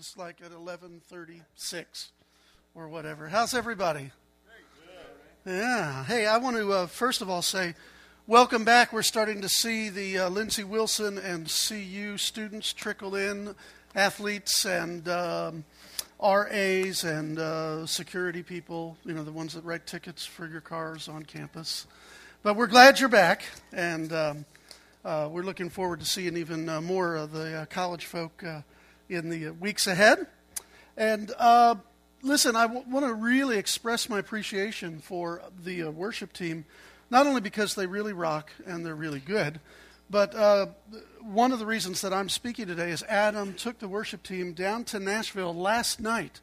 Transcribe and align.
ends 0.00 0.16
like 0.16 0.40
at 0.42 0.50
11:36 0.50 2.08
or 2.74 2.88
whatever. 2.88 3.28
How's 3.28 3.52
everybody? 3.52 4.12
Yeah. 5.44 6.04
Hey, 6.04 6.26
I 6.26 6.38
want 6.38 6.56
to 6.56 6.72
uh, 6.72 6.86
first 6.86 7.20
of 7.20 7.28
all 7.28 7.42
say 7.42 7.74
welcome 8.26 8.64
back. 8.64 8.94
We're 8.94 9.02
starting 9.02 9.42
to 9.42 9.48
see 9.50 9.90
the 9.90 10.20
uh, 10.20 10.30
Lindsey 10.30 10.64
Wilson 10.64 11.18
and 11.18 11.52
CU 11.54 12.16
students 12.16 12.72
trickle 12.72 13.14
in, 13.14 13.54
athletes 13.94 14.64
and 14.64 15.06
um, 15.06 15.64
RAs 16.18 17.04
and 17.04 17.38
uh, 17.38 17.84
security 17.84 18.42
people, 18.42 18.96
you 19.04 19.12
know, 19.12 19.22
the 19.22 19.30
ones 19.30 19.52
that 19.52 19.64
write 19.64 19.86
tickets 19.86 20.24
for 20.24 20.46
your 20.46 20.62
cars 20.62 21.08
on 21.08 21.24
campus. 21.24 21.86
But 22.42 22.56
we're 22.56 22.68
glad 22.68 23.00
you're 23.00 23.10
back, 23.10 23.42
and 23.70 24.10
um, 24.14 24.44
uh, 25.04 25.28
we're 25.30 25.42
looking 25.42 25.68
forward 25.68 26.00
to 26.00 26.06
seeing 26.06 26.38
even 26.38 26.70
uh, 26.70 26.80
more 26.80 27.16
of 27.16 27.32
the 27.32 27.54
uh, 27.54 27.64
college 27.66 28.06
folk 28.06 28.42
uh, 28.42 28.62
in 29.10 29.28
the 29.28 29.50
weeks 29.50 29.86
ahead. 29.86 30.26
And 30.96 31.32
uh, 31.38 31.74
listen, 32.22 32.56
I 32.56 32.66
w- 32.66 32.84
want 32.88 33.06
to 33.06 33.14
really 33.14 33.58
express 33.58 34.08
my 34.08 34.18
appreciation 34.18 35.00
for 35.00 35.42
the 35.62 35.84
uh, 35.84 35.90
worship 35.90 36.32
team, 36.32 36.64
not 37.10 37.26
only 37.26 37.40
because 37.40 37.74
they 37.74 37.86
really 37.86 38.12
rock 38.12 38.50
and 38.66 38.86
they're 38.86 38.94
really 38.94 39.20
good, 39.20 39.60
but 40.08 40.34
uh, 40.34 40.66
one 41.20 41.52
of 41.52 41.58
the 41.58 41.66
reasons 41.66 42.00
that 42.00 42.12
I'm 42.12 42.28
speaking 42.28 42.66
today 42.66 42.90
is 42.90 43.02
Adam 43.04 43.54
took 43.54 43.78
the 43.78 43.88
worship 43.88 44.22
team 44.22 44.52
down 44.54 44.84
to 44.84 44.98
Nashville 44.98 45.54
last 45.54 46.00
night 46.00 46.40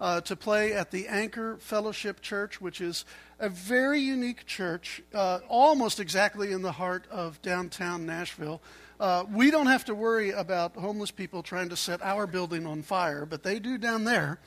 uh, 0.00 0.20
to 0.22 0.36
play 0.36 0.72
at 0.72 0.90
the 0.90 1.08
Anchor 1.08 1.56
Fellowship 1.58 2.20
Church, 2.20 2.60
which 2.60 2.80
is 2.80 3.04
a 3.38 3.48
very 3.48 4.00
unique 4.00 4.46
church, 4.46 5.02
uh, 5.12 5.40
almost 5.48 6.00
exactly 6.00 6.52
in 6.52 6.62
the 6.62 6.72
heart 6.72 7.04
of 7.10 7.40
downtown 7.42 8.06
Nashville. 8.06 8.60
Uh, 9.00 9.24
we 9.32 9.50
don't 9.50 9.66
have 9.66 9.86
to 9.86 9.94
worry 9.94 10.30
about 10.30 10.76
homeless 10.76 11.10
people 11.10 11.42
trying 11.42 11.70
to 11.70 11.76
set 11.76 12.02
our 12.02 12.26
building 12.26 12.66
on 12.66 12.82
fire, 12.82 13.24
but 13.24 13.42
they 13.42 13.58
do 13.58 13.78
down 13.78 14.04
there. 14.04 14.38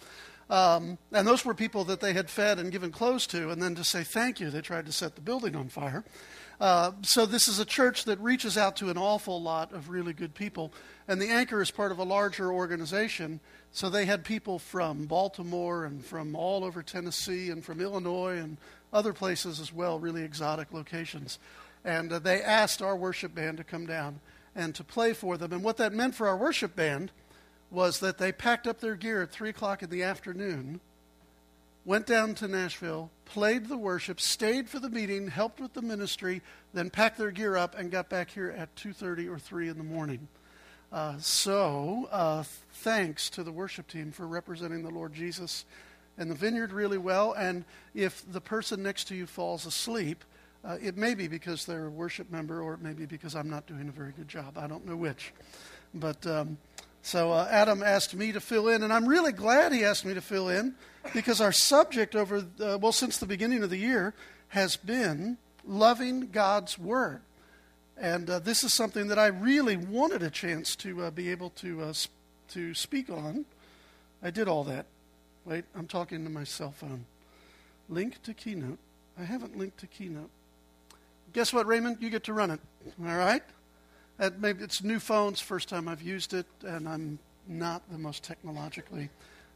Um, 0.47 0.99
and 1.11 1.25
those 1.25 1.43
were 1.43 1.55
people 1.55 1.83
that 1.85 2.01
they 2.01 2.13
had 2.13 2.29
fed 2.29 2.59
and 2.59 2.71
given 2.71 2.91
clothes 2.91 3.25
to, 3.27 3.49
and 3.49 3.59
then 3.59 3.73
to 3.73 3.83
say 3.83 4.03
thank 4.03 4.39
you, 4.39 4.51
they 4.51 4.61
tried 4.61 4.85
to 4.85 4.91
set 4.91 5.15
the 5.15 5.21
building 5.21 5.55
on 5.55 5.69
fire. 5.69 6.03
Uh, 6.61 6.91
so 7.01 7.25
this 7.25 7.47
is 7.47 7.57
a 7.57 7.65
church 7.65 8.05
that 8.05 8.19
reaches 8.19 8.55
out 8.55 8.75
to 8.75 8.91
an 8.91 8.97
awful 8.97 9.41
lot 9.41 9.73
of 9.73 9.89
really 9.89 10.13
good 10.13 10.35
people. 10.35 10.71
And 11.07 11.19
the 11.19 11.29
Anchor 11.29 11.59
is 11.59 11.71
part 11.71 11.91
of 11.91 11.97
a 11.97 12.03
larger 12.03 12.53
organization. 12.53 13.39
So 13.71 13.89
they 13.89 14.05
had 14.05 14.23
people 14.23 14.59
from 14.59 15.07
Baltimore 15.07 15.85
and 15.85 16.05
from 16.05 16.35
all 16.35 16.63
over 16.63 16.83
Tennessee 16.83 17.49
and 17.49 17.65
from 17.65 17.81
Illinois 17.81 18.37
and 18.37 18.57
other 18.93 19.13
places 19.13 19.59
as 19.59 19.73
well, 19.73 19.97
really 19.97 20.21
exotic 20.21 20.71
locations. 20.71 21.39
And 21.83 22.13
uh, 22.13 22.19
they 22.19 22.39
asked 22.43 22.83
our 22.83 22.95
worship 22.95 23.33
band 23.33 23.57
to 23.57 23.63
come 23.63 23.87
down 23.87 24.19
and 24.55 24.75
to 24.75 24.83
play 24.83 25.13
for 25.13 25.37
them. 25.37 25.51
And 25.51 25.63
what 25.63 25.77
that 25.77 25.93
meant 25.93 26.15
for 26.15 26.27
our 26.27 26.37
worship 26.37 26.75
band 26.75 27.11
was 27.71 27.99
that 27.99 28.17
they 28.17 28.31
packed 28.31 28.67
up 28.67 28.79
their 28.79 28.95
gear 28.95 29.23
at 29.23 29.31
3 29.31 29.49
o'clock 29.49 29.81
in 29.81 29.89
the 29.89 30.03
afternoon, 30.03 30.79
went 31.85 32.05
down 32.05 32.35
to 32.35 32.47
Nashville, 32.47 33.09
played 33.25 33.67
the 33.67 33.77
worship, 33.77 34.21
stayed 34.21 34.69
for 34.69 34.79
the 34.79 34.89
meeting, 34.89 35.27
helped 35.27 35.59
with 35.59 35.73
the 35.73 35.81
ministry, 35.81 36.41
then 36.73 36.89
packed 36.89 37.17
their 37.17 37.31
gear 37.31 37.57
up 37.57 37.77
and 37.77 37.91
got 37.91 38.09
back 38.09 38.29
here 38.29 38.53
at 38.55 38.75
2.30 38.75 39.29
or 39.29 39.39
3 39.39 39.69
in 39.69 39.77
the 39.77 39.83
morning. 39.83 40.27
Uh, 40.91 41.17
so, 41.17 42.07
uh, 42.11 42.43
thanks 42.71 43.29
to 43.31 43.43
the 43.43 43.51
worship 43.51 43.87
team 43.87 44.11
for 44.11 44.27
representing 44.27 44.83
the 44.83 44.91
Lord 44.91 45.13
Jesus 45.13 45.65
and 46.19 46.29
the 46.29 46.35
vineyard 46.35 46.71
really 46.71 46.99
well. 46.99 47.33
And 47.33 47.65
if 47.95 48.23
the 48.31 48.41
person 48.41 48.83
next 48.83 49.05
to 49.05 49.15
you 49.15 49.25
falls 49.25 49.65
asleep, 49.65 50.23
uh, 50.65 50.77
it 50.81 50.97
may 50.97 51.13
be 51.13 51.27
because 51.27 51.65
they're 51.65 51.87
a 51.87 51.91
worship 51.91 52.31
member, 52.31 52.61
or 52.61 52.73
it 52.73 52.81
may 52.81 52.93
be 52.93 53.05
because 53.05 53.35
I'm 53.35 53.49
not 53.49 53.67
doing 53.67 53.89
a 53.89 53.91
very 53.91 54.11
good 54.11 54.27
job. 54.27 54.57
I 54.57 54.67
don't 54.67 54.85
know 54.85 54.95
which. 54.95 55.33
But 55.93 56.25
um, 56.25 56.57
so 57.01 57.31
uh, 57.33 57.47
Adam 57.49 57.83
asked 57.83 58.15
me 58.15 58.31
to 58.31 58.39
fill 58.39 58.69
in, 58.69 58.81
and 58.81 58.93
I'm 58.93 59.05
really 59.05 59.33
glad 59.33 59.73
he 59.73 59.83
asked 59.83 60.05
me 60.05 60.13
to 60.13 60.21
fill 60.21 60.49
in 60.49 60.75
because 61.13 61.41
our 61.41 61.51
subject 61.51 62.15
over, 62.15 62.45
uh, 62.61 62.77
well, 62.79 62.93
since 62.93 63.17
the 63.17 63.25
beginning 63.25 63.61
of 63.61 63.69
the 63.69 63.77
year 63.77 64.13
has 64.49 64.77
been 64.77 65.37
loving 65.65 66.29
God's 66.31 66.79
Word. 66.79 67.21
And 67.97 68.29
uh, 68.29 68.39
this 68.39 68.63
is 68.63 68.73
something 68.73 69.07
that 69.07 69.19
I 69.19 69.27
really 69.27 69.77
wanted 69.77 70.23
a 70.23 70.29
chance 70.29 70.75
to 70.77 71.03
uh, 71.03 71.11
be 71.11 71.29
able 71.29 71.49
to, 71.51 71.93
sp- 71.93 72.15
to 72.51 72.73
speak 72.73 73.09
on. 73.09 73.45
I 74.21 74.31
did 74.31 74.47
all 74.47 74.63
that. 74.63 74.85
Wait, 75.45 75.65
I'm 75.75 75.87
talking 75.87 76.23
to 76.23 76.29
my 76.29 76.45
cell 76.45 76.71
phone. 76.71 77.05
Link 77.89 78.23
to 78.23 78.33
Keynote. 78.33 78.79
I 79.19 79.25
haven't 79.25 79.57
linked 79.57 79.77
to 79.79 79.87
Keynote. 79.87 80.29
Guess 81.33 81.51
what, 81.51 81.65
Raymond? 81.65 81.97
You 81.99 82.11
get 82.11 82.25
to 82.25 82.33
run 82.33 82.51
it. 82.51 82.59
All 83.03 83.17
right? 83.17 83.41
Maybe 84.39 84.63
it's 84.63 84.83
new 84.83 84.99
phones, 84.99 85.39
first 85.39 85.67
time 85.67 85.87
I've 85.87 86.03
used 86.03 86.33
it, 86.35 86.45
and 86.63 86.87
I'm 86.87 87.17
not 87.47 87.81
the 87.91 87.97
most 87.97 88.23
technologically 88.23 89.09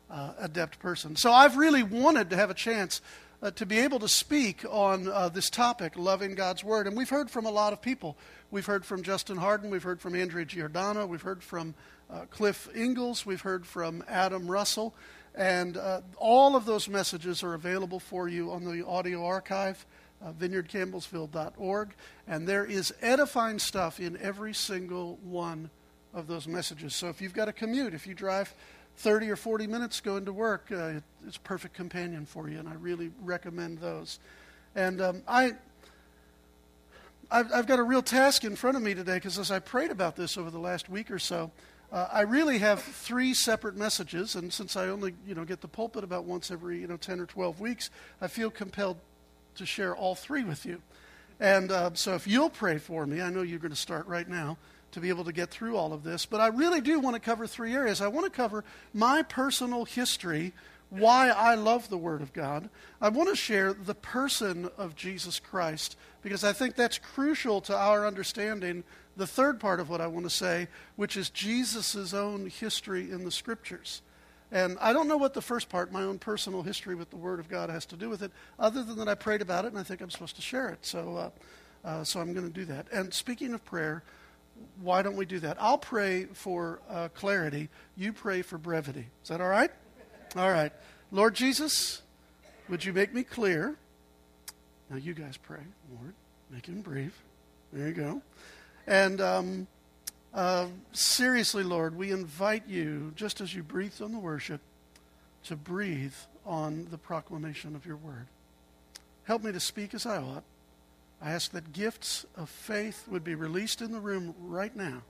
uh, 0.09 0.31
adept 0.39 0.79
person. 0.79 1.15
So 1.15 1.31
I've 1.31 1.55
really 1.55 1.83
wanted 1.83 2.31
to 2.31 2.35
have 2.35 2.49
a 2.49 2.55
chance 2.55 3.01
uh, 3.43 3.51
to 3.51 3.65
be 3.67 3.77
able 3.77 3.99
to 3.99 4.07
speak 4.07 4.65
on 4.67 5.07
uh, 5.07 5.29
this 5.29 5.51
topic, 5.51 5.93
loving 5.95 6.33
God's 6.33 6.63
Word. 6.63 6.87
And 6.87 6.97
we've 6.97 7.09
heard 7.09 7.29
from 7.29 7.45
a 7.45 7.51
lot 7.51 7.73
of 7.73 7.81
people. 7.81 8.17
We've 8.49 8.65
heard 8.65 8.83
from 8.83 9.03
Justin 9.03 9.37
Harden, 9.37 9.69
we've 9.69 9.83
heard 9.83 10.01
from 10.01 10.15
Andrea 10.15 10.45
Giordano, 10.45 11.05
we've 11.05 11.21
heard 11.21 11.43
from 11.43 11.75
uh, 12.11 12.21
Cliff 12.31 12.67
Ingalls, 12.75 13.25
we've 13.25 13.41
heard 13.41 13.67
from 13.67 14.03
Adam 14.07 14.49
Russell. 14.49 14.95
And 15.35 15.77
uh, 15.77 16.01
all 16.17 16.55
of 16.55 16.65
those 16.65 16.89
messages 16.89 17.43
are 17.43 17.53
available 17.53 17.99
for 17.99 18.27
you 18.27 18.51
on 18.51 18.63
the 18.63 18.83
audio 18.83 19.23
archive, 19.23 19.85
uh, 20.23 20.31
vineyardcampbellsville.org. 20.33 21.89
And 22.27 22.47
there 22.47 22.65
is 22.65 22.93
edifying 23.01 23.59
stuff 23.59 23.99
in 23.99 24.17
every 24.17 24.53
single 24.53 25.17
one 25.23 25.69
of 26.13 26.27
those 26.27 26.47
messages. 26.47 26.95
So 26.95 27.09
if 27.09 27.21
you've 27.21 27.33
got 27.33 27.47
a 27.47 27.53
commute, 27.53 27.93
if 27.93 28.07
you 28.07 28.13
drive 28.13 28.53
30 28.97 29.29
or 29.29 29.35
40 29.35 29.67
minutes 29.67 30.01
going 30.01 30.25
to 30.25 30.33
work, 30.33 30.71
uh, 30.71 30.93
it's 31.25 31.37
a 31.37 31.41
perfect 31.41 31.75
companion 31.75 32.25
for 32.25 32.49
you, 32.49 32.57
and 32.57 32.67
I 32.67 32.73
really 32.73 33.11
recommend 33.21 33.77
those. 33.77 34.19
And 34.75 34.99
um, 35.01 35.21
I, 35.27 35.53
I've, 37.29 37.53
I've, 37.53 37.67
got 37.67 37.77
a 37.77 37.83
real 37.83 38.01
task 38.01 38.43
in 38.43 38.55
front 38.55 38.75
of 38.75 38.83
me 38.83 38.95
today 38.95 39.15
because 39.15 39.37
as 39.37 39.51
I 39.51 39.59
prayed 39.59 39.91
about 39.91 40.15
this 40.15 40.37
over 40.37 40.49
the 40.49 40.59
last 40.59 40.89
week 40.89 41.11
or 41.11 41.19
so, 41.19 41.51
uh, 41.91 42.07
I 42.11 42.21
really 42.21 42.57
have 42.57 42.81
three 42.81 43.33
separate 43.33 43.75
messages, 43.77 44.35
and 44.35 44.51
since 44.51 44.75
I 44.75 44.87
only 44.87 45.13
you 45.25 45.35
know 45.35 45.45
get 45.45 45.61
the 45.61 45.67
pulpit 45.67 46.03
about 46.03 46.25
once 46.25 46.51
every 46.51 46.79
you 46.79 46.87
know 46.87 46.97
10 46.97 47.19
or 47.19 47.25
12 47.25 47.59
weeks, 47.59 47.89
I 48.19 48.27
feel 48.27 48.49
compelled 48.49 48.97
to 49.57 49.65
share 49.65 49.95
all 49.95 50.15
three 50.15 50.43
with 50.43 50.65
you. 50.65 50.81
And 51.39 51.71
uh, 51.71 51.91
so 51.93 52.15
if 52.15 52.25
you'll 52.25 52.49
pray 52.49 52.77
for 52.77 53.05
me, 53.05 53.21
I 53.21 53.29
know 53.29 53.43
you're 53.43 53.59
going 53.59 53.69
to 53.71 53.77
start 53.77 54.07
right 54.07 54.27
now 54.27 54.57
to 54.91 54.99
be 54.99 55.09
able 55.09 55.25
to 55.25 55.33
get 55.33 55.51
through 55.51 55.75
all 55.75 55.93
of 55.93 56.03
this. 56.03 56.25
But 56.25 56.41
I 56.41 56.47
really 56.47 56.81
do 56.81 56.99
want 56.99 57.15
to 57.15 57.19
cover 57.19 57.45
three 57.45 57.73
areas. 57.73 58.01
I 58.01 58.07
want 58.07 58.25
to 58.25 58.31
cover 58.31 58.63
my 58.93 59.21
personal 59.21 59.85
history, 59.85 60.53
why 60.89 61.29
I 61.29 61.55
love 61.55 61.89
the 61.89 61.97
Word 61.97 62.21
of 62.21 62.33
God. 62.33 62.69
I 63.01 63.09
want 63.09 63.29
to 63.29 63.35
share 63.35 63.73
the 63.73 63.93
person 63.93 64.69
of 64.77 64.95
Jesus 64.95 65.39
Christ, 65.39 65.97
because 66.23 66.43
I 66.43 66.53
think 66.53 66.75
that's 66.75 66.97
crucial 66.97 67.61
to 67.61 67.75
our 67.75 68.07
understanding 68.07 68.83
the 69.17 69.27
third 69.27 69.59
part 69.59 69.79
of 69.79 69.89
what 69.89 70.01
I 70.01 70.07
want 70.07 70.25
to 70.25 70.29
say, 70.29 70.67
which 70.95 71.17
is 71.17 71.29
Jesus' 71.29 72.13
own 72.13 72.49
history 72.49 73.11
in 73.11 73.25
the 73.25 73.31
Scriptures. 73.31 74.01
And 74.51 74.77
I 74.79 74.93
don't 74.93 75.07
know 75.07 75.17
what 75.17 75.33
the 75.33 75.41
first 75.41 75.67
part, 75.67 75.91
my 75.91 76.03
own 76.03 76.19
personal 76.19 76.63
history 76.63 76.95
with 76.95 77.09
the 77.09 77.17
Word 77.17 77.39
of 77.39 77.49
God, 77.49 77.69
has 77.69 77.85
to 77.87 77.97
do 77.97 78.09
with 78.09 78.21
it, 78.21 78.31
other 78.57 78.83
than 78.83 78.97
that 78.97 79.09
I 79.09 79.15
prayed 79.15 79.41
about 79.41 79.65
it 79.65 79.69
and 79.69 79.79
I 79.79 79.83
think 79.83 80.01
I'm 80.01 80.09
supposed 80.09 80.37
to 80.37 80.41
share 80.41 80.69
it. 80.69 80.85
So, 80.85 81.17
uh, 81.17 81.29
uh, 81.87 82.03
so 82.03 82.21
I'm 82.21 82.33
going 82.33 82.47
to 82.47 82.53
do 82.53 82.65
that. 82.65 82.87
And 82.91 83.13
speaking 83.13 83.53
of 83.53 83.63
prayer, 83.65 84.03
why 84.81 85.01
don't 85.01 85.17
we 85.17 85.25
do 85.25 85.39
that? 85.39 85.57
I'll 85.59 85.77
pray 85.77 86.25
for 86.25 86.79
uh, 86.89 87.09
clarity. 87.09 87.69
You 87.95 88.13
pray 88.13 88.41
for 88.41 88.57
brevity. 88.57 89.07
Is 89.21 89.29
that 89.29 89.41
all 89.41 89.49
right? 89.49 89.71
All 90.35 90.51
right. 90.51 90.71
Lord 91.11 91.35
Jesus, 91.35 92.01
would 92.69 92.83
you 92.83 92.93
make 92.93 93.13
me 93.13 93.23
clear? 93.23 93.75
Now, 94.89 94.97
you 94.97 95.13
guys 95.13 95.37
pray, 95.37 95.61
Lord. 95.99 96.13
Make 96.49 96.65
him 96.65 96.81
brief. 96.81 97.21
There 97.73 97.87
you 97.87 97.93
go. 97.93 98.21
And 98.87 99.19
um, 99.19 99.67
uh, 100.33 100.67
seriously, 100.91 101.63
Lord, 101.63 101.95
we 101.95 102.11
invite 102.11 102.67
you, 102.67 103.13
just 103.15 103.41
as 103.41 103.55
you 103.55 103.63
breathed 103.63 104.01
on 104.01 104.11
the 104.11 104.19
worship, 104.19 104.61
to 105.45 105.55
breathe 105.55 106.13
on 106.45 106.87
the 106.91 106.97
proclamation 106.97 107.75
of 107.75 107.85
your 107.85 107.95
word. 107.95 108.27
Help 109.23 109.43
me 109.43 109.51
to 109.51 109.59
speak 109.59 109.93
as 109.93 110.05
I 110.05 110.17
ought. 110.17 110.43
I 111.21 111.31
ask 111.31 111.51
that 111.51 111.73
gifts 111.73 112.25
of 112.35 112.49
faith 112.49 113.07
would 113.07 113.23
be 113.23 113.35
released 113.35 113.81
in 113.81 113.91
the 113.91 113.99
room 113.99 114.35
right 114.39 114.75
now. 114.75 115.01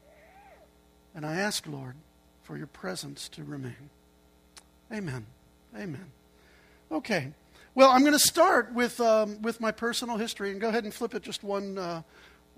And 1.14 1.25
I 1.25 1.36
ask, 1.36 1.68
Lord, 1.68 1.96
for 2.44 2.58
your 2.58 2.68
presence 2.68 3.28
to 3.30 3.44
remain. 3.44 3.90
Amen. 4.92 5.25
Amen. 5.75 6.06
Okay. 6.92 7.34
Well, 7.75 7.90
I'm 7.92 8.02
going 8.02 8.13
to 8.13 8.20
start 8.20 8.74
with, 8.74 9.00
um, 9.02 9.42
with 9.42 9.60
my 9.60 9.72
personal 9.72 10.18
history 10.18 10.52
and 10.52 10.62
go 10.62 10.70
ahead 10.70 10.84
and 10.84 10.94
flip 10.94 11.13
it 11.13 11.24
just 11.24 11.44
one 11.44 11.78
uh, 11.78 12.02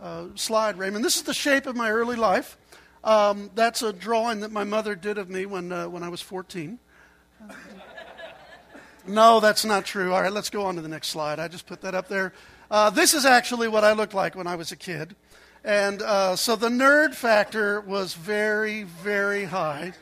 uh, 0.02 0.26
slide, 0.36 0.78
Raymond. 0.78 1.04
This 1.04 1.16
is 1.16 1.24
the 1.24 1.34
shape 1.34 1.66
of 1.66 1.76
my 1.76 1.92
early 1.92 2.16
life. 2.16 2.58
Um, 3.04 3.50
that's 3.56 3.82
a 3.82 3.94
drawing 3.94 4.42
that 4.42 4.52
my 4.52 4.64
mother 4.64 4.96
did 4.96 5.18
of 5.18 5.30
me 5.30 5.46
when, 5.46 5.72
uh, 5.72 5.88
when 5.88 6.04
I 6.04 6.10
was 6.10 6.22
14. 6.22 6.80
no, 9.08 9.40
that's 9.40 9.66
not 9.66 9.86
true. 9.86 10.14
All 10.14 10.22
right, 10.22 10.32
let's 10.32 10.50
go 10.50 10.66
on 10.66 10.76
to 10.76 10.82
the 10.82 10.90
next 10.90 11.10
slide. 11.10 11.40
I 11.40 11.48
just 11.48 11.66
put 11.66 11.82
that 11.82 11.96
up 11.96 12.08
there. 12.08 12.34
Uh, 12.70 12.90
this 12.90 13.14
is 13.14 13.26
actually 13.26 13.68
what 13.68 13.84
I 13.84 13.94
looked 13.94 14.14
like 14.14 14.36
when 14.36 14.48
I 14.48 14.56
was 14.56 14.72
a 14.72 14.76
kid. 14.76 15.16
And 15.64 16.02
uh, 16.02 16.36
so 16.36 16.56
the 16.56 16.70
nerd 16.70 17.14
factor 17.14 17.82
was 17.82 18.14
very, 18.14 18.84
very 18.84 19.46
high. 19.46 19.94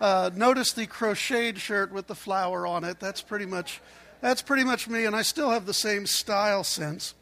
Uh, 0.00 0.30
notice 0.34 0.72
the 0.72 0.86
crocheted 0.86 1.58
shirt 1.58 1.92
with 1.92 2.06
the 2.06 2.14
flower 2.14 2.66
on 2.66 2.84
it. 2.84 2.98
That's 2.98 3.22
pretty 3.22 3.46
much 3.46 3.80
that's 4.20 4.40
pretty 4.40 4.62
much 4.62 4.88
me, 4.88 5.04
and 5.04 5.16
I 5.16 5.22
still 5.22 5.50
have 5.50 5.66
the 5.66 5.74
same 5.74 6.06
style 6.06 6.62
sense. 6.62 7.14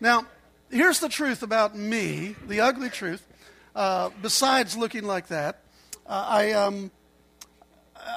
Now, 0.00 0.26
here's 0.72 1.00
the 1.00 1.08
truth 1.08 1.42
about 1.42 1.76
me, 1.76 2.34
the 2.48 2.60
ugly 2.60 2.88
truth. 2.88 3.26
Uh, 3.74 4.10
besides 4.20 4.76
looking 4.76 5.04
like 5.04 5.28
that, 5.28 5.62
uh, 6.06 6.26
I 6.28 6.52
um, 6.52 6.90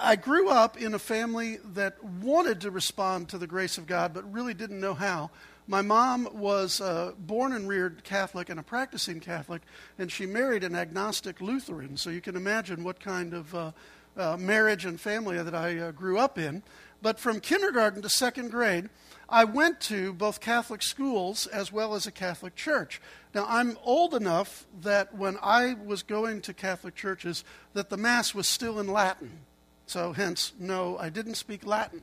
I 0.01 0.15
grew 0.15 0.49
up 0.49 0.81
in 0.81 0.93
a 0.93 0.99
family 0.99 1.57
that 1.73 2.03
wanted 2.03 2.61
to 2.61 2.71
respond 2.71 3.29
to 3.29 3.37
the 3.37 3.45
grace 3.45 3.77
of 3.77 3.85
God, 3.85 4.13
but 4.13 4.31
really 4.31 4.53
didn't 4.53 4.79
know 4.79 4.95
how. 4.95 5.29
My 5.67 5.81
mom 5.81 6.29
was 6.33 6.81
uh, 6.81 7.13
born 7.17 7.51
and 7.51 7.67
reared 7.67 8.03
Catholic 8.03 8.49
and 8.49 8.59
a 8.59 8.63
practicing 8.63 9.19
Catholic, 9.19 9.61
and 9.97 10.11
she 10.11 10.25
married 10.25 10.63
an 10.63 10.75
agnostic 10.75 11.41
Lutheran. 11.41 11.97
So 11.97 12.09
you 12.09 12.21
can 12.21 12.35
imagine 12.35 12.83
what 12.83 12.99
kind 12.99 13.33
of 13.33 13.55
uh, 13.55 13.71
uh, 14.17 14.37
marriage 14.37 14.85
and 14.85 14.99
family 14.99 15.41
that 15.41 15.55
I 15.55 15.77
uh, 15.79 15.91
grew 15.91 16.17
up 16.17 16.37
in. 16.37 16.63
But 17.01 17.19
from 17.19 17.39
kindergarten 17.39 18.01
to 18.01 18.09
second 18.09 18.51
grade, 18.51 18.89
I 19.29 19.43
went 19.43 19.79
to 19.81 20.13
both 20.13 20.39
Catholic 20.39 20.81
schools 20.83 21.47
as 21.47 21.71
well 21.71 21.95
as 21.95 22.05
a 22.05 22.11
Catholic 22.11 22.55
church. 22.55 23.01
Now, 23.33 23.45
I'm 23.47 23.77
old 23.83 24.13
enough 24.13 24.65
that 24.81 25.15
when 25.15 25.37
I 25.41 25.73
was 25.73 26.03
going 26.03 26.41
to 26.41 26.53
Catholic 26.53 26.95
churches, 26.95 27.43
that 27.73 27.89
the 27.89 27.97
Mass 27.97 28.33
was 28.33 28.47
still 28.47 28.79
in 28.79 28.87
Latin. 28.87 29.39
So, 29.87 30.13
hence, 30.13 30.53
no, 30.59 30.97
I 30.97 31.09
didn't 31.09 31.35
speak 31.35 31.65
Latin. 31.65 32.01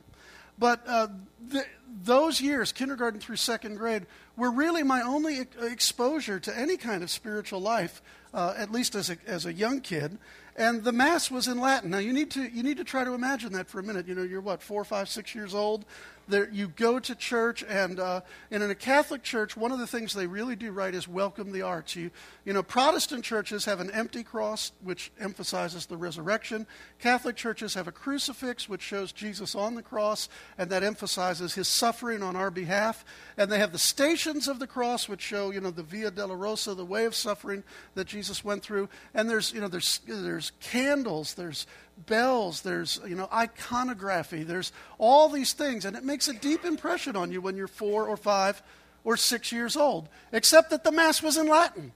But 0.59 0.83
uh, 0.85 1.07
th- 1.51 1.65
those 2.03 2.39
years, 2.39 2.71
kindergarten 2.71 3.19
through 3.19 3.37
second 3.37 3.77
grade, 3.77 4.05
were 4.37 4.51
really 4.51 4.83
my 4.83 5.01
only 5.01 5.47
exposure 5.61 6.39
to 6.39 6.57
any 6.57 6.77
kind 6.77 7.03
of 7.03 7.09
spiritual 7.09 7.59
life, 7.59 8.01
uh, 8.33 8.53
at 8.57 8.71
least 8.71 8.95
as 8.95 9.09
a, 9.09 9.17
as 9.25 9.45
a 9.45 9.53
young 9.53 9.81
kid. 9.81 10.17
And 10.55 10.83
the 10.83 10.91
Mass 10.91 11.31
was 11.31 11.47
in 11.47 11.59
Latin. 11.59 11.89
Now, 11.89 11.97
you 11.97 12.13
need, 12.13 12.29
to, 12.31 12.43
you 12.43 12.61
need 12.61 12.77
to 12.77 12.83
try 12.83 13.03
to 13.03 13.13
imagine 13.13 13.53
that 13.53 13.67
for 13.67 13.79
a 13.79 13.83
minute. 13.83 14.07
You 14.07 14.13
know, 14.13 14.23
you're 14.23 14.41
what, 14.41 14.61
four, 14.61 14.85
five, 14.85 15.09
six 15.09 15.33
years 15.33 15.55
old? 15.55 15.85
There, 16.27 16.49
you 16.49 16.69
go 16.69 16.99
to 16.99 17.15
church, 17.15 17.63
and, 17.67 17.99
uh, 17.99 18.21
and 18.49 18.63
in 18.63 18.69
a 18.69 18.75
Catholic 18.75 19.23
church, 19.23 19.57
one 19.57 19.71
of 19.71 19.79
the 19.79 19.87
things 19.87 20.13
they 20.13 20.27
really 20.27 20.55
do 20.55 20.71
right 20.71 20.93
is 20.93 21.07
welcome 21.07 21.51
the 21.51 21.63
arts. 21.63 21.95
You, 21.95 22.11
you 22.45 22.53
know, 22.53 22.63
Protestant 22.63 23.25
churches 23.25 23.65
have 23.65 23.79
an 23.79 23.91
empty 23.91 24.23
cross, 24.23 24.71
which 24.81 25.11
emphasizes 25.19 25.85
the 25.85 25.97
resurrection. 25.97 26.65
Catholic 26.99 27.35
churches 27.35 27.73
have 27.73 27.87
a 27.87 27.91
crucifix, 27.91 28.69
which 28.69 28.81
shows 28.81 29.11
Jesus 29.11 29.53
on 29.53 29.75
the 29.75 29.81
cross, 29.81 30.29
and 30.57 30.69
that 30.69 30.83
emphasizes 30.83 31.55
his 31.55 31.67
suffering 31.67 32.23
on 32.23 32.35
our 32.35 32.51
behalf. 32.51 33.03
And 33.37 33.51
they 33.51 33.59
have 33.59 33.71
the 33.71 33.77
stations 33.77 34.47
of 34.47 34.59
the 34.59 34.67
cross, 34.67 35.09
which 35.09 35.21
show, 35.21 35.51
you 35.51 35.59
know, 35.59 35.71
the 35.71 35.83
Via 35.83 36.11
Dolorosa, 36.11 36.75
the 36.75 36.85
way 36.85 37.05
of 37.05 37.15
suffering 37.15 37.63
that 37.95 38.07
Jesus 38.07 38.45
went 38.45 38.63
through. 38.63 38.87
And 39.13 39.29
there's, 39.29 39.51
you 39.51 39.59
know, 39.59 39.67
there's, 39.67 39.99
there's 40.07 40.51
candles, 40.61 41.33
there's 41.33 41.67
bells, 41.97 42.61
there's 42.61 42.99
you 43.07 43.15
know 43.15 43.29
iconography, 43.31 44.43
there's 44.43 44.71
all 44.97 45.29
these 45.29 45.53
things, 45.53 45.85
and 45.85 45.95
it 45.95 46.03
makes 46.03 46.27
a 46.27 46.33
deep 46.33 46.65
impression 46.65 47.15
on 47.15 47.31
you 47.31 47.41
when 47.41 47.55
you're 47.55 47.67
four 47.67 48.07
or 48.07 48.17
five 48.17 48.61
or 49.03 49.17
six 49.17 49.51
years 49.51 49.75
old. 49.75 50.09
Except 50.31 50.69
that 50.69 50.83
the 50.83 50.91
mass 50.91 51.21
was 51.21 51.37
in 51.37 51.47
Latin. 51.47 51.91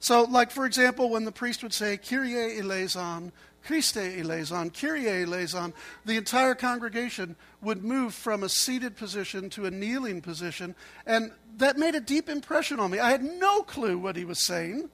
So, 0.00 0.24
like 0.24 0.50
for 0.50 0.66
example, 0.66 1.08
when 1.08 1.24
the 1.24 1.32
priest 1.32 1.62
would 1.62 1.72
say 1.72 1.96
"Kyrie 1.96 2.58
eleison," 2.58 3.32
Christe 3.64 3.96
eleison, 3.96 4.70
Kyrie 4.70 5.22
eleison, 5.22 5.72
the 6.04 6.16
entire 6.16 6.54
congregation 6.54 7.36
would 7.62 7.82
move 7.82 8.12
from 8.12 8.42
a 8.42 8.48
seated 8.48 8.96
position 8.96 9.48
to 9.50 9.64
a 9.64 9.70
kneeling 9.70 10.20
position, 10.20 10.74
and 11.06 11.32
that 11.56 11.78
made 11.78 11.94
a 11.94 12.00
deep 12.00 12.28
impression 12.28 12.78
on 12.78 12.90
me. 12.90 12.98
I 12.98 13.10
had 13.10 13.22
no 13.22 13.62
clue 13.62 13.98
what 13.98 14.16
he 14.16 14.24
was 14.24 14.44
saying. 14.44 14.90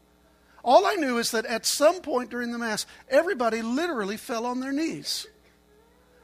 All 0.65 0.87
I 0.87 0.95
knew 0.95 1.19
is 1.19 1.31
that 1.31 1.47
at 1.47 1.67
some 1.67 2.01
point 2.01 2.31
during 2.31 2.53
the 2.53 2.59
Mass, 2.59 2.87
everybody 3.09 3.63
literally 3.63 4.17
fell 4.17 4.47
on 4.47 4.61
their 4.61 4.73
knees. 4.73 5.27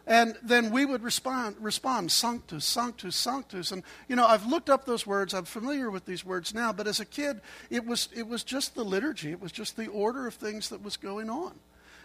And 0.06 0.38
then 0.40 0.70
we 0.70 0.84
would 0.84 1.02
respond, 1.02 1.56
respond, 1.58 2.12
Sanctus, 2.12 2.64
Sanctus, 2.64 3.16
Sanctus. 3.16 3.72
And, 3.72 3.82
you 4.08 4.14
know, 4.14 4.24
I've 4.24 4.46
looked 4.46 4.70
up 4.70 4.84
those 4.84 5.04
words. 5.04 5.34
I'm 5.34 5.44
familiar 5.44 5.90
with 5.90 6.04
these 6.04 6.24
words 6.24 6.54
now. 6.54 6.72
But 6.72 6.86
as 6.86 7.00
a 7.00 7.04
kid, 7.04 7.40
it 7.70 7.84
was, 7.84 8.08
it 8.14 8.28
was 8.28 8.44
just 8.44 8.76
the 8.76 8.84
liturgy. 8.84 9.32
It 9.32 9.40
was 9.40 9.50
just 9.50 9.76
the 9.76 9.88
order 9.88 10.28
of 10.28 10.34
things 10.34 10.68
that 10.68 10.80
was 10.80 10.96
going 10.96 11.28
on. 11.28 11.54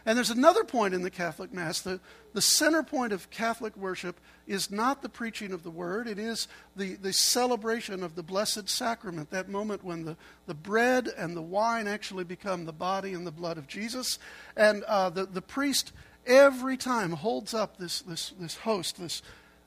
And 0.05 0.17
there's 0.17 0.29
another 0.31 0.63
point 0.63 0.93
in 0.93 1.03
the 1.03 1.09
Catholic 1.09 1.53
Mass. 1.53 1.81
The, 1.81 1.99
the 2.33 2.41
center 2.41 2.81
point 2.81 3.13
of 3.13 3.29
Catholic 3.29 3.75
worship 3.77 4.19
is 4.47 4.71
not 4.71 5.01
the 5.01 5.09
preaching 5.09 5.51
of 5.51 5.63
the 5.63 5.69
word, 5.69 6.07
it 6.07 6.17
is 6.17 6.47
the, 6.75 6.95
the 6.95 7.13
celebration 7.13 8.03
of 8.03 8.15
the 8.15 8.23
Blessed 8.23 8.67
Sacrament, 8.67 9.29
that 9.29 9.47
moment 9.47 9.83
when 9.83 10.03
the, 10.03 10.17
the 10.47 10.53
bread 10.53 11.07
and 11.17 11.37
the 11.37 11.41
wine 11.41 11.87
actually 11.87 12.23
become 12.23 12.65
the 12.65 12.73
body 12.73 13.13
and 13.13 13.25
the 13.25 13.31
blood 13.31 13.57
of 13.57 13.67
Jesus. 13.67 14.17
And 14.55 14.83
uh, 14.83 15.09
the, 15.09 15.25
the 15.25 15.41
priest, 15.41 15.93
every 16.25 16.77
time, 16.77 17.11
holds 17.11 17.53
up 17.53 17.77
this, 17.77 18.01
this, 18.01 18.33
this 18.39 18.57
host, 18.57 18.99
this, 18.99 19.21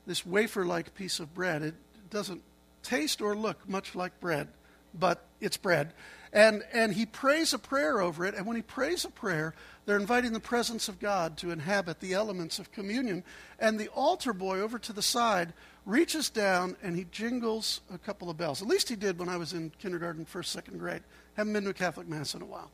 this 0.05 0.25
wafer 0.25 0.65
like 0.65 0.93
piece 0.95 1.19
of 1.19 1.33
bread. 1.33 1.61
It 1.61 1.75
doesn't 2.09 2.41
taste 2.83 3.21
or 3.21 3.35
look 3.35 3.67
much 3.67 3.95
like 3.95 4.19
bread, 4.19 4.49
but 4.93 5.25
it's 5.39 5.57
bread. 5.57 5.93
And, 6.31 6.63
and 6.73 6.93
he 6.93 7.05
prays 7.05 7.53
a 7.53 7.59
prayer 7.59 8.01
over 8.01 8.25
it. 8.25 8.35
And 8.35 8.45
when 8.45 8.57
he 8.57 8.61
prays 8.61 9.05
a 9.05 9.09
prayer, 9.09 9.55
they're 9.85 9.97
inviting 9.97 10.33
the 10.33 10.39
presence 10.39 10.87
of 10.87 10.99
God 10.99 11.37
to 11.37 11.51
inhabit 11.51 11.99
the 11.99 12.13
elements 12.13 12.57
of 12.57 12.71
communion. 12.71 13.23
And 13.59 13.79
the 13.79 13.89
altar 13.89 14.33
boy 14.33 14.59
over 14.59 14.79
to 14.79 14.93
the 14.93 15.01
side 15.01 15.53
reaches 15.85 16.29
down 16.29 16.75
and 16.81 16.95
he 16.95 17.05
jingles 17.11 17.81
a 17.93 17.97
couple 17.97 18.29
of 18.29 18.37
bells. 18.37 18.61
At 18.61 18.67
least 18.67 18.89
he 18.89 18.95
did 18.95 19.19
when 19.19 19.29
I 19.29 19.37
was 19.37 19.53
in 19.53 19.71
kindergarten, 19.79 20.25
first, 20.25 20.51
second 20.51 20.79
grade. 20.79 21.03
Haven't 21.35 21.53
been 21.53 21.65
to 21.65 21.69
a 21.69 21.73
Catholic 21.73 22.07
Mass 22.07 22.33
in 22.33 22.41
a 22.41 22.45
while. 22.45 22.71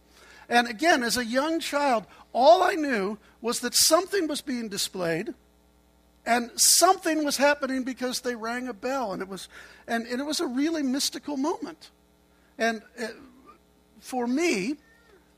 And 0.48 0.68
again, 0.68 1.04
as 1.04 1.18
a 1.18 1.26
young 1.26 1.60
child, 1.60 2.06
all 2.34 2.64
I 2.64 2.76
knew 2.76 3.18
was 3.42 3.60
that 3.60 3.74
something 3.74 4.28
was 4.28 4.42
being 4.42 4.70
displayed 4.70 5.34
and 6.26 6.52
something 6.56 7.26
was 7.26 7.38
happening 7.38 7.84
because 7.84 8.22
they 8.22 8.36
rang 8.36 8.68
a 8.68 8.74
bell. 8.74 9.12
And 9.12 9.22
it 9.22 9.28
was, 9.28 9.50
and, 9.88 10.06
and 10.08 10.22
it 10.22 10.26
was 10.26 10.40
a 10.40 10.48
really 10.48 10.84
mystical 10.84 11.36
moment. 11.36 11.90
And 12.58 12.82
it, 12.96 13.12
uh, 13.12 13.14
for 14.00 14.28
me, 14.28 14.78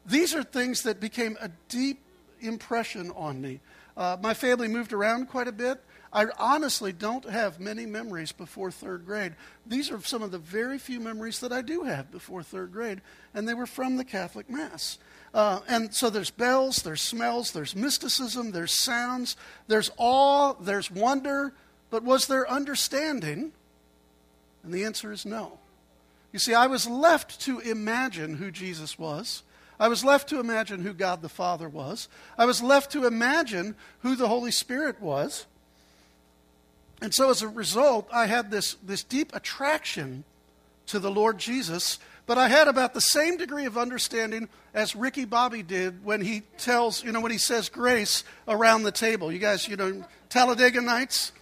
these 0.05 0.33
are 0.35 0.43
things 0.43 0.83
that 0.83 0.99
became 0.99 1.37
a 1.41 1.49
deep 1.69 1.99
impression 2.41 3.11
on 3.15 3.41
me. 3.41 3.59
Uh, 3.95 4.17
my 4.21 4.33
family 4.33 4.67
moved 4.67 4.93
around 4.93 5.27
quite 5.29 5.47
a 5.47 5.51
bit. 5.51 5.79
I 6.11 6.27
honestly 6.37 6.93
don't 6.93 7.27
have 7.27 7.59
many 7.59 7.87
memories 7.87 8.31
before 8.31 8.69
third 8.69 9.05
grade. 9.05 9.33
These 9.65 9.89
are 9.89 9.99
some 10.01 10.21
of 10.21 10.31
the 10.31 10.37
very 10.37 10.77
few 10.77 10.99
memories 10.99 11.39
that 11.39 11.51
I 11.51 11.61
do 11.61 11.83
have 11.83 12.11
before 12.11 12.43
third 12.43 12.71
grade, 12.71 13.01
and 13.33 13.47
they 13.47 13.55
were 13.55 13.65
from 13.65 13.97
the 13.97 14.05
Catholic 14.05 14.49
Mass. 14.49 14.99
Uh, 15.33 15.61
and 15.67 15.93
so 15.93 16.11
there's 16.11 16.29
bells, 16.29 16.83
there's 16.83 17.01
smells, 17.01 17.51
there's 17.51 17.75
mysticism, 17.75 18.51
there's 18.51 18.79
sounds, 18.79 19.35
there's 19.67 19.89
awe, 19.97 20.53
there's 20.53 20.91
wonder, 20.91 21.53
but 21.89 22.03
was 22.03 22.27
there 22.27 22.49
understanding? 22.49 23.51
And 24.63 24.71
the 24.71 24.85
answer 24.85 25.11
is 25.11 25.25
no. 25.25 25.57
You 26.31 26.39
see, 26.39 26.53
I 26.53 26.67
was 26.67 26.87
left 26.87 27.41
to 27.41 27.59
imagine 27.59 28.35
who 28.35 28.51
Jesus 28.51 28.99
was. 28.99 29.41
I 29.79 29.87
was 29.87 30.05
left 30.05 30.29
to 30.29 30.39
imagine 30.39 30.81
who 30.81 30.93
God 30.93 31.21
the 31.21 31.29
Father 31.29 31.67
was. 31.67 32.07
I 32.37 32.45
was 32.45 32.61
left 32.61 32.91
to 32.91 33.05
imagine 33.05 33.75
who 34.01 34.15
the 34.15 34.27
Holy 34.27 34.51
Spirit 34.51 35.01
was. 35.01 35.45
And 37.01 37.13
so 37.13 37.29
as 37.29 37.41
a 37.41 37.47
result, 37.47 38.07
I 38.11 38.27
had 38.27 38.49
this, 38.49 38.75
this 38.75 39.03
deep 39.03 39.35
attraction 39.35 40.23
to 40.87 40.99
the 40.99 41.11
Lord 41.11 41.37
Jesus, 41.37 41.99
but 42.25 42.37
I 42.37 42.47
had 42.47 42.67
about 42.67 42.93
the 42.93 43.01
same 43.01 43.35
degree 43.35 43.65
of 43.65 43.77
understanding 43.77 44.47
as 44.73 44.95
Ricky 44.95 45.25
Bobby 45.25 45.63
did 45.63 46.05
when 46.05 46.21
he 46.21 46.43
tells, 46.57 47.03
you 47.03 47.11
know, 47.11 47.19
when 47.19 47.31
he 47.31 47.37
says 47.37 47.67
grace 47.67 48.23
around 48.47 48.83
the 48.83 48.91
table. 48.91 49.31
You 49.31 49.39
guys, 49.39 49.67
you 49.67 49.75
know, 49.75 50.05
Talladega 50.29 50.81
Nights? 50.81 51.33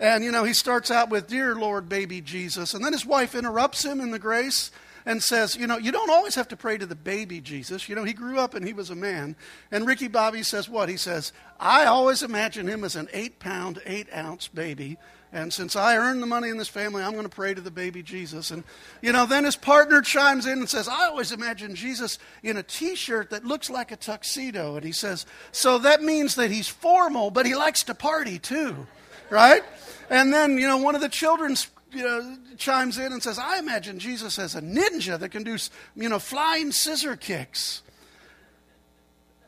And, 0.00 0.22
you 0.22 0.30
know, 0.30 0.44
he 0.44 0.52
starts 0.52 0.90
out 0.90 1.10
with, 1.10 1.26
Dear 1.26 1.56
Lord, 1.56 1.88
baby 1.88 2.20
Jesus. 2.20 2.74
And 2.74 2.84
then 2.84 2.92
his 2.92 3.06
wife 3.06 3.34
interrupts 3.34 3.84
him 3.84 4.00
in 4.00 4.10
the 4.10 4.18
grace 4.18 4.70
and 5.08 5.22
says, 5.22 5.56
You 5.56 5.66
know, 5.66 5.78
you 5.78 5.90
don't 5.90 6.10
always 6.10 6.34
have 6.34 6.48
to 6.48 6.56
pray 6.56 6.76
to 6.76 6.84
the 6.84 6.94
baby 6.94 7.40
Jesus. 7.40 7.88
You 7.88 7.96
know, 7.96 8.04
he 8.04 8.12
grew 8.12 8.38
up 8.38 8.54
and 8.54 8.64
he 8.64 8.74
was 8.74 8.90
a 8.90 8.94
man. 8.94 9.36
And 9.72 9.86
Ricky 9.86 10.06
Bobby 10.06 10.42
says, 10.42 10.68
What? 10.68 10.90
He 10.90 10.98
says, 10.98 11.32
I 11.58 11.86
always 11.86 12.22
imagine 12.22 12.68
him 12.68 12.84
as 12.84 12.94
an 12.94 13.08
eight 13.14 13.40
pound, 13.40 13.80
eight 13.86 14.06
ounce 14.14 14.48
baby. 14.48 14.98
And 15.32 15.52
since 15.52 15.76
I 15.76 15.96
earned 15.96 16.22
the 16.22 16.26
money 16.26 16.50
in 16.50 16.58
this 16.58 16.68
family, 16.68 17.02
I'm 17.02 17.12
going 17.12 17.24
to 17.24 17.34
pray 17.34 17.54
to 17.54 17.60
the 17.60 17.70
baby 17.70 18.02
Jesus. 18.02 18.50
And, 18.50 18.64
you 19.02 19.12
know, 19.12 19.26
then 19.26 19.44
his 19.44 19.56
partner 19.56 20.00
chimes 20.00 20.46
in 20.46 20.58
and 20.58 20.68
says, 20.68 20.88
I 20.88 21.06
always 21.06 21.32
imagine 21.32 21.74
Jesus 21.74 22.18
in 22.42 22.58
a 22.58 22.62
t 22.62 22.94
shirt 22.94 23.30
that 23.30 23.46
looks 23.46 23.70
like 23.70 23.90
a 23.90 23.96
tuxedo. 23.96 24.76
And 24.76 24.84
he 24.84 24.92
says, 24.92 25.24
So 25.52 25.78
that 25.78 26.02
means 26.02 26.34
that 26.34 26.50
he's 26.50 26.68
formal, 26.68 27.30
but 27.30 27.46
he 27.46 27.54
likes 27.54 27.82
to 27.84 27.94
party 27.94 28.38
too, 28.38 28.86
right? 29.30 29.62
And 30.10 30.34
then, 30.34 30.58
you 30.58 30.66
know, 30.66 30.76
one 30.76 30.94
of 30.94 31.00
the 31.00 31.08
children's 31.08 31.68
you 31.92 32.02
know, 32.02 32.36
chimes 32.58 32.98
in 32.98 33.12
and 33.12 33.22
says, 33.22 33.38
I 33.38 33.58
imagine 33.58 33.98
Jesus 33.98 34.38
as 34.38 34.54
a 34.54 34.60
ninja 34.60 35.18
that 35.18 35.30
can 35.30 35.44
do, 35.44 35.56
you 35.96 36.08
know, 36.08 36.18
flying 36.18 36.72
scissor 36.72 37.16
kicks. 37.16 37.82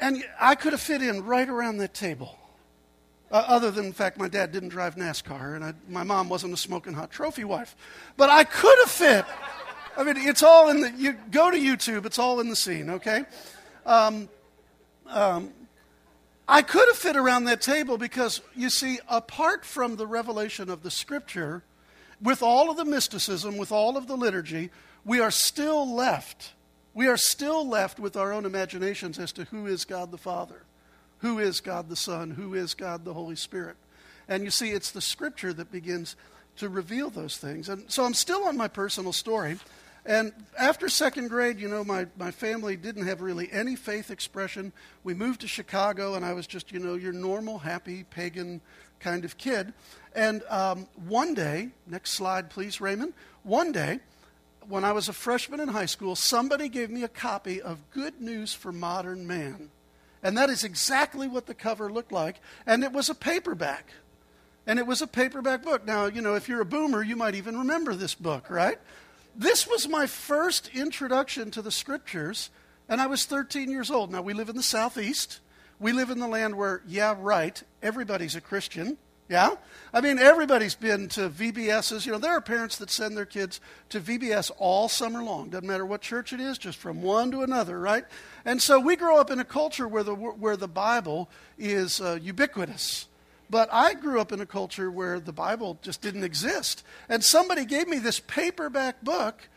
And 0.00 0.24
I 0.40 0.54
could 0.54 0.72
have 0.72 0.80
fit 0.80 1.02
in 1.02 1.24
right 1.24 1.48
around 1.48 1.78
that 1.78 1.92
table. 1.92 2.38
Uh, 3.30 3.44
other 3.46 3.70
than 3.70 3.88
the 3.88 3.94
fact 3.94 4.18
my 4.18 4.28
dad 4.28 4.50
didn't 4.50 4.70
drive 4.70 4.96
NASCAR 4.96 5.54
and 5.54 5.64
I, 5.64 5.74
my 5.88 6.02
mom 6.02 6.28
wasn't 6.28 6.52
a 6.52 6.56
smoking 6.56 6.94
hot 6.94 7.10
trophy 7.12 7.44
wife. 7.44 7.76
But 8.16 8.30
I 8.30 8.44
could 8.44 8.76
have 8.78 8.90
fit. 8.90 9.24
I 9.96 10.04
mean, 10.04 10.16
it's 10.16 10.42
all 10.42 10.68
in 10.70 10.80
the, 10.80 10.90
you 10.96 11.12
go 11.30 11.50
to 11.50 11.56
YouTube, 11.56 12.06
it's 12.06 12.18
all 12.18 12.40
in 12.40 12.48
the 12.48 12.56
scene, 12.56 12.90
okay? 12.90 13.24
Um, 13.84 14.28
um, 15.06 15.52
I 16.48 16.62
could 16.62 16.88
have 16.88 16.96
fit 16.96 17.16
around 17.16 17.44
that 17.44 17.60
table 17.60 17.98
because, 17.98 18.40
you 18.56 18.70
see, 18.70 18.98
apart 19.08 19.64
from 19.64 19.96
the 19.96 20.06
revelation 20.06 20.68
of 20.68 20.82
the 20.82 20.90
Scripture, 20.90 21.62
with 22.22 22.42
all 22.42 22.70
of 22.70 22.76
the 22.76 22.84
mysticism, 22.84 23.56
with 23.56 23.72
all 23.72 23.96
of 23.96 24.06
the 24.06 24.16
liturgy, 24.16 24.70
we 25.04 25.20
are 25.20 25.30
still 25.30 25.92
left. 25.92 26.52
We 26.92 27.06
are 27.08 27.16
still 27.16 27.66
left 27.66 27.98
with 27.98 28.16
our 28.16 28.32
own 28.32 28.44
imaginations 28.44 29.18
as 29.18 29.32
to 29.32 29.44
who 29.44 29.66
is 29.66 29.84
God 29.84 30.10
the 30.10 30.18
Father, 30.18 30.62
who 31.18 31.38
is 31.38 31.60
God 31.60 31.88
the 31.88 31.96
Son, 31.96 32.30
who 32.30 32.54
is 32.54 32.74
God 32.74 33.04
the 33.04 33.14
Holy 33.14 33.36
Spirit. 33.36 33.76
And 34.28 34.44
you 34.44 34.50
see, 34.50 34.70
it's 34.70 34.90
the 34.90 35.00
Scripture 35.00 35.52
that 35.52 35.72
begins 35.72 36.16
to 36.56 36.68
reveal 36.68 37.10
those 37.10 37.36
things. 37.36 37.68
And 37.68 37.90
so 37.90 38.04
I'm 38.04 38.14
still 38.14 38.44
on 38.44 38.56
my 38.56 38.68
personal 38.68 39.12
story. 39.12 39.58
And 40.04 40.32
after 40.58 40.88
second 40.88 41.28
grade, 41.28 41.58
you 41.58 41.68
know, 41.68 41.84
my, 41.84 42.06
my 42.18 42.30
family 42.30 42.76
didn't 42.76 43.06
have 43.06 43.20
really 43.20 43.50
any 43.52 43.76
faith 43.76 44.10
expression. 44.10 44.72
We 45.04 45.14
moved 45.14 45.42
to 45.42 45.48
Chicago, 45.48 46.14
and 46.14 46.24
I 46.24 46.32
was 46.32 46.46
just, 46.46 46.72
you 46.72 46.78
know, 46.78 46.94
your 46.94 47.12
normal, 47.12 47.58
happy, 47.58 48.04
pagan 48.04 48.60
kind 48.98 49.24
of 49.24 49.36
kid. 49.36 49.72
And 50.14 50.42
um, 50.48 50.86
one 51.06 51.34
day, 51.34 51.68
next 51.86 52.12
slide, 52.12 52.50
please, 52.50 52.80
Raymond. 52.80 53.12
One 53.42 53.72
day, 53.72 54.00
when 54.68 54.84
I 54.84 54.92
was 54.92 55.08
a 55.08 55.12
freshman 55.12 55.60
in 55.60 55.68
high 55.68 55.86
school, 55.86 56.16
somebody 56.16 56.68
gave 56.68 56.90
me 56.90 57.02
a 57.02 57.08
copy 57.08 57.60
of 57.60 57.78
Good 57.90 58.20
News 58.20 58.52
for 58.52 58.72
Modern 58.72 59.26
Man. 59.26 59.70
And 60.22 60.36
that 60.36 60.50
is 60.50 60.64
exactly 60.64 61.28
what 61.28 61.46
the 61.46 61.54
cover 61.54 61.90
looked 61.90 62.12
like. 62.12 62.40
And 62.66 62.84
it 62.84 62.92
was 62.92 63.08
a 63.08 63.14
paperback. 63.14 63.90
And 64.66 64.78
it 64.78 64.86
was 64.86 65.00
a 65.00 65.06
paperback 65.06 65.62
book. 65.62 65.86
Now, 65.86 66.06
you 66.06 66.20
know, 66.20 66.34
if 66.34 66.48
you're 66.48 66.60
a 66.60 66.66
boomer, 66.66 67.02
you 67.02 67.16
might 67.16 67.34
even 67.34 67.58
remember 67.58 67.94
this 67.94 68.14
book, 68.14 68.50
right? 68.50 68.78
This 69.34 69.66
was 69.66 69.88
my 69.88 70.06
first 70.06 70.68
introduction 70.74 71.50
to 71.52 71.62
the 71.62 71.70
scriptures, 71.70 72.50
and 72.88 73.00
I 73.00 73.06
was 73.06 73.24
13 73.24 73.70
years 73.70 73.90
old. 73.90 74.10
Now, 74.10 74.22
we 74.22 74.34
live 74.34 74.48
in 74.48 74.56
the 74.56 74.62
Southeast. 74.62 75.40
We 75.78 75.92
live 75.92 76.10
in 76.10 76.18
the 76.18 76.28
land 76.28 76.56
where, 76.56 76.82
yeah, 76.86 77.14
right, 77.18 77.62
everybody's 77.82 78.36
a 78.36 78.40
Christian. 78.40 78.98
Yeah? 79.30 79.54
I 79.94 80.00
mean, 80.00 80.18
everybody's 80.18 80.74
been 80.74 81.08
to 81.10 81.30
VBSs. 81.30 82.04
You 82.04 82.12
know, 82.12 82.18
there 82.18 82.32
are 82.32 82.40
parents 82.40 82.76
that 82.78 82.90
send 82.90 83.16
their 83.16 83.24
kids 83.24 83.60
to 83.90 84.00
VBS 84.00 84.50
all 84.58 84.88
summer 84.88 85.22
long. 85.22 85.50
Doesn't 85.50 85.68
matter 85.68 85.86
what 85.86 86.00
church 86.00 86.32
it 86.32 86.40
is, 86.40 86.58
just 86.58 86.76
from 86.76 87.00
one 87.00 87.30
to 87.30 87.42
another, 87.42 87.78
right? 87.78 88.04
And 88.44 88.60
so 88.60 88.80
we 88.80 88.96
grow 88.96 89.20
up 89.20 89.30
in 89.30 89.38
a 89.38 89.44
culture 89.44 89.86
where 89.86 90.02
the, 90.02 90.14
where 90.14 90.56
the 90.56 90.68
Bible 90.68 91.30
is 91.58 92.00
uh, 92.00 92.18
ubiquitous. 92.20 93.06
But 93.48 93.68
I 93.72 93.94
grew 93.94 94.20
up 94.20 94.32
in 94.32 94.40
a 94.40 94.46
culture 94.46 94.90
where 94.90 95.20
the 95.20 95.32
Bible 95.32 95.78
just 95.80 96.02
didn't 96.02 96.24
exist. 96.24 96.84
And 97.08 97.22
somebody 97.22 97.64
gave 97.64 97.86
me 97.86 98.00
this 98.00 98.18
paperback 98.18 99.00
book 99.02 99.48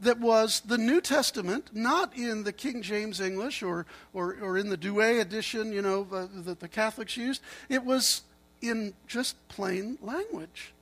that 0.00 0.20
was 0.20 0.60
the 0.60 0.78
New 0.78 1.00
Testament, 1.00 1.70
not 1.72 2.16
in 2.16 2.44
the 2.44 2.52
King 2.52 2.82
James 2.82 3.20
English 3.20 3.64
or, 3.64 3.84
or, 4.12 4.36
or 4.40 4.58
in 4.58 4.68
the 4.68 4.76
Douay 4.76 5.20
edition, 5.20 5.72
you 5.72 5.82
know, 5.82 6.06
uh, 6.12 6.26
that 6.44 6.60
the 6.60 6.68
Catholics 6.68 7.16
used. 7.16 7.42
It 7.68 7.84
was 7.84 8.22
in 8.60 8.94
just 9.06 9.36
plain 9.48 9.98
language. 10.02 10.72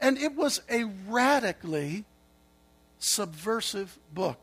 And 0.00 0.18
it 0.18 0.34
was 0.34 0.62
a 0.70 0.84
radically 1.08 2.04
subversive 2.98 3.98
book 4.14 4.38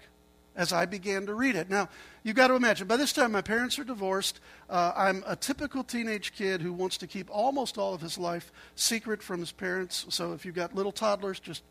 as 0.56 0.74
I 0.74 0.86
began 0.86 1.28
to 1.28 1.34
read 1.34 1.56
it. 1.56 1.70
Now, 1.70 1.88
you've 2.24 2.36
got 2.36 2.48
to 2.48 2.56
imagine, 2.56 2.88
by 2.88 2.98
this 2.98 3.14
time 3.14 3.32
my 3.32 3.42
parents 3.42 3.78
are 3.78 3.84
divorced. 3.84 4.40
Uh, 4.70 4.92
I'm 4.96 5.24
a 5.28 5.36
typical 5.36 5.84
teenage 5.84 6.34
kid 6.34 6.62
who 6.62 6.74
wants 6.74 6.98
to 6.98 7.08
keep 7.08 7.30
almost 7.30 7.78
all 7.78 7.94
of 7.94 8.02
his 8.02 8.18
life 8.18 8.52
secret 8.76 9.22
from 9.22 9.40
his 9.40 9.52
parents. 9.52 10.06
So 10.10 10.34
if 10.34 10.46
you've 10.46 10.56
got 10.56 10.74
little 10.74 10.92
toddlers, 10.92 11.40
just 11.40 11.62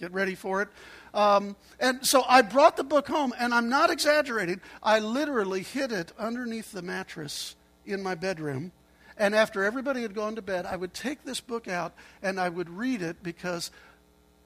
get 0.00 0.12
ready 0.12 0.34
for 0.34 0.62
it. 0.62 0.68
Um, 1.12 1.56
and 1.78 2.04
so 2.06 2.24
I 2.26 2.40
brought 2.40 2.78
the 2.78 2.84
book 2.84 3.06
home, 3.06 3.34
and 3.38 3.52
I'm 3.52 3.68
not 3.68 3.90
exaggerating. 3.90 4.62
I 4.82 4.98
literally 4.98 5.62
hid 5.62 5.92
it 5.92 6.12
underneath 6.18 6.72
the 6.72 6.82
mattress 6.82 7.54
in 7.84 8.02
my 8.02 8.14
bedroom. 8.14 8.72
And 9.20 9.34
after 9.34 9.62
everybody 9.62 10.00
had 10.00 10.14
gone 10.14 10.34
to 10.36 10.42
bed, 10.42 10.64
I 10.64 10.76
would 10.76 10.94
take 10.94 11.24
this 11.24 11.40
book 11.40 11.68
out 11.68 11.92
and 12.22 12.40
I 12.40 12.48
would 12.48 12.70
read 12.70 13.02
it 13.02 13.22
because 13.22 13.70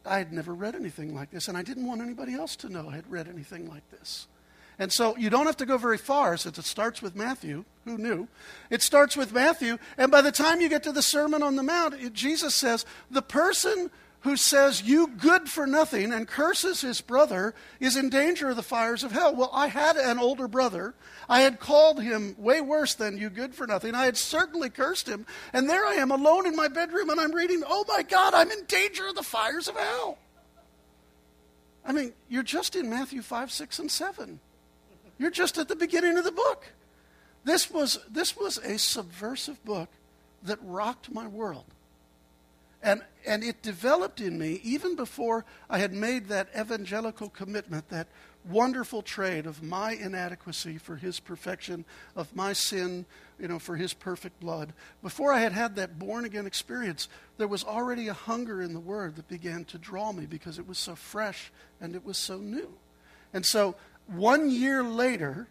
I 0.04 0.18
had 0.18 0.32
never 0.32 0.52
read 0.52 0.74
anything 0.74 1.14
like 1.14 1.30
this, 1.30 1.48
and 1.48 1.56
I 1.56 1.62
didn't 1.62 1.86
want 1.86 2.02
anybody 2.02 2.34
else 2.34 2.56
to 2.56 2.68
know 2.68 2.90
I 2.90 2.96
had 2.96 3.10
read 3.10 3.28
anything 3.28 3.70
like 3.70 3.88
this. 3.90 4.26
And 4.78 4.92
so 4.92 5.16
you 5.16 5.30
don't 5.30 5.46
have 5.46 5.56
to 5.58 5.66
go 5.66 5.78
very 5.78 5.96
far 5.96 6.36
since 6.36 6.58
it 6.58 6.64
starts 6.64 7.00
with 7.00 7.14
Matthew. 7.14 7.64
Who 7.84 7.96
knew? 7.96 8.26
It 8.68 8.82
starts 8.82 9.16
with 9.16 9.32
Matthew, 9.32 9.78
and 9.96 10.10
by 10.10 10.20
the 10.20 10.32
time 10.32 10.60
you 10.60 10.68
get 10.68 10.82
to 10.82 10.92
the 10.92 11.02
Sermon 11.02 11.42
on 11.42 11.54
the 11.54 11.62
Mount, 11.62 11.94
it, 11.94 12.12
Jesus 12.12 12.56
says, 12.56 12.84
The 13.10 13.22
person 13.22 13.92
who 14.24 14.36
says, 14.36 14.82
You 14.82 15.06
good 15.06 15.48
for 15.50 15.66
nothing, 15.66 16.12
and 16.12 16.26
curses 16.26 16.80
his 16.80 17.00
brother 17.02 17.54
is 17.78 17.94
in 17.94 18.08
danger 18.08 18.48
of 18.48 18.56
the 18.56 18.62
fires 18.62 19.04
of 19.04 19.12
hell. 19.12 19.36
Well, 19.36 19.50
I 19.52 19.68
had 19.68 19.96
an 19.96 20.18
older 20.18 20.48
brother. 20.48 20.94
I 21.28 21.42
had 21.42 21.60
called 21.60 22.02
him 22.02 22.34
way 22.38 22.62
worse 22.62 22.94
than 22.94 23.18
you 23.18 23.28
good 23.28 23.54
for 23.54 23.66
nothing. 23.66 23.94
I 23.94 24.06
had 24.06 24.16
certainly 24.16 24.70
cursed 24.70 25.06
him. 25.06 25.26
And 25.52 25.68
there 25.68 25.84
I 25.84 25.94
am 25.94 26.10
alone 26.10 26.46
in 26.46 26.56
my 26.56 26.68
bedroom, 26.68 27.10
and 27.10 27.20
I'm 27.20 27.34
reading, 27.34 27.62
Oh 27.66 27.84
my 27.86 28.02
God, 28.02 28.32
I'm 28.32 28.50
in 28.50 28.64
danger 28.64 29.06
of 29.08 29.14
the 29.14 29.22
fires 29.22 29.68
of 29.68 29.76
hell. 29.76 30.18
I 31.84 31.92
mean, 31.92 32.14
you're 32.30 32.42
just 32.42 32.76
in 32.76 32.88
Matthew 32.88 33.20
5, 33.20 33.52
6, 33.52 33.78
and 33.78 33.90
7. 33.90 34.40
You're 35.18 35.30
just 35.30 35.58
at 35.58 35.68
the 35.68 35.76
beginning 35.76 36.16
of 36.16 36.24
the 36.24 36.32
book. 36.32 36.64
This 37.44 37.70
was, 37.70 37.98
this 38.10 38.34
was 38.34 38.56
a 38.56 38.78
subversive 38.78 39.62
book 39.66 39.90
that 40.42 40.58
rocked 40.62 41.12
my 41.12 41.26
world. 41.26 41.73
And, 42.84 43.02
and 43.26 43.42
it 43.42 43.62
developed 43.62 44.20
in 44.20 44.38
me 44.38 44.60
even 44.62 44.94
before 44.94 45.46
I 45.70 45.78
had 45.78 45.94
made 45.94 46.28
that 46.28 46.48
evangelical 46.54 47.30
commitment, 47.30 47.88
that 47.88 48.08
wonderful 48.46 49.00
trade 49.00 49.46
of 49.46 49.62
my 49.62 49.92
inadequacy 49.92 50.76
for 50.76 50.96
his 50.96 51.18
perfection, 51.18 51.86
of 52.14 52.36
my 52.36 52.52
sin, 52.52 53.06
you 53.38 53.48
know, 53.48 53.58
for 53.58 53.76
his 53.76 53.94
perfect 53.94 54.38
blood. 54.38 54.74
Before 55.02 55.32
I 55.32 55.40
had 55.40 55.52
had 55.52 55.76
that 55.76 55.98
born 55.98 56.26
again 56.26 56.46
experience, 56.46 57.08
there 57.38 57.48
was 57.48 57.64
already 57.64 58.08
a 58.08 58.12
hunger 58.12 58.60
in 58.60 58.74
the 58.74 58.80
word 58.80 59.16
that 59.16 59.28
began 59.28 59.64
to 59.64 59.78
draw 59.78 60.12
me 60.12 60.26
because 60.26 60.58
it 60.58 60.68
was 60.68 60.76
so 60.76 60.94
fresh 60.94 61.50
and 61.80 61.94
it 61.94 62.04
was 62.04 62.18
so 62.18 62.36
new. 62.36 62.74
And 63.32 63.46
so, 63.46 63.76
one 64.06 64.50
year 64.50 64.84
later, 64.84 65.48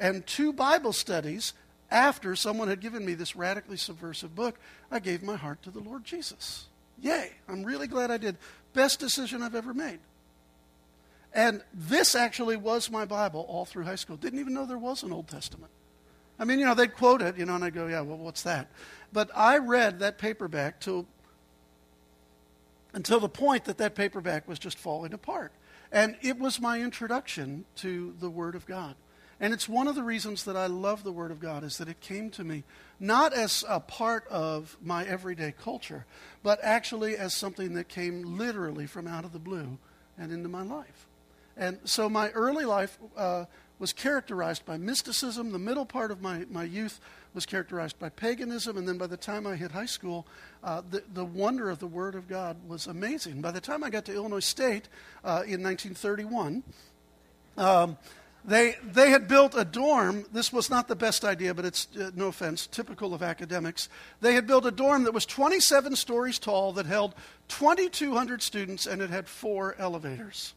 and 0.00 0.26
two 0.26 0.54
Bible 0.54 0.94
studies, 0.94 1.52
after 1.90 2.34
someone 2.36 2.68
had 2.68 2.80
given 2.80 3.04
me 3.04 3.14
this 3.14 3.36
radically 3.36 3.76
subversive 3.76 4.34
book, 4.34 4.58
I 4.90 4.98
gave 4.98 5.22
my 5.22 5.36
heart 5.36 5.62
to 5.62 5.70
the 5.70 5.80
Lord 5.80 6.04
Jesus. 6.04 6.66
Yay, 7.00 7.30
I'm 7.48 7.64
really 7.64 7.86
glad 7.86 8.10
I 8.10 8.16
did. 8.16 8.36
Best 8.72 8.98
decision 9.00 9.42
I've 9.42 9.54
ever 9.54 9.74
made. 9.74 9.98
And 11.32 11.62
this 11.72 12.14
actually 12.14 12.56
was 12.56 12.90
my 12.90 13.04
Bible 13.04 13.44
all 13.48 13.64
through 13.64 13.84
high 13.84 13.96
school. 13.96 14.16
Didn't 14.16 14.38
even 14.38 14.54
know 14.54 14.66
there 14.66 14.78
was 14.78 15.02
an 15.02 15.12
Old 15.12 15.28
Testament. 15.28 15.70
I 16.38 16.44
mean, 16.44 16.58
you 16.58 16.64
know, 16.64 16.74
they'd 16.74 16.94
quote 16.94 17.22
it, 17.22 17.36
you 17.36 17.44
know, 17.44 17.56
and 17.56 17.64
I'd 17.64 17.74
go, 17.74 17.86
yeah, 17.86 18.00
well, 18.00 18.18
what's 18.18 18.42
that? 18.42 18.68
But 19.12 19.30
I 19.34 19.58
read 19.58 20.00
that 20.00 20.18
paperback 20.18 20.80
till, 20.80 21.06
until 22.92 23.20
the 23.20 23.28
point 23.28 23.64
that 23.64 23.78
that 23.78 23.94
paperback 23.94 24.48
was 24.48 24.58
just 24.58 24.78
falling 24.78 25.12
apart. 25.12 25.52
And 25.92 26.16
it 26.22 26.38
was 26.38 26.60
my 26.60 26.80
introduction 26.80 27.64
to 27.76 28.14
the 28.18 28.30
Word 28.30 28.54
of 28.54 28.66
God. 28.66 28.96
And 29.40 29.52
it's 29.52 29.68
one 29.68 29.88
of 29.88 29.94
the 29.94 30.02
reasons 30.02 30.44
that 30.44 30.56
I 30.56 30.66
love 30.66 31.02
the 31.02 31.12
Word 31.12 31.30
of 31.30 31.40
God 31.40 31.64
is 31.64 31.78
that 31.78 31.88
it 31.88 32.00
came 32.00 32.30
to 32.30 32.44
me 32.44 32.62
not 33.00 33.32
as 33.32 33.64
a 33.68 33.80
part 33.80 34.26
of 34.28 34.76
my 34.82 35.04
everyday 35.04 35.52
culture, 35.52 36.06
but 36.42 36.60
actually 36.62 37.16
as 37.16 37.34
something 37.34 37.74
that 37.74 37.88
came 37.88 38.38
literally 38.38 38.86
from 38.86 39.06
out 39.06 39.24
of 39.24 39.32
the 39.32 39.38
blue 39.38 39.78
and 40.16 40.32
into 40.32 40.48
my 40.48 40.62
life. 40.62 41.06
And 41.56 41.78
so 41.84 42.08
my 42.08 42.30
early 42.30 42.64
life 42.64 42.98
uh, 43.16 43.44
was 43.78 43.92
characterized 43.92 44.64
by 44.64 44.76
mysticism. 44.76 45.52
The 45.52 45.58
middle 45.58 45.86
part 45.86 46.10
of 46.10 46.22
my, 46.22 46.44
my 46.50 46.64
youth 46.64 47.00
was 47.32 47.44
characterized 47.46 47.98
by 47.98 48.08
paganism. 48.08 48.76
And 48.76 48.88
then 48.88 48.98
by 48.98 49.06
the 49.06 49.16
time 49.16 49.46
I 49.46 49.56
hit 49.56 49.72
high 49.72 49.86
school, 49.86 50.26
uh, 50.62 50.82
the, 50.88 51.02
the 51.12 51.24
wonder 51.24 51.70
of 51.70 51.80
the 51.80 51.86
Word 51.86 52.14
of 52.14 52.28
God 52.28 52.56
was 52.68 52.86
amazing. 52.86 53.40
By 53.40 53.50
the 53.50 53.60
time 53.60 53.82
I 53.82 53.90
got 53.90 54.04
to 54.06 54.14
Illinois 54.14 54.40
State 54.40 54.88
uh, 55.24 55.42
in 55.46 55.62
1931, 55.62 56.62
um, 57.56 57.96
they, 58.46 58.76
they 58.84 59.10
had 59.10 59.26
built 59.26 59.54
a 59.56 59.64
dorm. 59.64 60.26
This 60.32 60.52
was 60.52 60.68
not 60.68 60.86
the 60.86 60.96
best 60.96 61.24
idea, 61.24 61.54
but 61.54 61.64
it's, 61.64 61.88
uh, 61.98 62.10
no 62.14 62.28
offense, 62.28 62.66
typical 62.66 63.14
of 63.14 63.22
academics. 63.22 63.88
They 64.20 64.34
had 64.34 64.46
built 64.46 64.66
a 64.66 64.70
dorm 64.70 65.04
that 65.04 65.14
was 65.14 65.24
27 65.24 65.96
stories 65.96 66.38
tall 66.38 66.72
that 66.74 66.84
held 66.84 67.14
2,200 67.48 68.42
students 68.42 68.86
and 68.86 69.00
it 69.00 69.08
had 69.08 69.28
four 69.28 69.74
elevators. 69.78 70.52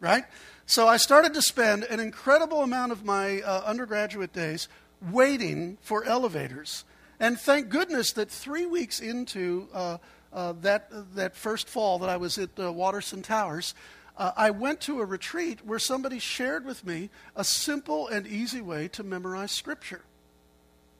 Right? 0.00 0.24
So 0.64 0.88
I 0.88 0.96
started 0.96 1.34
to 1.34 1.42
spend 1.42 1.84
an 1.84 2.00
incredible 2.00 2.62
amount 2.62 2.92
of 2.92 3.04
my 3.04 3.40
uh, 3.42 3.62
undergraduate 3.66 4.32
days 4.32 4.68
waiting 5.12 5.76
for 5.82 6.02
elevators. 6.04 6.84
And 7.20 7.38
thank 7.38 7.68
goodness 7.68 8.12
that 8.12 8.30
three 8.30 8.66
weeks 8.66 9.00
into 9.00 9.68
uh, 9.72 9.98
uh, 10.32 10.54
that, 10.62 10.90
that 11.14 11.36
first 11.36 11.68
fall 11.68 11.98
that 11.98 12.08
I 12.08 12.16
was 12.16 12.38
at 12.38 12.50
uh, 12.58 12.72
Watterson 12.72 13.22
Towers, 13.22 13.74
uh, 14.16 14.32
I 14.36 14.50
went 14.50 14.80
to 14.82 15.00
a 15.00 15.04
retreat 15.04 15.64
where 15.64 15.78
somebody 15.78 16.18
shared 16.18 16.64
with 16.64 16.86
me 16.86 17.10
a 17.34 17.44
simple 17.44 18.08
and 18.08 18.26
easy 18.26 18.60
way 18.62 18.88
to 18.88 19.02
memorize 19.02 19.52
Scripture. 19.52 20.02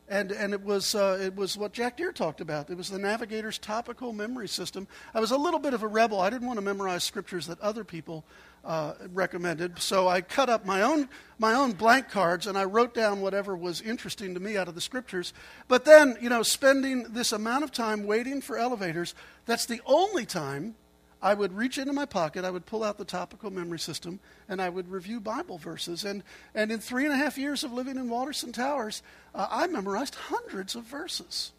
and 0.08 0.30
and 0.32 0.52
it 0.52 0.62
was 0.62 0.94
uh, 0.94 1.18
it 1.20 1.34
was 1.34 1.56
what 1.56 1.72
Jack 1.72 1.96
Deere 1.96 2.12
talked 2.12 2.40
about. 2.40 2.70
It 2.70 2.76
was 2.76 2.88
the 2.90 2.98
Navigator's 2.98 3.58
topical 3.58 4.12
memory 4.12 4.48
system. 4.48 4.86
I 5.14 5.20
was 5.20 5.30
a 5.30 5.36
little 5.36 5.60
bit 5.60 5.74
of 5.74 5.82
a 5.82 5.88
rebel. 5.88 6.20
I 6.20 6.30
didn't 6.30 6.46
want 6.46 6.58
to 6.58 6.64
memorize 6.64 7.04
scriptures 7.04 7.46
that 7.46 7.60
other 7.60 7.84
people 7.84 8.24
uh, 8.64 8.94
recommended, 9.12 9.80
so 9.80 10.08
I 10.08 10.20
cut 10.20 10.48
up 10.48 10.64
my 10.64 10.82
own 10.82 11.08
my 11.38 11.54
own 11.54 11.72
blank 11.72 12.08
cards 12.08 12.46
and 12.46 12.56
I 12.58 12.64
wrote 12.64 12.94
down 12.94 13.20
whatever 13.20 13.56
was 13.56 13.80
interesting 13.80 14.34
to 14.34 14.40
me 14.40 14.56
out 14.56 14.68
of 14.68 14.74
the 14.74 14.80
scriptures. 14.80 15.32
But 15.68 15.84
then, 15.84 16.16
you 16.20 16.28
know, 16.28 16.42
spending 16.42 17.04
this 17.04 17.32
amount 17.32 17.64
of 17.64 17.72
time 17.72 18.06
waiting 18.06 18.40
for 18.40 18.58
elevators, 18.58 19.14
that's 19.44 19.66
the 19.66 19.80
only 19.86 20.26
time 20.26 20.74
I 21.26 21.34
would 21.34 21.52
reach 21.56 21.76
into 21.76 21.92
my 21.92 22.04
pocket, 22.04 22.44
I 22.44 22.52
would 22.52 22.66
pull 22.66 22.84
out 22.84 22.98
the 22.98 23.04
topical 23.04 23.50
memory 23.50 23.80
system, 23.80 24.20
and 24.48 24.62
I 24.62 24.68
would 24.68 24.88
review 24.88 25.18
Bible 25.18 25.58
verses. 25.58 26.04
And, 26.04 26.22
and 26.54 26.70
in 26.70 26.78
three 26.78 27.04
and 27.04 27.12
a 27.12 27.16
half 27.16 27.36
years 27.36 27.64
of 27.64 27.72
living 27.72 27.96
in 27.96 28.08
Watterson 28.08 28.52
Towers, 28.52 29.02
uh, 29.34 29.48
I 29.50 29.66
memorized 29.66 30.14
hundreds 30.14 30.76
of 30.76 30.84
verses. 30.84 31.50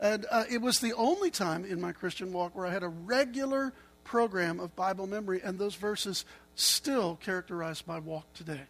And 0.00 0.24
uh, 0.30 0.44
it 0.50 0.62
was 0.62 0.80
the 0.80 0.94
only 0.94 1.30
time 1.30 1.66
in 1.66 1.78
my 1.78 1.92
Christian 1.92 2.32
walk 2.32 2.56
where 2.56 2.64
I 2.64 2.70
had 2.70 2.82
a 2.82 2.88
regular 2.88 3.74
program 4.02 4.58
of 4.58 4.74
Bible 4.76 5.06
memory, 5.06 5.42
and 5.44 5.58
those 5.58 5.74
verses 5.74 6.24
still 6.54 7.16
characterize 7.16 7.86
my 7.86 7.98
walk 7.98 8.32
today. 8.32 8.62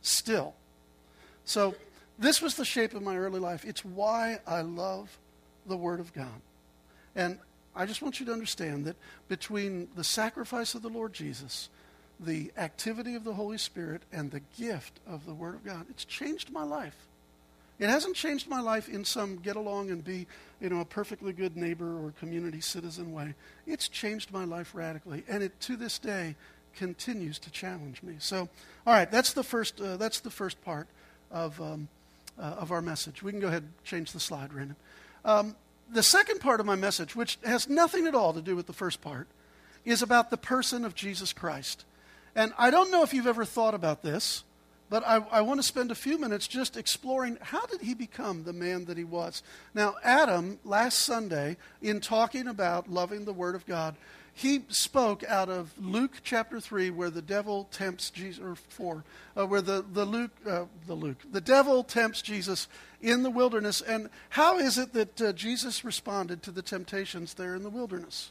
Still. 0.00 0.54
So, 1.44 1.74
this 2.20 2.40
was 2.40 2.54
the 2.54 2.64
shape 2.64 2.94
of 2.94 3.02
my 3.02 3.16
early 3.16 3.40
life. 3.40 3.64
It's 3.64 3.84
why 3.84 4.38
I 4.46 4.60
love 4.60 5.18
the 5.66 5.76
Word 5.76 5.98
of 5.98 6.12
God. 6.12 6.40
And 7.16 7.40
I 7.74 7.86
just 7.86 8.02
want 8.02 8.20
you 8.20 8.26
to 8.26 8.32
understand 8.32 8.84
that 8.84 8.96
between 9.28 9.88
the 9.96 10.04
sacrifice 10.04 10.74
of 10.74 10.82
the 10.82 10.88
Lord 10.88 11.12
Jesus, 11.12 11.68
the 12.20 12.52
activity 12.56 13.14
of 13.14 13.24
the 13.24 13.34
Holy 13.34 13.58
Spirit, 13.58 14.02
and 14.12 14.30
the 14.30 14.42
gift 14.58 15.00
of 15.06 15.26
the 15.26 15.34
Word 15.34 15.54
of 15.54 15.64
God, 15.64 15.86
it's 15.90 16.04
changed 16.04 16.50
my 16.50 16.62
life. 16.62 16.96
It 17.78 17.88
hasn't 17.88 18.14
changed 18.14 18.48
my 18.48 18.60
life 18.60 18.88
in 18.88 19.04
some 19.04 19.38
get 19.38 19.56
along 19.56 19.90
and 19.90 20.04
be, 20.04 20.26
you 20.60 20.68
know, 20.68 20.80
a 20.80 20.84
perfectly 20.84 21.32
good 21.32 21.56
neighbor 21.56 21.98
or 21.98 22.12
community 22.20 22.60
citizen 22.60 23.12
way. 23.12 23.34
It's 23.66 23.88
changed 23.88 24.32
my 24.32 24.44
life 24.44 24.72
radically, 24.74 25.24
and 25.28 25.42
it 25.42 25.58
to 25.62 25.76
this 25.76 25.98
day 25.98 26.36
continues 26.76 27.38
to 27.40 27.50
challenge 27.50 28.02
me. 28.02 28.14
So, 28.18 28.48
all 28.86 28.94
right, 28.94 29.10
that's 29.10 29.32
the 29.32 29.42
first. 29.42 29.80
Uh, 29.80 29.96
that's 29.96 30.20
the 30.20 30.30
first 30.30 30.62
part 30.64 30.86
of 31.30 31.60
um, 31.60 31.88
uh, 32.38 32.42
of 32.42 32.70
our 32.70 32.82
message. 32.82 33.22
We 33.22 33.32
can 33.32 33.40
go 33.40 33.48
ahead 33.48 33.62
and 33.62 33.72
change 33.84 34.12
the 34.12 34.20
slide, 34.20 34.50
Brandon. 34.50 34.76
Um, 35.24 35.56
the 35.92 36.02
second 36.02 36.40
part 36.40 36.60
of 36.60 36.66
my 36.66 36.74
message, 36.74 37.14
which 37.14 37.38
has 37.44 37.68
nothing 37.68 38.06
at 38.06 38.14
all 38.14 38.32
to 38.32 38.40
do 38.40 38.56
with 38.56 38.66
the 38.66 38.72
first 38.72 39.00
part, 39.00 39.28
is 39.84 40.02
about 40.02 40.30
the 40.30 40.36
person 40.36 40.84
of 40.84 40.94
Jesus 40.94 41.32
Christ. 41.32 41.84
And 42.34 42.52
I 42.58 42.70
don't 42.70 42.90
know 42.90 43.02
if 43.02 43.12
you've 43.12 43.26
ever 43.26 43.44
thought 43.44 43.74
about 43.74 44.02
this, 44.02 44.44
but 44.88 45.02
I, 45.06 45.24
I, 45.30 45.40
want 45.40 45.58
to 45.58 45.66
spend 45.66 45.90
a 45.90 45.94
few 45.94 46.18
minutes 46.18 46.46
just 46.46 46.76
exploring 46.76 47.38
how 47.40 47.64
did 47.66 47.80
he 47.80 47.94
become 47.94 48.44
the 48.44 48.52
man 48.52 48.84
that 48.86 48.98
he 48.98 49.04
was. 49.04 49.42
Now, 49.74 49.96
Adam, 50.04 50.58
last 50.64 50.98
Sunday, 50.98 51.56
in 51.80 52.00
talking 52.00 52.46
about 52.46 52.90
loving 52.90 53.24
the 53.24 53.32
Word 53.32 53.54
of 53.54 53.66
God, 53.66 53.96
he 54.34 54.62
spoke 54.68 55.22
out 55.24 55.48
of 55.48 55.72
Luke 55.78 56.18
chapter 56.22 56.60
3, 56.60 56.90
where 56.90 57.10
the 57.10 57.22
devil 57.22 57.68
tempts 57.70 58.10
Jesus, 58.10 58.42
or 58.42 58.54
4, 58.54 59.04
uh, 59.36 59.46
where 59.46 59.60
the, 59.60 59.84
the 59.92 60.04
Luke, 60.04 60.30
uh, 60.46 60.64
the 60.86 60.94
Luke, 60.94 61.18
the 61.30 61.40
devil 61.40 61.84
tempts 61.84 62.22
Jesus 62.22 62.66
in 63.00 63.22
the 63.22 63.30
wilderness. 63.30 63.82
And 63.82 64.08
how 64.30 64.58
is 64.58 64.78
it 64.78 64.94
that 64.94 65.20
uh, 65.20 65.32
Jesus 65.32 65.84
responded 65.84 66.42
to 66.42 66.50
the 66.50 66.62
temptations 66.62 67.34
there 67.34 67.54
in 67.54 67.62
the 67.62 67.70
wilderness? 67.70 68.30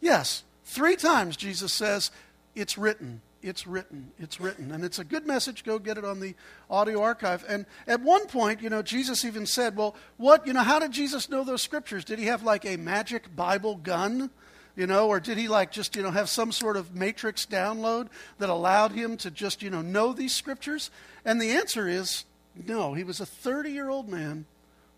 Yes, 0.00 0.44
three 0.64 0.96
times 0.96 1.36
Jesus 1.36 1.72
says, 1.72 2.10
It's 2.54 2.78
written 2.78 3.22
it's 3.42 3.66
written. 3.66 4.10
It's 4.18 4.40
written. 4.40 4.72
And 4.72 4.84
it's 4.84 4.98
a 4.98 5.04
good 5.04 5.26
message. 5.26 5.64
Go 5.64 5.78
get 5.78 5.98
it 5.98 6.04
on 6.04 6.20
the 6.20 6.34
audio 6.68 7.02
archive. 7.02 7.44
And 7.48 7.66
at 7.86 8.00
one 8.00 8.26
point, 8.26 8.60
you 8.62 8.70
know, 8.70 8.82
Jesus 8.82 9.24
even 9.24 9.46
said, 9.46 9.76
well, 9.76 9.96
what, 10.16 10.46
you 10.46 10.52
know, 10.52 10.62
how 10.62 10.78
did 10.78 10.92
Jesus 10.92 11.28
know 11.28 11.44
those 11.44 11.62
scriptures? 11.62 12.04
Did 12.04 12.18
he 12.18 12.26
have 12.26 12.42
like 12.42 12.64
a 12.64 12.76
magic 12.76 13.34
Bible 13.34 13.76
gun? 13.76 14.30
You 14.76 14.86
know, 14.86 15.08
or 15.08 15.20
did 15.20 15.36
he 15.36 15.48
like 15.48 15.72
just, 15.72 15.96
you 15.96 16.02
know, 16.02 16.10
have 16.10 16.28
some 16.28 16.52
sort 16.52 16.76
of 16.76 16.94
matrix 16.94 17.44
download 17.44 18.08
that 18.38 18.48
allowed 18.48 18.92
him 18.92 19.16
to 19.18 19.30
just, 19.30 19.62
you 19.62 19.70
know, 19.70 19.82
know 19.82 20.12
these 20.12 20.34
scriptures? 20.34 20.90
And 21.24 21.40
the 21.40 21.50
answer 21.50 21.88
is 21.88 22.24
no. 22.66 22.94
He 22.94 23.04
was 23.04 23.20
a 23.20 23.26
30 23.26 23.70
year 23.70 23.88
old 23.88 24.08
man 24.08 24.46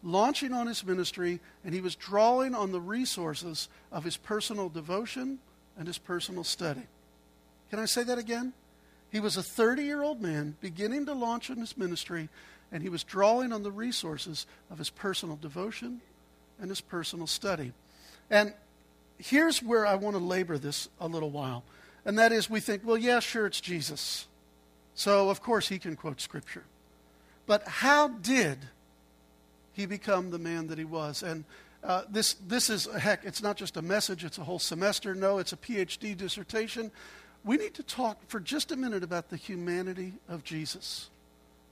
launching 0.02 0.52
on 0.52 0.66
his 0.66 0.84
ministry, 0.84 1.40
and 1.64 1.72
he 1.74 1.80
was 1.80 1.94
drawing 1.94 2.54
on 2.54 2.72
the 2.72 2.80
resources 2.80 3.68
of 3.90 4.04
his 4.04 4.16
personal 4.16 4.68
devotion 4.68 5.38
and 5.78 5.86
his 5.86 5.98
personal 5.98 6.44
study. 6.44 6.82
Can 7.72 7.80
I 7.80 7.86
say 7.86 8.02
that 8.02 8.18
again? 8.18 8.52
He 9.10 9.18
was 9.18 9.38
a 9.38 9.42
30 9.42 9.82
year 9.82 10.02
old 10.02 10.20
man 10.20 10.56
beginning 10.60 11.06
to 11.06 11.14
launch 11.14 11.48
in 11.48 11.56
his 11.56 11.74
ministry, 11.78 12.28
and 12.70 12.82
he 12.82 12.90
was 12.90 13.02
drawing 13.02 13.50
on 13.50 13.62
the 13.62 13.72
resources 13.72 14.46
of 14.70 14.76
his 14.76 14.90
personal 14.90 15.36
devotion 15.36 16.02
and 16.60 16.68
his 16.68 16.82
personal 16.82 17.26
study. 17.26 17.72
And 18.28 18.52
here's 19.16 19.62
where 19.62 19.86
I 19.86 19.94
want 19.94 20.16
to 20.16 20.22
labor 20.22 20.58
this 20.58 20.90
a 21.00 21.08
little 21.08 21.30
while. 21.30 21.64
And 22.04 22.18
that 22.18 22.30
is, 22.30 22.50
we 22.50 22.60
think, 22.60 22.82
well, 22.84 22.98
yeah, 22.98 23.20
sure, 23.20 23.46
it's 23.46 23.60
Jesus. 23.62 24.26
So, 24.94 25.30
of 25.30 25.40
course, 25.40 25.68
he 25.68 25.78
can 25.78 25.96
quote 25.96 26.20
Scripture. 26.20 26.64
But 27.46 27.66
how 27.66 28.08
did 28.08 28.58
he 29.72 29.86
become 29.86 30.28
the 30.28 30.38
man 30.38 30.66
that 30.66 30.76
he 30.76 30.84
was? 30.84 31.22
And 31.22 31.44
uh, 31.82 32.02
this, 32.10 32.34
this 32.34 32.68
is, 32.68 32.84
heck, 32.84 33.24
it's 33.24 33.42
not 33.42 33.56
just 33.56 33.78
a 33.78 33.82
message, 33.82 34.26
it's 34.26 34.36
a 34.36 34.44
whole 34.44 34.58
semester. 34.58 35.14
No, 35.14 35.38
it's 35.38 35.54
a 35.54 35.56
PhD 35.56 36.14
dissertation 36.14 36.90
we 37.44 37.56
need 37.56 37.74
to 37.74 37.82
talk 37.82 38.18
for 38.28 38.40
just 38.40 38.72
a 38.72 38.76
minute 38.76 39.02
about 39.02 39.28
the 39.28 39.36
humanity 39.36 40.14
of 40.28 40.44
Jesus. 40.44 41.10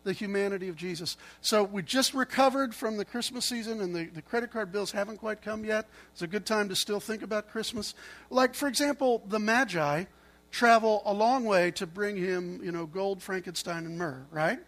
The 0.03 0.13
humanity 0.13 0.69
of 0.69 0.77
Jesus. 0.77 1.17
So 1.43 1.63
we 1.63 1.83
just 1.83 2.15
recovered 2.15 2.75
from 2.75 2.97
the 2.97 3.05
Christmas 3.05 3.45
season, 3.45 3.81
and 3.81 3.95
the, 3.95 4.07
the 4.07 4.23
credit 4.23 4.51
card 4.51 4.73
bills 4.73 4.93
haven't 4.93 5.19
quite 5.19 5.43
come 5.43 5.65
yet. 5.65 5.87
It's 6.13 6.23
a 6.23 6.27
good 6.27 6.47
time 6.47 6.69
to 6.71 6.77
still 6.77 7.01
think 7.01 7.23
about 7.23 7.51
Christmas. 7.51 7.95
Like, 8.31 8.55
for 8.55 8.67
example, 8.67 9.23
the 9.29 9.39
Magi 9.39 10.05
travel 10.51 11.03
a 11.05 11.13
long 11.13 11.45
way 11.45 11.71
to 11.73 11.87
bring 11.87 12.17
him, 12.17 12.61
you 12.63 12.73
know, 12.73 12.87
gold, 12.87 13.23
Frankenstein, 13.23 13.85
and 13.85 13.99
myrrh, 13.99 14.25
right? 14.31 14.59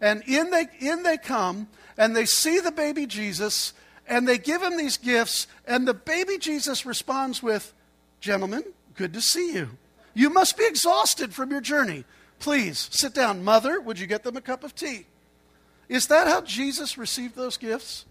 And 0.00 0.22
in 0.26 0.50
they, 0.50 0.66
in 0.80 1.02
they 1.02 1.18
come, 1.18 1.68
and 1.96 2.16
they 2.16 2.24
see 2.24 2.58
the 2.58 2.72
baby 2.72 3.06
Jesus, 3.06 3.72
and 4.06 4.26
they 4.26 4.38
give 4.38 4.62
him 4.62 4.76
these 4.76 4.96
gifts, 4.96 5.46
and 5.66 5.86
the 5.86 5.94
baby 5.94 6.36
Jesus 6.38 6.84
responds 6.84 7.42
with, 7.42 7.72
Gentlemen, 8.20 8.64
good 8.96 9.14
to 9.14 9.22
see 9.22 9.54
you. 9.54 9.70
You 10.14 10.30
must 10.30 10.56
be 10.56 10.66
exhausted 10.66 11.34
from 11.34 11.50
your 11.50 11.60
journey. 11.60 12.04
Please 12.38 12.88
sit 12.90 13.14
down. 13.14 13.44
Mother, 13.44 13.80
would 13.80 13.98
you 13.98 14.06
get 14.06 14.22
them 14.22 14.36
a 14.36 14.40
cup 14.40 14.64
of 14.64 14.74
tea? 14.74 15.06
Is 15.88 16.06
that 16.06 16.26
how 16.26 16.40
Jesus 16.40 16.96
received 16.96 17.36
those 17.36 17.56
gifts? 17.56 18.04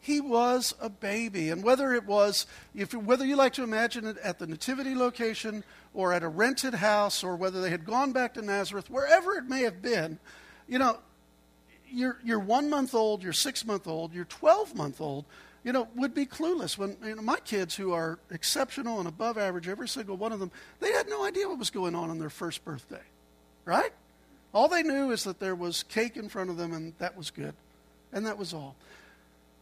He 0.00 0.20
was 0.20 0.74
a 0.80 0.90
baby. 0.90 1.48
And 1.48 1.64
whether 1.64 1.94
it 1.94 2.04
was, 2.04 2.46
if, 2.74 2.92
whether 2.92 3.24
you 3.24 3.36
like 3.36 3.54
to 3.54 3.62
imagine 3.62 4.06
it 4.06 4.18
at 4.18 4.38
the 4.38 4.46
nativity 4.46 4.94
location 4.94 5.64
or 5.94 6.12
at 6.12 6.22
a 6.22 6.28
rented 6.28 6.74
house 6.74 7.24
or 7.24 7.36
whether 7.36 7.62
they 7.62 7.70
had 7.70 7.86
gone 7.86 8.12
back 8.12 8.34
to 8.34 8.42
Nazareth, 8.42 8.90
wherever 8.90 9.32
it 9.32 9.44
may 9.44 9.62
have 9.62 9.80
been, 9.80 10.18
you 10.68 10.78
know, 10.78 10.98
you're, 11.88 12.18
you're 12.22 12.38
one 12.38 12.68
month 12.68 12.94
old, 12.94 13.22
you're 13.22 13.32
six 13.32 13.64
month 13.64 13.86
old, 13.86 14.12
you're 14.12 14.26
12 14.26 14.74
month 14.74 15.00
old, 15.00 15.24
you 15.64 15.72
know, 15.72 15.88
would 15.96 16.14
be 16.14 16.26
clueless. 16.26 16.76
When 16.78 16.96
you 17.02 17.16
know, 17.16 17.22
my 17.22 17.38
kids, 17.38 17.74
who 17.74 17.92
are 17.92 18.18
exceptional 18.30 18.98
and 18.98 19.08
above 19.08 19.38
average, 19.38 19.66
every 19.66 19.88
single 19.88 20.16
one 20.16 20.30
of 20.30 20.38
them, 20.38 20.52
they 20.80 20.92
had 20.92 21.08
no 21.08 21.24
idea 21.24 21.48
what 21.48 21.58
was 21.58 21.70
going 21.70 21.94
on 21.94 22.10
on 22.10 22.18
their 22.18 22.30
first 22.30 22.64
birthday, 22.64 23.02
right? 23.64 23.92
All 24.52 24.68
they 24.68 24.82
knew 24.82 25.10
is 25.10 25.24
that 25.24 25.40
there 25.40 25.54
was 25.54 25.82
cake 25.82 26.16
in 26.16 26.28
front 26.28 26.50
of 26.50 26.56
them, 26.56 26.72
and 26.72 26.92
that 26.98 27.16
was 27.16 27.30
good. 27.30 27.54
And 28.12 28.26
that 28.26 28.38
was 28.38 28.54
all. 28.54 28.76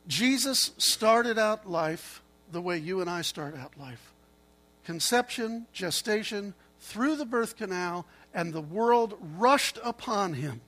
Jesus 0.06 0.72
started 0.76 1.38
out 1.38 1.70
life 1.70 2.20
the 2.50 2.60
way 2.60 2.76
you 2.76 3.00
and 3.00 3.08
I 3.08 3.22
start 3.22 3.56
out 3.56 3.72
life 3.78 4.12
conception, 4.84 5.66
gestation, 5.72 6.54
through 6.80 7.14
the 7.14 7.24
birth 7.24 7.56
canal, 7.56 8.04
and 8.34 8.52
the 8.52 8.60
world 8.60 9.16
rushed 9.38 9.78
upon 9.84 10.34
him. 10.34 10.60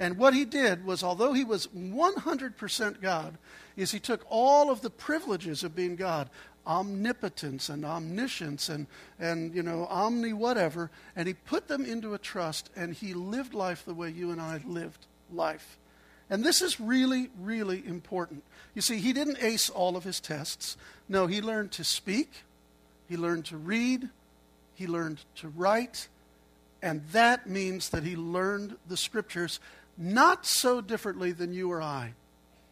And 0.00 0.16
what 0.16 0.32
he 0.32 0.46
did 0.46 0.86
was, 0.86 1.02
although 1.02 1.34
he 1.34 1.44
was 1.44 1.66
100% 1.68 3.02
God, 3.02 3.36
is 3.76 3.92
he 3.92 4.00
took 4.00 4.24
all 4.30 4.70
of 4.70 4.80
the 4.80 4.88
privileges 4.88 5.62
of 5.62 5.76
being 5.76 5.94
God, 5.94 6.30
omnipotence 6.66 7.68
and 7.68 7.84
omniscience 7.84 8.70
and, 8.70 8.86
and 9.18 9.54
you 9.54 9.62
know, 9.62 9.86
omni 9.90 10.32
whatever, 10.32 10.90
and 11.14 11.28
he 11.28 11.34
put 11.34 11.68
them 11.68 11.84
into 11.84 12.14
a 12.14 12.18
trust 12.18 12.70
and 12.74 12.94
he 12.94 13.12
lived 13.12 13.52
life 13.52 13.84
the 13.84 13.94
way 13.94 14.08
you 14.08 14.30
and 14.30 14.40
I 14.40 14.62
lived 14.66 15.06
life. 15.30 15.78
And 16.30 16.42
this 16.42 16.62
is 16.62 16.80
really, 16.80 17.28
really 17.38 17.86
important. 17.86 18.42
You 18.74 18.80
see, 18.80 18.98
he 18.98 19.12
didn't 19.12 19.42
ace 19.42 19.68
all 19.68 19.96
of 19.96 20.04
his 20.04 20.18
tests. 20.18 20.78
No, 21.08 21.26
he 21.26 21.42
learned 21.42 21.72
to 21.72 21.84
speak, 21.84 22.44
he 23.06 23.18
learned 23.18 23.44
to 23.46 23.58
read, 23.58 24.08
he 24.74 24.86
learned 24.86 25.20
to 25.36 25.48
write, 25.48 26.08
and 26.80 27.02
that 27.12 27.46
means 27.46 27.90
that 27.90 28.04
he 28.04 28.16
learned 28.16 28.76
the 28.88 28.96
scriptures 28.96 29.60
not 30.00 30.46
so 30.46 30.80
differently 30.80 31.30
than 31.30 31.52
you 31.52 31.70
or 31.70 31.82
I 31.82 32.14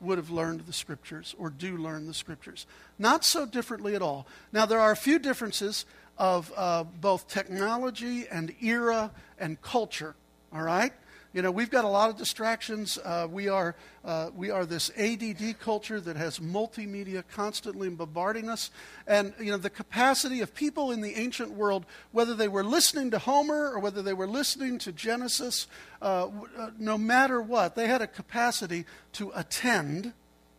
would 0.00 0.16
have 0.16 0.30
learned 0.30 0.60
the 0.60 0.72
scriptures 0.72 1.34
or 1.38 1.50
do 1.50 1.76
learn 1.76 2.06
the 2.06 2.14
scriptures. 2.14 2.66
Not 2.98 3.24
so 3.24 3.44
differently 3.44 3.94
at 3.94 4.02
all. 4.02 4.26
Now, 4.52 4.64
there 4.64 4.80
are 4.80 4.92
a 4.92 4.96
few 4.96 5.18
differences 5.18 5.84
of 6.16 6.52
uh, 6.56 6.84
both 6.84 7.28
technology 7.28 8.26
and 8.28 8.54
era 8.62 9.10
and 9.38 9.60
culture, 9.60 10.14
all 10.52 10.62
right? 10.62 10.92
You 11.34 11.42
know, 11.42 11.50
we've 11.50 11.70
got 11.70 11.84
a 11.84 11.88
lot 11.88 12.08
of 12.08 12.16
distractions. 12.16 12.98
Uh, 13.04 13.28
we, 13.30 13.48
are, 13.48 13.74
uh, 14.02 14.30
we 14.34 14.50
are 14.50 14.64
this 14.64 14.90
ADD 14.96 15.58
culture 15.60 16.00
that 16.00 16.16
has 16.16 16.38
multimedia 16.38 17.22
constantly 17.30 17.90
bombarding 17.90 18.48
us. 18.48 18.70
And, 19.06 19.34
you 19.38 19.50
know, 19.50 19.58
the 19.58 19.68
capacity 19.68 20.40
of 20.40 20.54
people 20.54 20.90
in 20.90 21.02
the 21.02 21.16
ancient 21.16 21.50
world, 21.50 21.84
whether 22.12 22.34
they 22.34 22.48
were 22.48 22.64
listening 22.64 23.10
to 23.10 23.18
Homer 23.18 23.70
or 23.72 23.78
whether 23.78 24.00
they 24.00 24.14
were 24.14 24.26
listening 24.26 24.78
to 24.78 24.92
Genesis, 24.92 25.66
uh, 26.00 26.28
uh 26.56 26.70
no 26.78 26.96
matter 26.96 27.42
what, 27.42 27.74
they 27.74 27.88
had 27.88 28.00
a 28.00 28.06
capacity 28.06 28.86
to 29.12 29.30
attend 29.34 30.14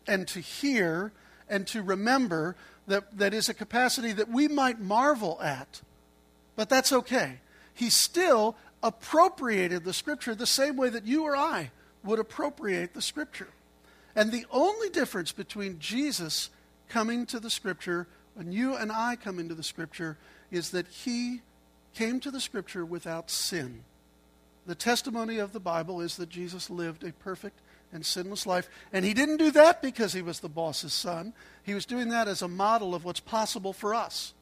and 0.06 0.28
to 0.28 0.40
hear 0.40 1.12
and 1.50 1.66
to 1.68 1.82
remember 1.82 2.56
that, 2.86 3.18
that 3.18 3.34
is 3.34 3.50
a 3.50 3.56
capacity 3.56 4.12
that 4.12 4.30
we 4.30 4.48
might 4.48 4.80
marvel 4.80 5.42
at. 5.42 5.82
But 6.56 6.70
that's 6.70 6.92
okay. 6.92 7.40
He 7.74 7.90
still 7.90 8.56
appropriated 8.82 9.84
the 9.84 9.94
Scripture 9.94 10.36
the 10.36 10.46
same 10.46 10.78
way 10.78 10.90
that 10.90 11.06
you 11.06 11.24
or 11.24 11.36
I 11.36 11.72
would 12.04 12.20
appropriate 12.20 12.94
the 12.94 13.02
Scripture. 13.02 13.50
And 14.16 14.32
the 14.32 14.46
only 14.52 14.90
difference 14.90 15.32
between 15.32 15.80
Jesus 15.80 16.50
coming 16.88 17.26
to 17.28 17.40
the 17.40 17.50
Scripture 17.50 18.08
and 18.38 18.54
you 18.54 18.76
and 18.76 18.92
I 18.92 19.16
come 19.16 19.40
into 19.40 19.56
the 19.56 19.64
Scripture 19.64 20.18
is 20.52 20.72
that 20.72 20.88
he 20.88 21.42
came 21.94 22.20
to 22.22 22.32
the 22.32 22.40
Scripture 22.40 22.86
without 22.86 23.30
sin. 23.30 23.84
The 24.66 24.76
testimony 24.76 25.38
of 25.38 25.52
the 25.52 25.60
Bible 25.60 26.02
is 26.02 26.16
that 26.18 26.30
Jesus 26.30 26.70
lived 26.70 27.04
a 27.04 27.12
perfect 27.12 27.60
and 27.92 28.06
sinless 28.06 28.46
life. 28.46 28.70
And 28.94 29.04
he 29.04 29.14
didn't 29.14 29.38
do 29.38 29.52
that 29.52 29.82
because 29.82 30.14
he 30.14 30.22
was 30.22 30.40
the 30.40 30.50
boss's 30.50 30.94
son. 30.94 31.34
He 31.64 31.74
was 31.74 31.86
doing 31.86 32.10
that 32.10 32.28
as 32.28 32.42
a 32.42 32.48
model 32.48 32.94
of 32.94 33.04
what's 33.04 33.20
possible 33.20 33.74
for 33.74 33.94
us. 33.94 34.34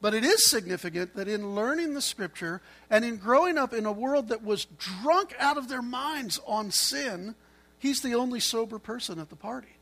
But 0.00 0.14
it 0.14 0.24
is 0.24 0.48
significant 0.48 1.14
that 1.16 1.26
in 1.26 1.54
learning 1.54 1.94
the 1.94 2.02
scripture 2.02 2.60
and 2.90 3.04
in 3.04 3.16
growing 3.16 3.56
up 3.56 3.72
in 3.72 3.86
a 3.86 3.92
world 3.92 4.28
that 4.28 4.44
was 4.44 4.66
drunk 4.78 5.34
out 5.38 5.56
of 5.56 5.68
their 5.68 5.82
minds 5.82 6.38
on 6.46 6.70
sin, 6.70 7.34
he's 7.78 8.02
the 8.02 8.14
only 8.14 8.40
sober 8.40 8.78
person 8.78 9.18
at 9.18 9.30
the 9.30 9.36
party. 9.36 9.76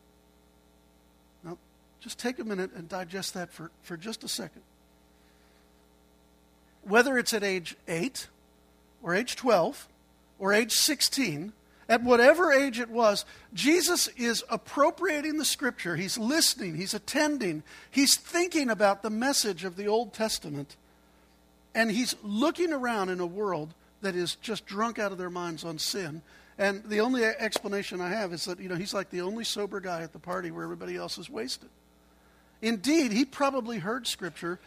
Now, 1.42 1.58
just 2.00 2.18
take 2.18 2.38
a 2.38 2.44
minute 2.44 2.70
and 2.74 2.88
digest 2.88 3.34
that 3.34 3.52
for, 3.52 3.70
for 3.82 3.96
just 3.96 4.22
a 4.22 4.28
second. 4.28 4.62
Whether 6.82 7.18
it's 7.18 7.34
at 7.34 7.42
age 7.42 7.76
8 7.88 8.28
or 9.02 9.14
age 9.14 9.34
12 9.36 9.88
or 10.38 10.52
age 10.52 10.72
16, 10.72 11.52
at 11.88 12.02
whatever 12.02 12.52
age 12.52 12.80
it 12.80 12.90
was, 12.90 13.24
Jesus 13.52 14.08
is 14.16 14.42
appropriating 14.50 15.38
the 15.38 15.44
scripture. 15.44 15.96
He's 15.96 16.16
listening, 16.18 16.76
he's 16.76 16.94
attending, 16.94 17.62
he's 17.90 18.16
thinking 18.16 18.70
about 18.70 19.02
the 19.02 19.10
message 19.10 19.64
of 19.64 19.76
the 19.76 19.86
Old 19.86 20.12
Testament, 20.12 20.76
and 21.74 21.90
he's 21.90 22.14
looking 22.22 22.72
around 22.72 23.10
in 23.10 23.20
a 23.20 23.26
world 23.26 23.74
that 24.00 24.14
is 24.14 24.36
just 24.36 24.66
drunk 24.66 24.98
out 24.98 25.12
of 25.12 25.18
their 25.18 25.30
minds 25.30 25.64
on 25.64 25.78
sin. 25.78 26.22
And 26.56 26.84
the 26.84 27.00
only 27.00 27.24
explanation 27.24 28.00
I 28.00 28.10
have 28.10 28.32
is 28.32 28.44
that, 28.44 28.60
you 28.60 28.68
know, 28.68 28.76
he's 28.76 28.94
like 28.94 29.10
the 29.10 29.22
only 29.22 29.44
sober 29.44 29.80
guy 29.80 30.02
at 30.02 30.12
the 30.12 30.18
party 30.20 30.50
where 30.50 30.62
everybody 30.62 30.94
else 30.94 31.18
is 31.18 31.28
wasted. 31.28 31.68
Indeed, 32.62 33.12
he 33.12 33.24
probably 33.24 33.78
heard 33.78 34.06
scripture 34.06 34.60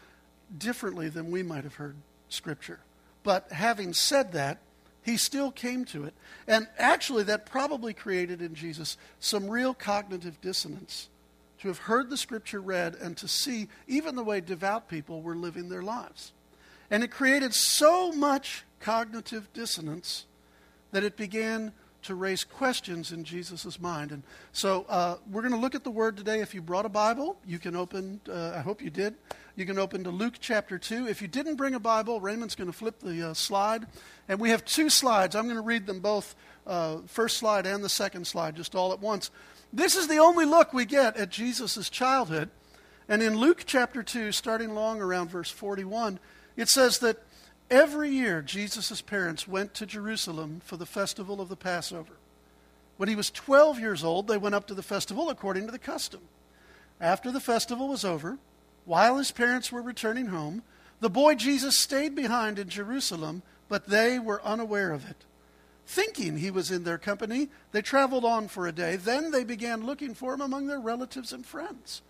differently 0.55 1.09
than 1.09 1.31
we 1.31 1.43
might 1.43 1.63
have 1.63 1.75
heard 1.75 1.95
scripture. 2.29 2.79
But 3.23 3.51
having 3.51 3.93
said 3.93 4.33
that, 4.33 4.59
he 5.07 5.15
still 5.15 5.51
came 5.51 5.85
to 5.85 6.03
it. 6.03 6.13
And 6.49 6.67
actually, 6.77 7.23
that 7.23 7.45
probably 7.45 7.93
created 7.93 8.41
in 8.41 8.53
Jesus 8.53 8.97
some 9.21 9.49
real 9.49 9.73
cognitive 9.73 10.41
dissonance 10.41 11.07
to 11.61 11.69
have 11.69 11.77
heard 11.77 12.09
the 12.09 12.17
scripture 12.17 12.59
read 12.59 12.93
and 12.95 13.15
to 13.15 13.27
see 13.27 13.69
even 13.87 14.17
the 14.17 14.23
way 14.23 14.41
devout 14.41 14.89
people 14.89 15.21
were 15.21 15.35
living 15.35 15.69
their 15.69 15.81
lives. 15.81 16.33
And 16.91 17.05
it 17.05 17.11
created 17.11 17.53
so 17.53 18.11
much 18.11 18.65
cognitive 18.81 19.47
dissonance 19.53 20.25
that 20.91 21.05
it 21.05 21.15
began 21.15 21.71
to 22.07 22.15
raise 22.15 22.43
questions 22.43 23.11
in 23.11 23.23
Jesus' 23.23 23.79
mind. 23.79 24.11
And 24.11 24.23
so 24.51 24.85
uh, 24.89 25.17
we're 25.29 25.41
going 25.41 25.53
to 25.53 25.59
look 25.59 25.75
at 25.75 25.83
the 25.83 25.91
word 25.91 26.17
today. 26.17 26.39
If 26.39 26.55
you 26.55 26.61
brought 26.61 26.85
a 26.85 26.89
Bible, 26.89 27.37
you 27.45 27.59
can 27.59 27.75
open, 27.75 28.21
uh, 28.29 28.53
I 28.55 28.61
hope 28.61 28.81
you 28.81 28.89
did. 28.89 29.15
You 29.55 29.65
can 29.65 29.77
open 29.77 30.03
to 30.05 30.09
Luke 30.09 30.35
chapter 30.39 30.77
2. 30.77 31.07
If 31.07 31.21
you 31.21 31.27
didn't 31.27 31.55
bring 31.55 31.75
a 31.75 31.79
Bible, 31.79 32.21
Raymond's 32.21 32.55
going 32.55 32.71
to 32.71 32.77
flip 32.77 32.99
the 32.99 33.29
uh, 33.29 33.33
slide. 33.33 33.87
And 34.27 34.39
we 34.39 34.49
have 34.49 34.63
two 34.63 34.89
slides. 34.89 35.35
I'm 35.35 35.45
going 35.45 35.57
to 35.57 35.61
read 35.61 35.85
them 35.85 35.99
both, 35.99 36.35
uh, 36.65 36.99
first 37.07 37.37
slide 37.37 37.65
and 37.65 37.83
the 37.83 37.89
second 37.89 38.25
slide, 38.25 38.55
just 38.55 38.73
all 38.73 38.93
at 38.93 38.99
once. 38.99 39.29
This 39.73 39.95
is 39.95 40.07
the 40.07 40.17
only 40.17 40.45
look 40.45 40.73
we 40.73 40.85
get 40.85 41.17
at 41.17 41.29
Jesus' 41.29 41.89
childhood. 41.89 42.49
And 43.09 43.21
in 43.21 43.37
Luke 43.37 43.63
chapter 43.65 44.01
2, 44.01 44.31
starting 44.31 44.73
long 44.73 45.01
around 45.01 45.29
verse 45.29 45.49
41, 45.49 46.19
it 46.55 46.69
says 46.69 46.99
that 46.99 47.17
every 47.69 48.09
year 48.09 48.41
Jesus' 48.41 49.01
parents 49.01 49.47
went 49.47 49.73
to 49.75 49.85
Jerusalem 49.85 50.61
for 50.63 50.77
the 50.77 50.85
festival 50.85 51.41
of 51.41 51.49
the 51.49 51.55
Passover. 51.55 52.13
When 52.97 53.09
he 53.09 53.15
was 53.15 53.29
12 53.29 53.79
years 53.79 54.03
old, 54.03 54.27
they 54.27 54.37
went 54.37 54.55
up 54.55 54.67
to 54.67 54.73
the 54.73 54.83
festival 54.83 55.29
according 55.29 55.65
to 55.65 55.71
the 55.71 55.79
custom. 55.79 56.21
After 56.99 57.31
the 57.31 57.39
festival 57.39 57.87
was 57.87 58.03
over, 58.03 58.39
while 58.85 59.17
his 59.17 59.31
parents 59.31 59.71
were 59.71 59.81
returning 59.81 60.27
home, 60.27 60.63
the 60.99 61.09
boy 61.09 61.35
Jesus 61.35 61.77
stayed 61.77 62.15
behind 62.15 62.57
in 62.57 62.69
Jerusalem, 62.69 63.43
but 63.69 63.87
they 63.87 64.17
were 64.17 64.41
unaware 64.43 64.91
of 64.91 65.07
it. 65.07 65.25
Thinking 65.85 66.37
he 66.37 66.51
was 66.51 66.71
in 66.71 66.83
their 66.83 66.97
company, 66.97 67.49
they 67.71 67.81
traveled 67.81 68.25
on 68.25 68.47
for 68.47 68.67
a 68.67 68.71
day. 68.71 68.95
Then 68.95 69.31
they 69.31 69.43
began 69.43 69.85
looking 69.85 70.15
for 70.15 70.33
him 70.33 70.41
among 70.41 70.67
their 70.67 70.79
relatives 70.79 71.31
and 71.31 71.45
friends. 71.45 72.01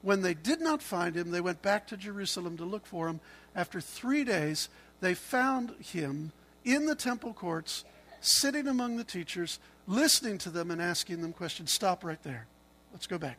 When 0.00 0.22
they 0.22 0.34
did 0.34 0.60
not 0.60 0.82
find 0.82 1.16
him, 1.16 1.32
they 1.32 1.40
went 1.40 1.62
back 1.62 1.86
to 1.88 1.96
Jerusalem 1.96 2.56
to 2.58 2.64
look 2.64 2.86
for 2.86 3.08
him. 3.08 3.20
After 3.54 3.80
three 3.80 4.24
days, 4.24 4.68
they 5.00 5.14
found 5.14 5.74
him 5.80 6.32
in 6.64 6.86
the 6.86 6.94
temple 6.94 7.32
courts, 7.32 7.84
sitting 8.20 8.66
among 8.66 8.96
the 8.96 9.04
teachers, 9.04 9.58
listening 9.86 10.38
to 10.38 10.50
them 10.50 10.70
and 10.70 10.80
asking 10.82 11.22
them 11.22 11.32
questions. 11.32 11.72
Stop 11.72 12.04
right 12.04 12.22
there. 12.22 12.46
Let's 12.92 13.06
go 13.06 13.18
back. 13.18 13.38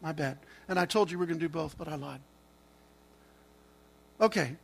My 0.00 0.12
bad. 0.12 0.38
And 0.68 0.78
I 0.78 0.86
told 0.86 1.10
you 1.10 1.18
we 1.18 1.24
are 1.24 1.26
going 1.26 1.38
to 1.38 1.44
do 1.44 1.50
both, 1.50 1.76
but 1.76 1.88
I 1.88 1.96
lied. 1.96 2.20
Okay. 4.20 4.56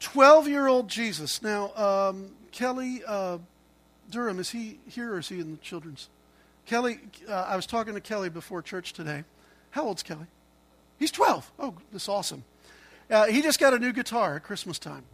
12 0.00 0.48
year 0.48 0.66
old 0.66 0.88
Jesus. 0.88 1.42
Now, 1.42 1.74
um, 1.76 2.30
Kelly 2.52 3.02
uh, 3.06 3.38
Durham, 4.10 4.38
is 4.38 4.50
he 4.50 4.78
here 4.88 5.14
or 5.14 5.18
is 5.18 5.28
he 5.28 5.40
in 5.40 5.52
the 5.52 5.56
children's? 5.58 6.08
Kelly, 6.66 6.98
uh, 7.28 7.32
I 7.32 7.56
was 7.56 7.66
talking 7.66 7.94
to 7.94 8.00
Kelly 8.00 8.28
before 8.28 8.60
church 8.60 8.92
today. 8.92 9.24
How 9.70 9.84
old's 9.84 10.02
Kelly? 10.02 10.26
He's 10.98 11.10
12. 11.10 11.52
Oh, 11.58 11.74
that's 11.92 12.08
awesome. 12.08 12.44
Uh, 13.10 13.26
he 13.26 13.42
just 13.42 13.60
got 13.60 13.72
a 13.74 13.78
new 13.78 13.92
guitar 13.92 14.36
at 14.36 14.42
Christmas 14.42 14.78
time. 14.78 15.04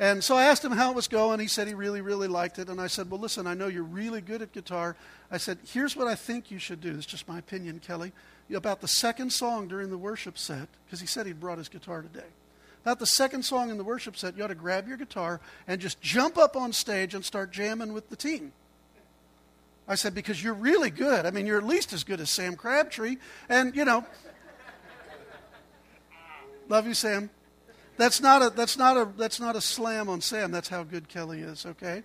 And 0.00 0.22
so 0.22 0.36
I 0.36 0.44
asked 0.44 0.64
him 0.64 0.72
how 0.72 0.90
it 0.90 0.94
was 0.94 1.08
going. 1.08 1.40
He 1.40 1.48
said 1.48 1.66
he 1.66 1.74
really, 1.74 2.00
really 2.00 2.28
liked 2.28 2.60
it. 2.60 2.68
And 2.68 2.80
I 2.80 2.86
said, 2.86 3.10
Well, 3.10 3.18
listen, 3.18 3.46
I 3.46 3.54
know 3.54 3.66
you're 3.66 3.82
really 3.82 4.20
good 4.20 4.42
at 4.42 4.52
guitar. 4.52 4.96
I 5.30 5.38
said, 5.38 5.58
Here's 5.64 5.96
what 5.96 6.06
I 6.06 6.14
think 6.14 6.50
you 6.50 6.58
should 6.58 6.80
do. 6.80 6.94
It's 6.94 7.06
just 7.06 7.26
my 7.26 7.38
opinion, 7.38 7.80
Kelly. 7.80 8.12
About 8.54 8.80
the 8.80 8.88
second 8.88 9.32
song 9.32 9.68
during 9.68 9.90
the 9.90 9.98
worship 9.98 10.38
set, 10.38 10.68
because 10.86 11.00
he 11.00 11.06
said 11.06 11.26
he'd 11.26 11.40
brought 11.40 11.58
his 11.58 11.68
guitar 11.68 12.02
today. 12.02 12.26
About 12.82 13.00
the 13.00 13.06
second 13.06 13.42
song 13.42 13.70
in 13.70 13.76
the 13.76 13.84
worship 13.84 14.16
set, 14.16 14.36
you 14.36 14.44
ought 14.44 14.48
to 14.48 14.54
grab 14.54 14.86
your 14.86 14.96
guitar 14.96 15.40
and 15.66 15.80
just 15.80 16.00
jump 16.00 16.38
up 16.38 16.56
on 16.56 16.72
stage 16.72 17.12
and 17.12 17.24
start 17.24 17.50
jamming 17.50 17.92
with 17.92 18.08
the 18.08 18.16
team. 18.16 18.52
I 19.88 19.96
said, 19.96 20.14
Because 20.14 20.42
you're 20.42 20.54
really 20.54 20.90
good. 20.90 21.26
I 21.26 21.32
mean, 21.32 21.44
you're 21.44 21.58
at 21.58 21.66
least 21.66 21.92
as 21.92 22.04
good 22.04 22.20
as 22.20 22.30
Sam 22.30 22.54
Crabtree. 22.54 23.16
And, 23.48 23.74
you 23.74 23.84
know, 23.84 24.06
love 26.68 26.86
you, 26.86 26.94
Sam. 26.94 27.30
That's 27.98 28.20
not 28.20 28.42
a 28.42 28.50
that's 28.50 28.78
not 28.78 28.96
a 28.96 29.08
that's 29.18 29.40
not 29.40 29.56
a 29.56 29.60
slam 29.60 30.08
on 30.08 30.20
Sam. 30.20 30.52
That's 30.52 30.68
how 30.68 30.84
good 30.84 31.08
Kelly 31.08 31.40
is, 31.40 31.66
okay? 31.66 32.04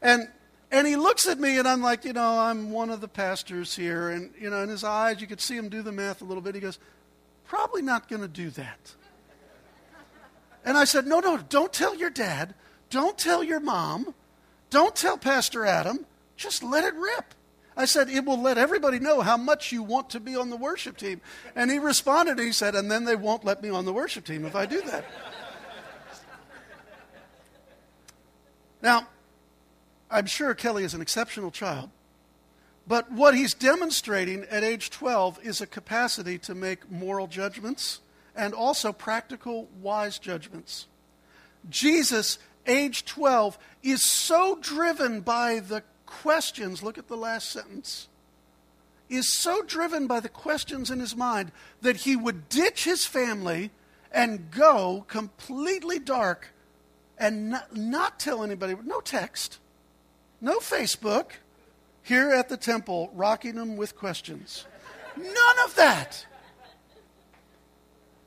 And 0.00 0.28
and 0.70 0.86
he 0.86 0.94
looks 0.94 1.26
at 1.26 1.40
me 1.40 1.58
and 1.58 1.66
I'm 1.66 1.82
like, 1.82 2.04
you 2.04 2.12
know, 2.12 2.38
I'm 2.38 2.70
one 2.70 2.90
of 2.90 3.00
the 3.00 3.08
pastors 3.08 3.74
here 3.74 4.08
and 4.08 4.32
you 4.38 4.48
know, 4.48 4.62
in 4.62 4.68
his 4.68 4.84
eyes 4.84 5.20
you 5.20 5.26
could 5.26 5.40
see 5.40 5.56
him 5.56 5.68
do 5.68 5.82
the 5.82 5.90
math 5.90 6.22
a 6.22 6.24
little 6.24 6.40
bit. 6.40 6.54
He 6.54 6.60
goes, 6.60 6.78
"Probably 7.44 7.82
not 7.82 8.08
going 8.08 8.22
to 8.22 8.28
do 8.28 8.50
that." 8.50 8.94
And 10.64 10.78
I 10.78 10.84
said, 10.84 11.08
"No, 11.08 11.18
no, 11.18 11.38
don't 11.38 11.72
tell 11.72 11.96
your 11.96 12.10
dad. 12.10 12.54
Don't 12.88 13.18
tell 13.18 13.42
your 13.42 13.60
mom. 13.60 14.14
Don't 14.70 14.94
tell 14.94 15.18
Pastor 15.18 15.66
Adam. 15.66 16.06
Just 16.36 16.62
let 16.62 16.84
it 16.84 16.94
rip." 16.94 17.34
I 17.76 17.84
said, 17.84 18.08
it 18.08 18.24
will 18.24 18.40
let 18.40 18.56
everybody 18.56 18.98
know 18.98 19.20
how 19.20 19.36
much 19.36 19.70
you 19.70 19.82
want 19.82 20.08
to 20.10 20.20
be 20.20 20.34
on 20.34 20.48
the 20.48 20.56
worship 20.56 20.96
team. 20.96 21.20
And 21.54 21.70
he 21.70 21.78
responded, 21.78 22.38
he 22.38 22.52
said, 22.52 22.74
and 22.74 22.90
then 22.90 23.04
they 23.04 23.16
won't 23.16 23.44
let 23.44 23.62
me 23.62 23.68
on 23.68 23.84
the 23.84 23.92
worship 23.92 24.24
team 24.24 24.46
if 24.46 24.56
I 24.56 24.64
do 24.64 24.80
that. 24.82 25.04
now, 28.80 29.06
I'm 30.10 30.26
sure 30.26 30.54
Kelly 30.54 30.84
is 30.84 30.94
an 30.94 31.02
exceptional 31.02 31.50
child. 31.50 31.90
But 32.86 33.10
what 33.10 33.34
he's 33.34 33.52
demonstrating 33.52 34.44
at 34.44 34.62
age 34.62 34.90
12 34.90 35.40
is 35.42 35.60
a 35.60 35.66
capacity 35.66 36.38
to 36.38 36.54
make 36.54 36.90
moral 36.90 37.26
judgments 37.26 38.00
and 38.34 38.54
also 38.54 38.92
practical, 38.92 39.68
wise 39.82 40.18
judgments. 40.18 40.86
Jesus, 41.68 42.38
age 42.66 43.04
12, 43.04 43.58
is 43.82 44.08
so 44.08 44.58
driven 44.60 45.20
by 45.20 45.58
the 45.58 45.82
questions, 46.06 46.82
look 46.82 46.98
at 46.98 47.08
the 47.08 47.16
last 47.16 47.50
sentence, 47.50 48.08
is 49.08 49.32
so 49.32 49.62
driven 49.62 50.06
by 50.06 50.20
the 50.20 50.28
questions 50.28 50.90
in 50.90 51.00
his 51.00 51.14
mind 51.14 51.52
that 51.82 51.96
he 51.96 52.16
would 52.16 52.48
ditch 52.48 52.84
his 52.84 53.06
family 53.06 53.70
and 54.10 54.50
go 54.50 55.04
completely 55.08 55.98
dark 55.98 56.52
and 57.18 57.50
not, 57.50 57.76
not 57.76 58.18
tell 58.18 58.42
anybody, 58.42 58.74
no 58.84 59.00
text, 59.00 59.58
No 60.40 60.58
Facebook. 60.58 61.26
Here 62.02 62.30
at 62.30 62.48
the 62.48 62.56
temple, 62.56 63.10
rocking 63.14 63.56
them 63.56 63.76
with 63.76 63.96
questions. 63.96 64.64
None 65.16 65.58
of 65.64 65.74
that. 65.74 66.24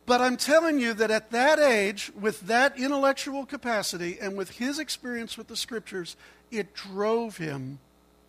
But 0.10 0.22
I'm 0.22 0.38
telling 0.38 0.80
you 0.80 0.96
that 0.96 1.12
at 1.12 1.30
that 1.30 1.60
age, 1.60 2.12
with 2.20 2.42
that 2.48 2.80
intellectual 2.80 3.46
capacity 3.46 4.18
and 4.20 4.36
with 4.36 4.50
his 4.50 4.80
experience 4.80 5.38
with 5.38 5.50
the 5.50 5.56
scriptures, 5.56 6.16
it 6.50 6.74
drove 6.74 7.38
him 7.38 7.78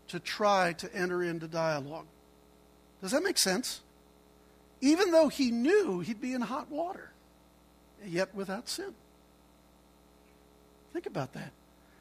to 0.08 0.20
try 0.20 0.74
to 0.74 0.94
enter 0.94 1.22
into 1.22 1.48
dialogue. 1.48 2.04
Does 3.00 3.12
that 3.12 3.22
make 3.22 3.38
sense? 3.38 3.80
Even 4.82 5.10
though 5.10 5.28
he 5.28 5.50
knew 5.50 6.00
he'd 6.00 6.20
be 6.20 6.34
in 6.34 6.42
hot 6.42 6.70
water, 6.70 7.12
yet 8.04 8.34
without 8.34 8.68
sin. 8.68 8.92
Think 10.92 11.06
about 11.06 11.32
that. 11.32 11.50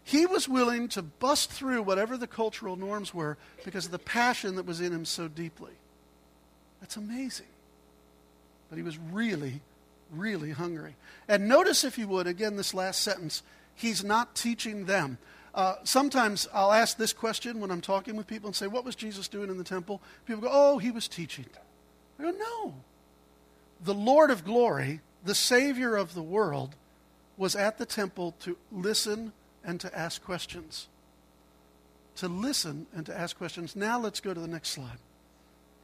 He 0.03 0.25
was 0.25 0.49
willing 0.49 0.89
to 0.89 1.01
bust 1.01 1.53
through 1.53 1.83
whatever 1.83 2.17
the 2.17 2.27
cultural 2.27 2.75
norms 2.75 3.13
were 3.13 3.37
because 3.63 3.85
of 3.85 3.91
the 3.91 3.97
passion 3.97 4.55
that 4.57 4.65
was 4.65 4.81
in 4.81 4.91
him 4.91 5.05
so 5.05 5.29
deeply. 5.29 5.71
That's 6.81 6.97
amazing. 6.97 7.47
But 8.69 8.75
he 8.75 8.83
was 8.83 8.97
really, 8.97 9.61
really 10.11 10.51
hungry. 10.51 10.95
And 11.27 11.47
notice, 11.47 11.83
if 11.83 11.97
you 11.97 12.07
would, 12.07 12.27
again, 12.27 12.55
this 12.55 12.73
last 12.73 13.01
sentence 13.01 13.43
he's 13.79 14.03
not 14.03 14.35
teaching 14.35 14.85
them. 14.85 15.17
Uh, 15.55 15.75
sometimes 15.83 16.47
I'll 16.53 16.71
ask 16.71 16.97
this 16.97 17.13
question 17.13 17.59
when 17.59 17.71
I'm 17.71 17.81
talking 17.81 18.15
with 18.15 18.27
people 18.27 18.47
and 18.47 18.55
say, 18.55 18.67
What 18.67 18.85
was 18.85 18.95
Jesus 18.95 19.27
doing 19.27 19.49
in 19.49 19.57
the 19.57 19.63
temple? 19.63 20.01
People 20.25 20.43
go, 20.43 20.49
Oh, 20.51 20.77
he 20.77 20.91
was 20.91 21.07
teaching. 21.07 21.45
I 22.19 22.23
go, 22.23 22.31
No. 22.31 22.73
The 23.83 23.93
Lord 23.93 24.29
of 24.29 24.43
glory, 24.43 24.99
the 25.23 25.33
Savior 25.33 25.95
of 25.95 26.13
the 26.13 26.21
world, 26.21 26.75
was 27.37 27.55
at 27.55 27.77
the 27.77 27.85
temple 27.85 28.35
to 28.41 28.57
listen 28.71 29.31
and 29.63 29.79
to 29.79 29.97
ask 29.97 30.23
questions. 30.23 30.87
To 32.17 32.27
listen 32.27 32.85
and 32.93 33.05
to 33.05 33.17
ask 33.17 33.37
questions. 33.37 33.75
Now 33.75 33.99
let's 33.99 34.19
go 34.19 34.33
to 34.33 34.39
the 34.39 34.47
next 34.47 34.69
slide. 34.69 34.97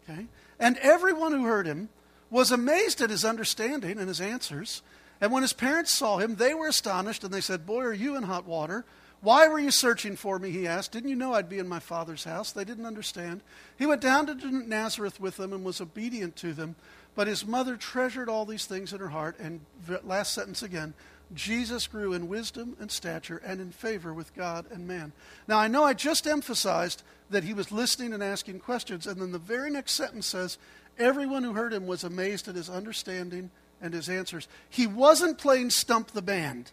Okay? 0.03 0.27
And 0.59 0.77
everyone 0.77 1.31
who 1.31 1.45
heard 1.45 1.65
him 1.65 1.89
was 2.35 2.51
amazed 2.51 2.99
at 2.99 3.09
his 3.09 3.23
understanding 3.23 3.97
and 3.97 4.09
his 4.09 4.19
answers. 4.19 4.81
And 5.21 5.31
when 5.31 5.41
his 5.41 5.53
parents 5.53 5.97
saw 5.97 6.17
him, 6.17 6.35
they 6.35 6.53
were 6.53 6.67
astonished 6.67 7.23
and 7.23 7.33
they 7.33 7.39
said, 7.39 7.65
Boy, 7.65 7.81
are 7.83 7.93
you 7.93 8.17
in 8.17 8.23
hot 8.23 8.45
water? 8.45 8.83
Why 9.21 9.47
were 9.47 9.57
you 9.57 9.71
searching 9.71 10.17
for 10.17 10.37
me? 10.37 10.51
He 10.51 10.67
asked. 10.67 10.91
Didn't 10.91 11.09
you 11.09 11.15
know 11.15 11.33
I'd 11.33 11.47
be 11.47 11.59
in 11.59 11.69
my 11.69 11.79
father's 11.79 12.25
house? 12.25 12.51
They 12.51 12.65
didn't 12.65 12.85
understand. 12.85 13.39
He 13.79 13.85
went 13.85 14.01
down 14.01 14.27
to 14.27 14.51
Nazareth 14.51 15.17
with 15.17 15.37
them 15.37 15.53
and 15.53 15.63
was 15.63 15.79
obedient 15.79 16.35
to 16.37 16.51
them. 16.51 16.75
But 17.15 17.27
his 17.27 17.47
mother 17.47 17.77
treasured 17.77 18.27
all 18.27 18.45
these 18.45 18.65
things 18.65 18.91
in 18.91 18.99
her 18.99 19.07
heart. 19.07 19.39
And 19.39 19.61
last 20.03 20.33
sentence 20.33 20.61
again 20.61 20.93
Jesus 21.33 21.87
grew 21.87 22.13
in 22.13 22.27
wisdom 22.27 22.75
and 22.79 22.91
stature 22.91 23.41
and 23.43 23.59
in 23.59 23.71
favor 23.71 24.13
with 24.13 24.35
God 24.35 24.65
and 24.71 24.87
man. 24.87 25.11
Now, 25.47 25.57
I 25.57 25.67
know 25.67 25.83
I 25.83 25.93
just 25.93 26.27
emphasized 26.27 27.01
that 27.29 27.43
he 27.43 27.53
was 27.53 27.71
listening 27.71 28.13
and 28.13 28.21
asking 28.21 28.59
questions, 28.59 29.07
and 29.07 29.19
then 29.19 29.31
the 29.31 29.39
very 29.39 29.71
next 29.71 29.93
sentence 29.93 30.27
says, 30.27 30.59
Everyone 30.97 31.43
who 31.43 31.53
heard 31.53 31.73
him 31.73 31.87
was 31.87 32.03
amazed 32.03 32.47
at 32.47 32.55
his 32.55 32.69
understanding 32.69 33.51
and 33.81 33.93
his 33.93 34.09
answers. 34.09 34.47
He 34.69 34.87
wasn't 34.87 35.37
playing 35.37 35.69
stump 35.69 36.11
the 36.11 36.21
band. 36.21 36.71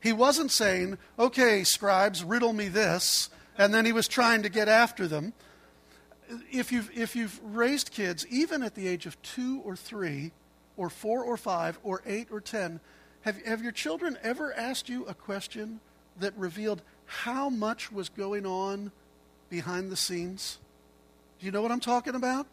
He 0.00 0.12
wasn't 0.12 0.50
saying, 0.50 0.98
Okay, 1.18 1.62
scribes, 1.64 2.24
riddle 2.24 2.52
me 2.52 2.68
this, 2.68 3.30
and 3.56 3.72
then 3.72 3.86
he 3.86 3.92
was 3.92 4.08
trying 4.08 4.42
to 4.42 4.48
get 4.48 4.68
after 4.68 5.06
them. 5.06 5.32
If 6.50 6.72
you've, 6.72 6.90
if 6.96 7.14
you've 7.14 7.40
raised 7.42 7.92
kids, 7.92 8.26
even 8.28 8.62
at 8.62 8.74
the 8.74 8.88
age 8.88 9.06
of 9.06 9.20
two 9.22 9.60
or 9.64 9.76
three, 9.76 10.32
or 10.76 10.90
four 10.90 11.22
or 11.22 11.36
five, 11.36 11.78
or 11.84 12.02
eight 12.06 12.28
or 12.30 12.40
ten, 12.40 12.80
have, 13.22 13.40
have 13.44 13.62
your 13.62 13.72
children 13.72 14.18
ever 14.22 14.52
asked 14.54 14.88
you 14.88 15.04
a 15.06 15.14
question 15.14 15.80
that 16.18 16.36
revealed 16.36 16.82
how 17.06 17.48
much 17.48 17.92
was 17.92 18.08
going 18.08 18.46
on 18.46 18.90
behind 19.48 19.90
the 19.90 19.96
scenes? 19.96 20.58
Do 21.38 21.46
you 21.46 21.52
know 21.52 21.62
what 21.62 21.70
I'm 21.70 21.80
talking 21.80 22.14
about? 22.14 22.46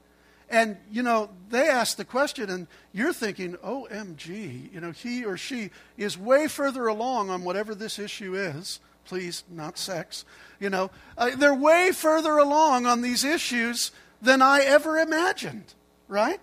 And, 0.49 0.77
you 0.91 1.03
know, 1.03 1.29
they 1.49 1.67
ask 1.69 1.97
the 1.97 2.05
question, 2.05 2.49
and 2.49 2.67
you're 2.91 3.13
thinking, 3.13 3.53
OMG, 3.57 4.73
you 4.73 4.81
know, 4.81 4.91
he 4.91 5.23
or 5.23 5.37
she 5.37 5.69
is 5.95 6.17
way 6.17 6.47
further 6.47 6.87
along 6.87 7.29
on 7.29 7.43
whatever 7.43 7.75
this 7.75 7.99
issue 7.99 8.35
is. 8.35 8.79
Please, 9.05 9.43
not 9.49 9.77
sex. 9.77 10.25
You 10.59 10.69
know, 10.69 10.89
uh, 11.17 11.35
they're 11.35 11.53
way 11.53 11.91
further 11.91 12.37
along 12.37 12.85
on 12.85 13.01
these 13.01 13.23
issues 13.23 13.91
than 14.21 14.41
I 14.41 14.61
ever 14.61 14.97
imagined, 14.97 15.73
right? 16.07 16.39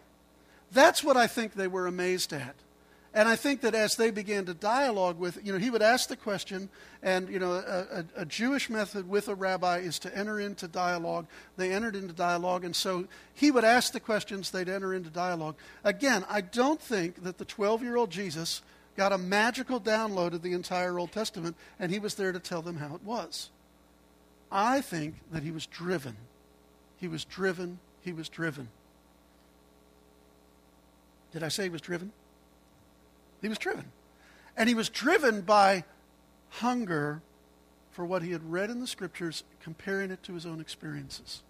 That's 0.73 1.03
what 1.03 1.17
I 1.17 1.27
think 1.27 1.55
they 1.55 1.69
were 1.69 1.87
amazed 1.87 2.33
at. 2.33 2.55
And 3.17 3.27
I 3.27 3.35
think 3.35 3.63
that 3.63 3.75
as 3.75 3.97
they 3.97 4.11
began 4.11 4.45
to 4.45 4.53
dialogue 4.53 5.19
with, 5.19 5.39
you 5.43 5.51
know, 5.51 5.59
he 5.59 5.71
would 5.71 5.81
ask 5.81 6.11
the 6.11 6.17
question, 6.17 6.69
and, 7.03 7.31
you 7.31 7.39
know, 7.39 7.53
a, 7.53 8.01
a, 8.01 8.05
a, 8.17 8.25
Jewish 8.27 8.69
method 8.69 9.09
with 9.09 9.29
a 9.29 9.35
rabbi 9.35 9.79
is 9.79 9.99
to 10.01 10.15
enter 10.15 10.39
into 10.39 10.69
dialogue. 10.69 11.27
They 11.57 11.73
entered 11.73 11.97
into 11.97 12.13
dialogue, 12.13 12.63
and 12.63 12.77
so 12.77 13.07
he 13.33 13.51
would 13.51 13.65
ask 13.65 13.95
the 13.95 14.01
questions, 14.01 14.51
they'd 14.51 14.69
enter 14.69 14.93
into 14.93 15.09
dialogue. 15.09 15.55
Again, 15.83 16.27
I 16.29 16.43
don't 16.43 16.79
think 16.79 17.23
that 17.23 17.39
the 17.39 17.47
12 17.47 17.83
year 17.83 17.97
old 17.97 18.11
Jesus 18.11 18.61
got 18.99 19.15
a 19.15 19.19
magical 19.19 19.81
download 19.81 20.35
of 20.35 20.43
the 20.43 20.53
entire 20.53 20.99
Old 20.99 21.13
Testament, 21.13 21.57
and 21.81 21.91
he 21.91 21.99
was 21.99 22.17
there 22.17 22.33
to 22.33 22.39
tell 22.39 22.61
them 22.61 22.77
how 22.77 22.95
it 22.95 23.03
was. 23.03 23.49
I 24.53 24.83
think 24.83 25.15
that 25.33 25.43
he 25.43 25.53
was 25.53 25.65
driven. 25.65 26.19
He 26.99 27.09
was 27.09 27.25
driven. 27.25 27.79
He 28.03 28.13
was 28.13 28.29
driven. 28.29 28.69
Did 31.33 31.43
I 31.43 31.49
say 31.49 31.63
he 31.63 31.71
was 31.71 31.81
driven? 31.81 32.13
He 33.41 33.49
was 33.49 33.59
driven. 33.59 33.93
And 34.57 34.69
he 34.69 34.75
was 34.75 34.89
driven 34.89 35.43
by 35.43 35.85
hunger 36.49 37.23
for 37.91 38.05
what 38.05 38.23
he 38.23 38.33
had 38.33 38.51
read 38.51 38.71
in 38.71 38.81
the 38.81 38.87
scriptures, 38.87 39.43
comparing 39.61 40.11
it 40.11 40.23
to 40.23 40.35
his 40.35 40.45
own 40.45 40.61
experiences. 40.61 41.43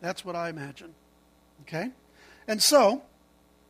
That's 0.00 0.24
what 0.24 0.36
I 0.36 0.50
imagine. 0.50 0.94
Okay? 1.62 1.90
And 2.46 2.62
so, 2.62 3.02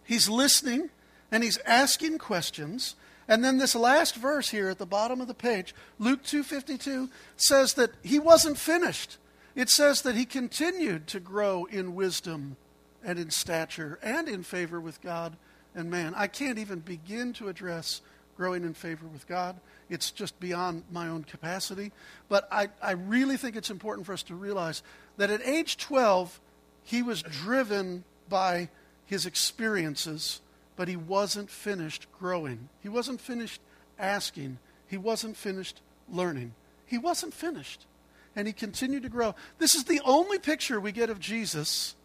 he's 0.05 0.29
listening 0.29 0.91
and 1.31 1.43
he's 1.43 1.59
asking 1.59 2.19
questions. 2.19 2.97
And 3.29 3.45
then 3.45 3.59
this 3.59 3.75
last 3.75 4.17
verse 4.17 4.51
here 4.51 4.69
at 4.69 4.79
the 4.79 4.87
bottom 4.87 5.21
of 5.21 5.29
the 5.29 5.35
page, 5.35 5.75
Luke 5.99 6.23
2:52 6.23 7.11
says 7.37 7.75
that 7.75 7.93
he 8.03 8.19
wasn't 8.19 8.59
finished. 8.59 9.19
It 9.55 9.71
says 9.71 10.03
that 10.03 10.15
he 10.15 10.27
continued 10.27 11.07
to 11.09 11.21
grow 11.21 11.65
in 11.65 11.95
wisdom 11.95 12.57
and 13.03 13.19
in 13.19 13.31
stature 13.31 13.99
and 14.03 14.29
in 14.29 14.43
favor 14.43 14.81
with 14.81 15.01
God 15.01 15.37
and 15.77 15.91
man. 15.91 16.15
I 16.17 16.27
can't 16.27 16.59
even 16.59 16.81
begin 16.81 17.33
to 17.35 17.49
address 17.49 18.01
growing 18.37 18.65
in 18.65 18.75
favor 18.75 19.07
with 19.07 19.29
God. 19.29 19.57
It's 19.89 20.11
just 20.11 20.39
beyond 20.41 20.85
my 20.91 21.09
own 21.09 21.23
capacity. 21.23 21.93
But 22.29 22.49
I, 22.51 22.69
I 22.83 22.93
really 22.93 23.37
think 23.37 23.57
it's 23.57 23.71
important 23.71 24.07
for 24.07 24.13
us 24.13 24.23
to 24.25 24.35
realize 24.35 24.83
that 25.17 25.31
at 25.31 25.43
age 25.43 25.77
12, 25.77 26.41
he 26.83 27.03
was 27.03 27.23
driven 27.23 28.05
by 28.29 28.69
his 29.05 29.27
experiences, 29.27 30.41
but 30.75 30.89
he 30.89 30.97
wasn't 30.97 31.51
finished 31.51 32.07
growing. 32.19 32.69
He 32.83 32.89
wasn't 32.89 33.21
finished 33.21 33.61
asking. 33.99 34.59
He 34.89 34.97
wasn't 34.97 35.37
finished 35.37 35.81
learning. 36.11 36.55
He 36.87 36.99
wasn't 36.99 37.35
finished. 37.35 37.87
And 38.35 38.47
he 38.47 38.53
continued 38.53 39.03
to 39.05 39.09
grow. 39.09 39.35
This 39.59 39.75
is 39.75 39.85
the 39.85 40.01
only 40.05 40.39
picture 40.39 40.79
we 40.79 40.93
get 40.93 41.11
of 41.11 41.21
Jesus 41.21 41.96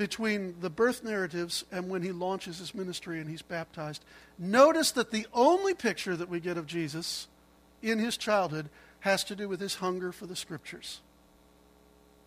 between 0.00 0.54
the 0.62 0.70
birth 0.70 1.04
narratives 1.04 1.66
and 1.70 1.90
when 1.90 2.00
he 2.00 2.10
launches 2.10 2.58
his 2.58 2.74
ministry 2.74 3.20
and 3.20 3.28
he's 3.28 3.42
baptized. 3.42 4.02
Notice 4.38 4.92
that 4.92 5.10
the 5.10 5.26
only 5.34 5.74
picture 5.74 6.16
that 6.16 6.30
we 6.30 6.40
get 6.40 6.56
of 6.56 6.64
Jesus 6.64 7.28
in 7.82 7.98
his 7.98 8.16
childhood 8.16 8.70
has 9.00 9.22
to 9.24 9.36
do 9.36 9.46
with 9.46 9.60
his 9.60 9.74
hunger 9.74 10.10
for 10.10 10.24
the 10.24 10.34
scriptures. 10.34 11.02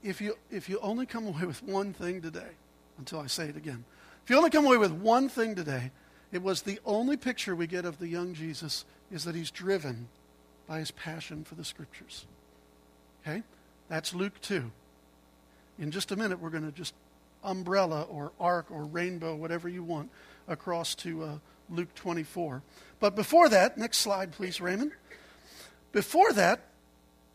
If 0.03 0.21
you, 0.21 0.37
if 0.51 0.69
you 0.69 0.77
only 0.83 1.07
come 1.07 1.25
away 1.25 1.45
with 1.47 1.63
one 1.63 1.93
thing 1.93 2.21
today, 2.21 2.51
until 2.99 3.19
I 3.19 3.25
say 3.25 3.49
it 3.49 3.57
again, 3.57 3.85
if 4.23 4.29
you 4.29 4.37
only 4.37 4.51
come 4.51 4.67
away 4.67 4.77
with 4.77 4.91
one 4.91 5.27
thing 5.27 5.55
today, 5.55 5.89
it 6.31 6.43
was 6.43 6.61
the 6.61 6.79
only 6.85 7.17
picture 7.17 7.55
we 7.55 7.65
get 7.65 7.85
of 7.85 7.97
the 7.97 8.07
young 8.07 8.35
Jesus 8.35 8.85
is 9.11 9.23
that 9.23 9.33
he's 9.33 9.49
driven 9.49 10.09
by 10.67 10.77
his 10.77 10.91
passion 10.91 11.43
for 11.43 11.55
the 11.55 11.65
scriptures. 11.65 12.27
Okay? 13.25 13.41
That's 13.89 14.13
Luke 14.13 14.39
2. 14.41 14.69
In 15.79 15.89
just 15.89 16.11
a 16.11 16.15
minute, 16.15 16.39
we're 16.39 16.51
going 16.51 16.71
to 16.71 16.71
just 16.71 16.93
umbrella 17.43 18.03
or 18.03 18.31
arc 18.39 18.71
or 18.71 18.85
rainbow, 18.85 19.35
whatever 19.35 19.67
you 19.69 19.83
want, 19.83 20.09
across 20.47 20.95
to 20.95 21.23
uh, 21.23 21.37
Luke 21.69 21.93
24. 21.95 22.61
But 22.99 23.15
before 23.15 23.49
that, 23.49 23.77
next 23.77 23.99
slide, 23.99 24.31
please, 24.31 24.61
Raymond. 24.61 24.91
Before 25.91 26.33
that, 26.33 26.61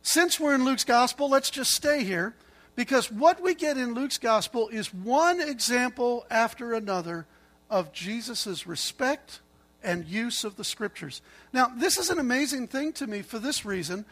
since 0.03 0.41
we're 0.41 0.55
in 0.55 0.65
Luke's 0.65 0.85
gospel, 0.85 1.29
let's 1.29 1.51
just 1.51 1.73
stay 1.73 2.05
here 2.05 2.35
because 2.75 3.11
what 3.11 3.43
we 3.43 3.55
get 3.55 3.77
in 3.77 3.95
Luke's 3.95 4.19
gospel 4.19 4.69
is 4.69 4.95
one 4.95 5.41
example 5.41 6.27
after 6.31 6.75
another 6.75 7.27
of 7.69 7.93
Jesus' 7.93 8.67
respect 8.67 9.41
and 9.83 10.07
use 10.07 10.45
of 10.45 10.57
the 10.57 10.65
scriptures. 10.65 11.21
Now, 11.53 11.67
this 11.77 11.99
is 11.99 12.11
an 12.11 12.19
amazing 12.19 12.69
thing 12.69 12.93
to 12.95 13.07
me 13.07 13.23
for 13.23 13.39
this 13.39 13.65
reason. 13.65 14.05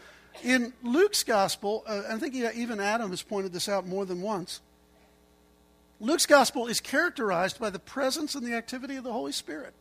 In 0.43 0.73
Luke's 0.83 1.23
gospel, 1.23 1.83
uh, 1.87 2.03
I 2.11 2.19
think 2.19 2.35
even 2.35 2.81
Adam 2.81 3.11
has 3.11 3.23
pointed 3.23 3.53
this 3.53 3.69
out 3.69 3.87
more 3.87 4.05
than 4.05 4.21
once. 4.21 4.61
Luke's 5.99 6.27
gospel 6.27 6.67
is 6.67 6.81
characterized 6.81 7.59
by 7.59 7.71
the 7.71 7.79
presence 7.79 8.35
and 8.35 8.47
the 8.47 8.55
activity 8.55 8.97
of 8.97 9.05
the 9.05 9.13
Holy 9.13 9.33
Spirit. 9.33 9.75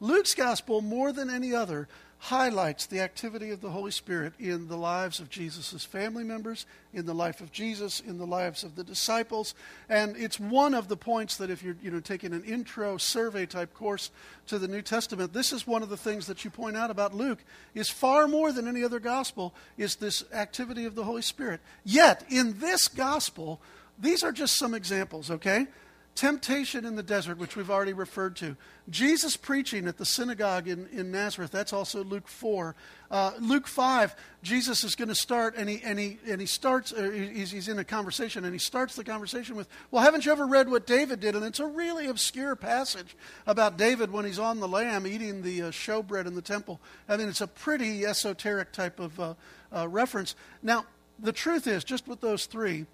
Luke's 0.00 0.34
gospel, 0.34 0.80
more 0.80 1.12
than 1.12 1.30
any 1.30 1.54
other, 1.54 1.88
highlights 2.18 2.86
the 2.86 3.00
activity 3.00 3.50
of 3.50 3.60
the 3.60 3.70
Holy 3.70 3.90
Spirit 3.90 4.32
in 4.38 4.66
the 4.68 4.78
lives 4.78 5.20
of 5.20 5.28
Jesus' 5.28 5.84
family 5.84 6.24
members, 6.24 6.64
in 6.94 7.04
the 7.04 7.14
life 7.14 7.42
of 7.42 7.52
Jesus, 7.52 8.00
in 8.00 8.16
the 8.16 8.26
lives 8.26 8.64
of 8.64 8.76
the 8.76 8.84
disciples. 8.84 9.54
And 9.90 10.16
it's 10.16 10.40
one 10.40 10.72
of 10.72 10.88
the 10.88 10.96
points 10.96 11.36
that 11.36 11.50
if 11.50 11.62
you're 11.62 11.76
you 11.82 11.90
know, 11.90 12.00
taking 12.00 12.32
an 12.32 12.42
intro 12.44 12.96
survey 12.96 13.44
type 13.44 13.74
course 13.74 14.10
to 14.46 14.58
the 14.58 14.68
New 14.68 14.80
Testament, 14.80 15.34
this 15.34 15.52
is 15.52 15.66
one 15.66 15.82
of 15.82 15.90
the 15.90 15.98
things 15.98 16.26
that 16.26 16.44
you 16.44 16.50
point 16.50 16.78
out 16.78 16.90
about 16.90 17.14
Luke 17.14 17.44
is 17.74 17.90
far 17.90 18.26
more 18.26 18.52
than 18.52 18.66
any 18.66 18.82
other 18.82 19.00
gospel 19.00 19.54
is 19.76 19.96
this 19.96 20.24
activity 20.32 20.86
of 20.86 20.94
the 20.94 21.04
Holy 21.04 21.22
Spirit. 21.22 21.60
Yet, 21.84 22.24
in 22.30 22.58
this 22.58 22.88
gospel, 22.88 23.60
these 23.98 24.22
are 24.24 24.32
just 24.32 24.56
some 24.56 24.74
examples, 24.74 25.30
okay? 25.30 25.66
Temptation 26.14 26.84
in 26.84 26.94
the 26.94 27.02
desert, 27.02 27.38
which 27.38 27.56
we've 27.56 27.70
already 27.70 27.92
referred 27.92 28.36
to. 28.36 28.56
Jesus 28.88 29.36
preaching 29.36 29.88
at 29.88 29.96
the 29.96 30.04
synagogue 30.04 30.68
in, 30.68 30.86
in 30.92 31.10
Nazareth, 31.10 31.50
that's 31.50 31.72
also 31.72 32.04
Luke 32.04 32.28
4. 32.28 32.76
Uh, 33.10 33.32
Luke 33.40 33.66
5, 33.66 34.14
Jesus 34.40 34.84
is 34.84 34.94
going 34.94 35.08
to 35.08 35.14
start, 35.14 35.56
and 35.56 35.68
he, 35.68 35.80
and 35.82 35.98
he, 35.98 36.18
and 36.28 36.40
he 36.40 36.46
starts, 36.46 36.92
uh, 36.92 37.10
he's, 37.10 37.50
he's 37.50 37.66
in 37.66 37.80
a 37.80 37.84
conversation, 37.84 38.44
and 38.44 38.52
he 38.52 38.60
starts 38.60 38.94
the 38.94 39.02
conversation 39.02 39.56
with, 39.56 39.66
Well, 39.90 40.04
haven't 40.04 40.24
you 40.24 40.30
ever 40.30 40.46
read 40.46 40.70
what 40.70 40.86
David 40.86 41.18
did? 41.18 41.34
And 41.34 41.44
it's 41.44 41.58
a 41.58 41.66
really 41.66 42.06
obscure 42.06 42.54
passage 42.54 43.16
about 43.44 43.76
David 43.76 44.12
when 44.12 44.24
he's 44.24 44.38
on 44.38 44.60
the 44.60 44.68
lam 44.68 45.08
eating 45.08 45.42
the 45.42 45.62
uh, 45.62 45.70
showbread 45.72 46.26
in 46.26 46.36
the 46.36 46.42
temple. 46.42 46.80
I 47.08 47.16
mean, 47.16 47.28
it's 47.28 47.40
a 47.40 47.48
pretty 47.48 48.06
esoteric 48.06 48.70
type 48.70 49.00
of 49.00 49.18
uh, 49.18 49.34
uh, 49.74 49.88
reference. 49.88 50.36
Now, 50.62 50.84
the 51.18 51.32
truth 51.32 51.66
is, 51.66 51.82
just 51.82 52.06
with 52.06 52.20
those 52.20 52.46
three, 52.46 52.86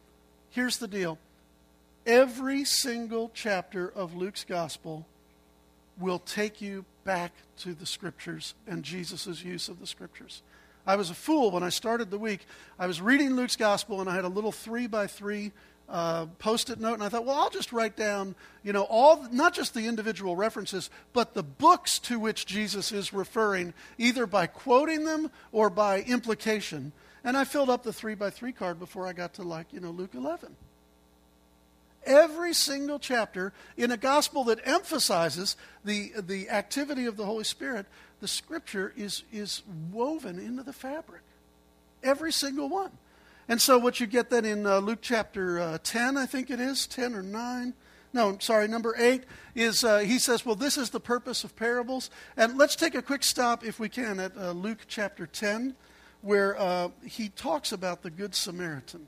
here's 0.51 0.79
the 0.79 0.89
deal 0.89 1.19
Every 2.07 2.65
single 2.65 3.31
chapter 3.35 3.89
of 3.89 4.15
Luke's 4.15 4.45
gospel 4.45 5.07
will 5.99 6.19
take 6.19 6.61
you 6.61 6.85
back 7.05 7.33
to 7.59 7.75
the 7.75 7.87
scriptures 7.87 8.55
and 8.67 8.83
Jesus' 8.83 9.45
use 9.45 9.69
of 9.69 9.81
the 9.81 9.87
scriptures. 9.87 10.43
I 10.87 10.97
was 10.97 11.11
a 11.11 11.15
fool 11.15 11.51
when 11.51 11.63
I 11.63 11.69
started 11.69 12.11
the 12.11 12.19
week. 12.19 12.47
I 12.79 12.87
was 12.87 13.03
reading 13.03 13.37
Luke's 13.37 13.57
gospel 13.57 14.01
and 14.01 14.09
I 14.09 14.15
had 14.15 14.25
a 14.25 14.29
little 14.29 14.51
three 14.51 14.87
by 14.87 15.07
three 15.07 15.53
uh, 15.91 16.27
post-it 16.39 16.79
note, 16.79 16.95
and 16.95 17.03
I 17.03 17.09
thought, 17.09 17.25
well, 17.25 17.37
I'll 17.37 17.51
just 17.51 17.73
write 17.73 17.97
down, 17.97 18.37
you 18.63 18.73
know, 18.73 18.85
all 18.85 19.27
not 19.33 19.55
just 19.55 19.75
the 19.75 19.89
individual 19.89 20.37
references, 20.37 20.89
but 21.13 21.35
the 21.35 21.43
books 21.43 21.99
to 22.01 22.19
which 22.19 22.47
Jesus 22.47 22.93
is 22.93 23.13
referring, 23.13 23.75
either 23.99 24.27
by 24.27 24.47
quoting 24.47 25.05
them 25.05 25.33
or 25.51 25.69
by 25.69 26.03
implication. 26.03 26.93
And 27.23 27.37
I 27.37 27.45
filled 27.45 27.71
up 27.71 27.83
the 27.83 27.93
three 27.93 28.15
by 28.15 28.31
three 28.31 28.53
card 28.53 28.79
before 28.79 29.07
I 29.07 29.13
got 29.13 29.35
to 29.35 29.43
like, 29.43 29.73
you 29.73 29.81
know, 29.81 29.91
Luke 29.91 30.15
11 30.15 30.57
every 32.05 32.53
single 32.53 32.99
chapter 32.99 33.53
in 33.77 33.91
a 33.91 33.97
gospel 33.97 34.45
that 34.45 34.61
emphasizes 34.65 35.57
the, 35.85 36.13
the 36.19 36.49
activity 36.51 37.07
of 37.07 37.17
the 37.17 37.25
Holy 37.25 37.45
Spirit, 37.45 37.87
the 38.21 38.29
scripture 38.29 38.93
is, 38.97 39.23
is 39.33 39.63
woven 39.93 40.39
into 40.39 40.63
the 40.63 40.73
fabric. 40.73 41.23
Every 42.03 42.33
single 42.33 42.69
one. 42.69 42.93
And 43.49 43.61
so, 43.61 43.79
what 43.79 43.99
you 43.99 44.07
get 44.07 44.31
then 44.31 44.45
in 44.45 44.65
uh, 44.65 44.79
Luke 44.79 45.01
chapter 45.03 45.59
uh, 45.59 45.79
10, 45.83 46.17
I 46.17 46.27
think 46.27 46.51
it 46.51 46.61
is, 46.61 46.87
10 46.87 47.15
or 47.15 47.23
9. 47.23 47.75
No, 48.13 48.39
sorry, 48.41 48.69
number 48.69 48.95
8 48.97 49.25
is 49.55 49.85
uh, 49.85 49.99
he 49.99 50.19
says, 50.19 50.47
Well, 50.47 50.55
this 50.55 50.79
is 50.79 50.91
the 50.91 51.01
purpose 51.01 51.43
of 51.43 51.57
parables. 51.57 52.11
And 52.37 52.57
let's 52.57 52.77
take 52.77 52.95
a 52.95 53.03
quick 53.03 53.25
stop, 53.25 53.65
if 53.65 53.81
we 53.81 53.89
can, 53.89 54.21
at 54.21 54.37
uh, 54.37 54.53
Luke 54.53 54.81
chapter 54.87 55.27
10, 55.27 55.75
where 56.23 56.59
uh, 56.61 56.89
he 57.05 57.29
talks 57.31 57.73
about 57.73 58.03
the 58.03 58.11
Good 58.11 58.35
Samaritan. 58.35 59.07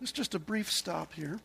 It's 0.00 0.12
just 0.12 0.34
a 0.34 0.38
brief 0.38 0.70
stop 0.70 1.14
here. 1.14 1.40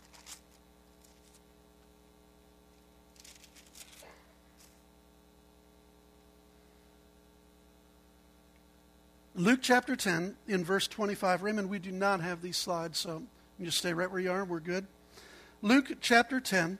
Luke 9.33 9.59
chapter 9.61 9.95
10, 9.95 10.35
in 10.49 10.63
verse 10.63 10.87
25. 10.87 11.41
Raymond, 11.41 11.69
we 11.69 11.79
do 11.79 11.91
not 11.91 12.19
have 12.19 12.41
these 12.41 12.57
slides, 12.57 12.99
so 12.99 13.23
you 13.57 13.65
just 13.65 13.77
stay 13.77 13.93
right 13.93 14.11
where 14.11 14.19
you 14.19 14.29
are. 14.29 14.43
We're 14.43 14.59
good. 14.59 14.85
Luke 15.61 15.93
chapter 16.01 16.39
10, 16.39 16.77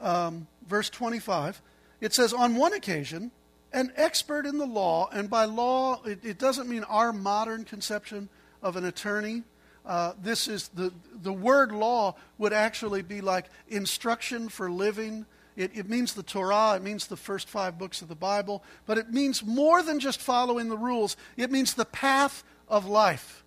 um, 0.00 0.46
verse 0.66 0.90
25. 0.90 1.62
It 2.00 2.14
says, 2.14 2.32
On 2.34 2.56
one 2.56 2.74
occasion, 2.74 3.30
an 3.78 3.92
expert 3.96 4.46
in 4.46 4.58
the 4.58 4.66
law, 4.66 5.08
and 5.12 5.30
by 5.30 5.44
law, 5.44 6.02
it, 6.04 6.24
it 6.24 6.38
doesn't 6.38 6.68
mean 6.68 6.84
our 6.84 7.12
modern 7.12 7.64
conception 7.64 8.28
of 8.62 8.76
an 8.76 8.84
attorney. 8.84 9.42
Uh, 9.86 10.12
this 10.22 10.48
is 10.48 10.68
the, 10.68 10.92
the 11.22 11.32
word 11.32 11.72
law 11.72 12.14
would 12.38 12.52
actually 12.52 13.02
be 13.02 13.20
like 13.20 13.46
instruction 13.68 14.48
for 14.48 14.70
living 14.70 15.26
it, 15.58 15.72
it 15.74 15.88
means 15.88 16.14
the 16.14 16.22
Torah, 16.22 16.76
it 16.76 16.82
means 16.82 17.08
the 17.08 17.16
first 17.16 17.48
five 17.48 17.78
books 17.78 18.00
of 18.00 18.06
the 18.06 18.14
Bible, 18.14 18.62
but 18.86 18.96
it 18.96 19.12
means 19.12 19.44
more 19.44 19.82
than 19.82 19.98
just 19.98 20.22
following 20.22 20.68
the 20.68 20.76
rules, 20.76 21.16
it 21.36 21.50
means 21.50 21.74
the 21.74 21.84
path 21.84 22.44
of 22.68 22.86
life. 22.86 23.44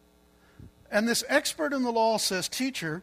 And 0.91 1.07
this 1.07 1.23
expert 1.29 1.71
in 1.71 1.83
the 1.83 1.91
law 1.91 2.17
says, 2.17 2.49
Teacher, 2.49 3.01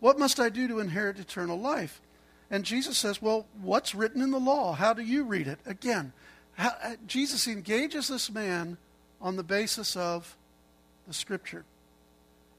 what 0.00 0.18
must 0.18 0.40
I 0.40 0.48
do 0.48 0.66
to 0.66 0.80
inherit 0.80 1.20
eternal 1.20 1.56
life? 1.56 2.00
And 2.50 2.64
Jesus 2.64 2.98
says, 2.98 3.22
Well, 3.22 3.46
what's 3.62 3.94
written 3.94 4.20
in 4.20 4.32
the 4.32 4.40
law? 4.40 4.72
How 4.72 4.92
do 4.92 5.02
you 5.02 5.22
read 5.22 5.46
it? 5.46 5.60
Again, 5.64 6.12
Jesus 7.06 7.46
engages 7.46 8.08
this 8.08 8.30
man 8.30 8.76
on 9.20 9.36
the 9.36 9.42
basis 9.42 9.96
of 9.96 10.36
the 11.06 11.14
Scripture. 11.14 11.64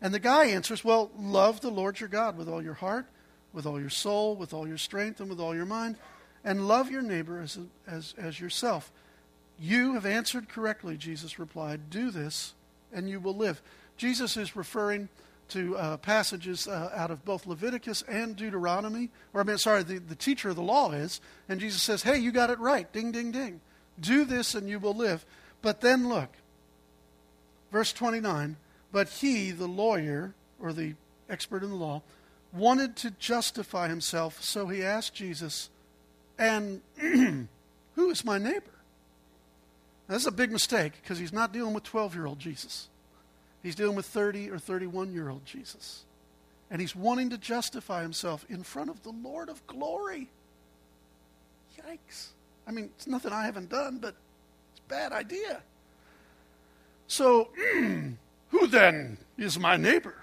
And 0.02 0.14
the 0.14 0.20
guy 0.20 0.46
answers, 0.46 0.84
Well, 0.84 1.12
love 1.18 1.62
the 1.62 1.72
Lord 1.72 2.00
your 2.00 2.10
God 2.10 2.38
with 2.38 2.50
all 2.50 2.62
your 2.62 2.74
heart, 2.74 3.06
with 3.54 3.66
all 3.66 3.80
your 3.80 3.90
soul, 3.90 4.36
with 4.36 4.54
all 4.54 4.68
your 4.68 4.78
strength, 4.78 5.20
and 5.20 5.30
with 5.30 5.40
all 5.40 5.56
your 5.56 5.66
mind, 5.66 5.96
and 6.44 6.68
love 6.68 6.92
your 6.92 7.02
neighbor 7.02 7.40
as, 7.40 7.58
as, 7.88 8.14
as 8.18 8.40
yourself. 8.40 8.92
You 9.60 9.94
have 9.94 10.06
answered 10.06 10.50
correctly, 10.50 10.98
Jesus 10.98 11.40
replied. 11.40 11.90
Do 11.90 12.12
this, 12.12 12.54
and 12.92 13.10
you 13.10 13.20
will 13.20 13.36
live. 13.36 13.62
Jesus 13.96 14.36
is 14.36 14.56
referring 14.56 15.08
to 15.50 15.78
uh, 15.78 15.98
passages 15.98 16.68
uh, 16.68 16.90
out 16.96 17.12
of 17.12 17.24
both 17.24 17.46
Leviticus 17.46 18.02
and 18.08 18.36
Deuteronomy, 18.36 19.10
or 19.34 19.42
I 19.42 19.44
mean, 19.44 19.58
sorry, 19.58 19.84
the, 19.84 20.00
the 20.00 20.16
teacher 20.16 20.50
of 20.50 20.56
the 20.56 20.64
law 20.64 20.92
is, 20.92 21.22
and 21.48 21.60
Jesus 21.60 21.82
says, 21.82 22.04
Hey, 22.04 22.18
you 22.18 22.32
got 22.32 22.50
it 22.50 22.60
right. 22.60 22.92
Ding, 22.92 23.12
ding, 23.12 23.32
ding. 23.32 23.62
Do 24.00 24.26
this, 24.26 24.56
and 24.56 24.70
you 24.70 24.80
will 24.80 24.96
live. 24.96 25.26
But 25.62 25.82
then 25.82 26.10
look, 26.10 26.30
verse 27.72 27.94
29 27.94 28.58
But 28.92 29.10
he, 29.10 29.52
the 29.52 29.68
lawyer, 29.68 30.34
or 30.60 30.74
the 30.74 30.96
expert 31.30 31.64
in 31.64 31.70
the 31.70 31.76
law, 31.76 32.02
wanted 32.54 32.96
to 32.98 33.12
justify 33.12 33.88
himself, 33.88 34.42
so 34.44 34.68
he 34.68 34.84
asked 34.84 35.16
Jesus, 35.16 35.70
And 36.38 36.82
who 36.98 38.10
is 38.10 38.24
my 38.24 38.38
neighbor? 38.38 38.74
Now, 40.08 40.16
this 40.16 40.24
is 40.24 40.28
a 40.28 40.32
big 40.32 40.52
mistake 40.52 40.94
because 41.02 41.18
he's 41.18 41.34
not 41.34 41.54
dealing 41.54 41.74
with 41.74 41.84
12 41.84 42.16
year 42.16 42.26
old 42.26 42.40
Jesus. 42.40 42.90
He's 43.62 43.76
dealing 43.76 43.96
with 43.96 44.06
30 44.06 44.52
or 44.52 44.60
31 44.60 45.14
year 45.14 45.30
old 45.30 45.46
Jesus. 45.46 46.04
And 46.70 46.82
he's 46.82 46.96
wanting 46.96 47.30
to 47.30 47.38
justify 47.38 48.02
himself 48.02 48.46
in 48.50 48.64
front 48.64 48.90
of 48.90 49.04
the 49.04 49.12
Lord 49.12 49.50
of 49.50 49.66
glory. 49.68 50.30
Yikes. 51.78 52.30
I 52.68 52.72
mean, 52.72 52.90
it's 52.96 53.08
nothing 53.08 53.32
I 53.32 53.46
haven't 53.46 53.70
done, 53.70 53.98
but 53.98 54.16
it's 54.72 54.80
a 54.80 54.90
bad 54.90 55.12
idea. 55.12 55.62
So, 57.08 57.50
who 58.50 58.68
then 58.68 59.18
is 59.38 59.60
my 59.60 59.78
neighbor? 59.78 60.16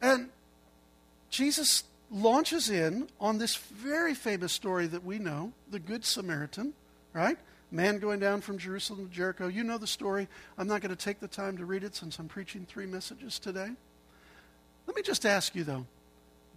And 0.00 0.30
Jesus 1.28 1.84
launches 2.10 2.70
in 2.70 3.08
on 3.20 3.38
this 3.38 3.56
very 3.56 4.14
famous 4.14 4.52
story 4.52 4.86
that 4.86 5.04
we 5.04 5.18
know, 5.18 5.52
the 5.70 5.78
Good 5.78 6.04
Samaritan, 6.04 6.72
right? 7.12 7.36
Man 7.70 7.98
going 7.98 8.18
down 8.18 8.40
from 8.40 8.58
Jerusalem 8.58 9.08
to 9.08 9.14
Jericho. 9.14 9.46
You 9.46 9.62
know 9.62 9.78
the 9.78 9.86
story. 9.86 10.26
I'm 10.58 10.66
not 10.66 10.80
going 10.80 10.94
to 10.94 11.02
take 11.04 11.20
the 11.20 11.28
time 11.28 11.56
to 11.58 11.64
read 11.64 11.84
it 11.84 11.94
since 11.94 12.18
I'm 12.18 12.26
preaching 12.26 12.66
three 12.68 12.86
messages 12.86 13.38
today. 13.38 13.70
Let 14.86 14.96
me 14.96 15.02
just 15.02 15.24
ask 15.24 15.54
you, 15.54 15.62
though 15.62 15.86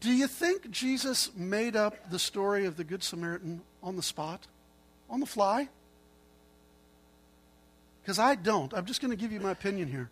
do 0.03 0.11
you 0.11 0.27
think 0.27 0.69
Jesus 0.69 1.31
made 1.33 1.77
up 1.77 2.11
the 2.11 2.19
story 2.19 2.65
of 2.65 2.75
the 2.75 2.83
Good 2.83 3.01
Samaritan 3.03 3.61
on 3.81 3.95
the 3.95 4.03
spot, 4.03 4.47
on 5.09 5.21
the 5.21 5.25
fly? 5.25 5.69
Because 8.01 8.19
I 8.19 8.35
don't. 8.35 8.73
I'm 8.73 8.85
just 8.85 8.99
going 8.99 9.11
to 9.11 9.17
give 9.17 9.31
you 9.31 9.39
my 9.39 9.51
opinion 9.51 9.89
here. 9.89 10.09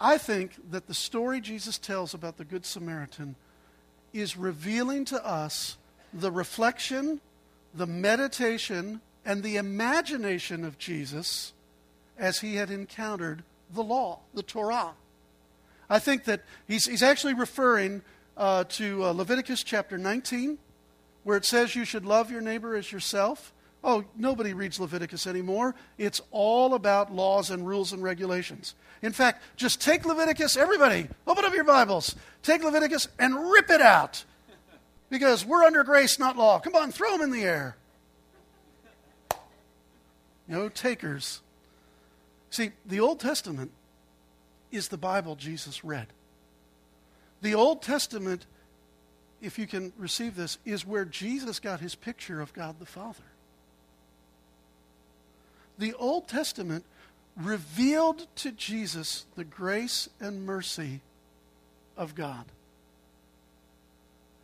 I 0.00 0.18
think 0.18 0.54
that 0.72 0.88
the 0.88 0.94
story 0.94 1.40
Jesus 1.40 1.78
tells 1.78 2.12
about 2.12 2.38
the 2.38 2.44
Good 2.44 2.66
Samaritan 2.66 3.36
is 4.12 4.36
revealing 4.36 5.04
to 5.06 5.24
us 5.24 5.76
the 6.12 6.32
reflection, 6.32 7.20
the 7.72 7.86
meditation, 7.86 9.00
and 9.24 9.44
the 9.44 9.58
imagination 9.58 10.64
of 10.64 10.76
Jesus 10.76 11.52
as 12.18 12.40
he 12.40 12.56
had 12.56 12.72
encountered 12.72 13.44
the 13.72 13.84
law, 13.84 14.18
the 14.34 14.42
Torah. 14.42 14.94
I 15.88 16.00
think 16.00 16.24
that 16.24 16.42
he's, 16.66 16.86
he's 16.86 17.04
actually 17.04 17.34
referring 17.34 18.02
uh, 18.40 18.64
to 18.64 19.04
uh, 19.04 19.12
Leviticus 19.12 19.62
chapter 19.62 19.98
19, 19.98 20.56
where 21.24 21.36
it 21.36 21.44
says 21.44 21.76
you 21.76 21.84
should 21.84 22.06
love 22.06 22.30
your 22.30 22.40
neighbor 22.40 22.74
as 22.74 22.90
yourself. 22.90 23.52
Oh, 23.84 24.04
nobody 24.16 24.54
reads 24.54 24.80
Leviticus 24.80 25.26
anymore. 25.26 25.74
It's 25.98 26.22
all 26.30 26.72
about 26.72 27.12
laws 27.12 27.50
and 27.50 27.66
rules 27.66 27.92
and 27.92 28.02
regulations. 28.02 28.74
In 29.02 29.12
fact, 29.12 29.42
just 29.56 29.80
take 29.82 30.06
Leviticus, 30.06 30.56
everybody, 30.56 31.06
open 31.26 31.44
up 31.44 31.52
your 31.52 31.64
Bibles. 31.64 32.16
Take 32.42 32.64
Leviticus 32.64 33.08
and 33.18 33.34
rip 33.52 33.68
it 33.68 33.82
out. 33.82 34.24
Because 35.10 35.44
we're 35.44 35.64
under 35.64 35.84
grace, 35.84 36.18
not 36.18 36.36
law. 36.36 36.60
Come 36.60 36.74
on, 36.74 36.92
throw 36.92 37.12
them 37.12 37.20
in 37.20 37.30
the 37.30 37.42
air. 37.42 37.76
no 40.48 40.70
takers. 40.70 41.42
See, 42.48 42.70
the 42.86 43.00
Old 43.00 43.20
Testament 43.20 43.70
is 44.72 44.88
the 44.88 44.98
Bible 44.98 45.36
Jesus 45.36 45.84
read. 45.84 46.06
The 47.42 47.54
Old 47.54 47.82
Testament, 47.82 48.46
if 49.40 49.58
you 49.58 49.66
can 49.66 49.92
receive 49.96 50.36
this, 50.36 50.58
is 50.64 50.86
where 50.86 51.04
Jesus 51.04 51.58
got 51.58 51.80
his 51.80 51.94
picture 51.94 52.40
of 52.40 52.52
God 52.52 52.78
the 52.78 52.86
Father. 52.86 53.22
The 55.78 55.94
Old 55.94 56.28
Testament 56.28 56.84
revealed 57.36 58.26
to 58.36 58.52
Jesus 58.52 59.24
the 59.36 59.44
grace 59.44 60.08
and 60.20 60.44
mercy 60.44 61.00
of 61.96 62.14
God. 62.14 62.44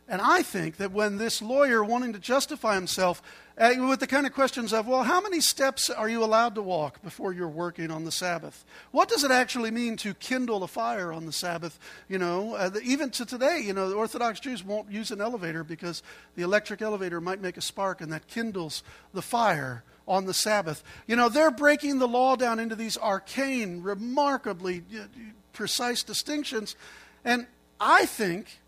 And 0.09 0.21
I 0.21 0.41
think 0.41 0.77
that 0.77 0.93
when 0.93 1.17
this 1.17 1.41
lawyer 1.41 1.83
wanting 1.83 2.13
to 2.13 2.19
justify 2.19 2.75
himself 2.75 3.21
uh, 3.57 3.73
with 3.79 3.99
the 3.99 4.07
kind 4.07 4.25
of 4.25 4.33
questions 4.33 4.71
of, 4.71 4.87
well, 4.87 5.03
how 5.03 5.19
many 5.19 5.41
steps 5.41 5.89
are 5.89 6.07
you 6.07 6.23
allowed 6.23 6.55
to 6.55 6.61
walk 6.61 7.01
before 7.01 7.33
you're 7.33 7.49
working 7.49 7.91
on 7.91 8.05
the 8.05 8.11
Sabbath? 8.11 8.63
What 8.91 9.09
does 9.09 9.25
it 9.25 9.31
actually 9.31 9.71
mean 9.71 9.97
to 9.97 10.13
kindle 10.13 10.63
a 10.63 10.67
fire 10.67 11.11
on 11.11 11.25
the 11.25 11.33
Sabbath? 11.33 11.77
You 12.07 12.19
know, 12.19 12.55
uh, 12.55 12.69
even 12.83 13.09
to 13.11 13.25
today, 13.25 13.59
you 13.61 13.73
know, 13.73 13.89
the 13.89 13.95
Orthodox 13.95 14.39
Jews 14.39 14.63
won't 14.63 14.89
use 14.89 15.11
an 15.11 15.19
elevator 15.19 15.65
because 15.65 16.03
the 16.35 16.43
electric 16.43 16.81
elevator 16.81 17.19
might 17.19 17.41
make 17.41 17.57
a 17.57 17.61
spark 17.61 17.99
and 17.99 18.11
that 18.13 18.27
kindles 18.27 18.83
the 19.13 19.21
fire 19.21 19.83
on 20.07 20.25
the 20.25 20.33
Sabbath. 20.33 20.83
You 21.05 21.17
know, 21.17 21.27
they're 21.27 21.51
breaking 21.51 21.99
the 21.99 22.07
law 22.07 22.37
down 22.37 22.59
into 22.59 22.75
these 22.75 22.97
arcane, 22.97 23.81
remarkably 23.81 24.83
uh, 24.95 25.03
precise 25.51 26.03
distinctions. 26.03 26.77
And 27.25 27.47
I 27.81 28.05
think 28.05 28.59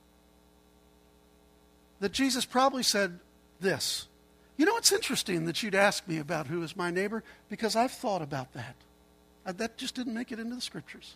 that 2.00 2.12
Jesus 2.12 2.46
probably 2.46 2.84
said 2.84 3.20
this. 3.60 4.08
You 4.58 4.66
know, 4.66 4.78
it's 4.78 4.92
interesting 4.92 5.46
that 5.46 5.64
you'd 5.64 5.76
ask 5.76 6.08
me 6.08 6.18
about 6.18 6.48
who 6.48 6.62
is 6.64 6.76
my 6.76 6.92
neighbor 6.92 7.24
because 7.50 7.76
I've 7.76 7.92
thought 7.92 8.22
about 8.22 8.54
that. 8.54 8.76
That 9.46 9.78
just 9.78 9.96
didn't 9.96 10.14
make 10.14 10.32
it 10.32 10.40
into 10.40 10.56
the 10.56 10.62
scriptures. 10.62 11.16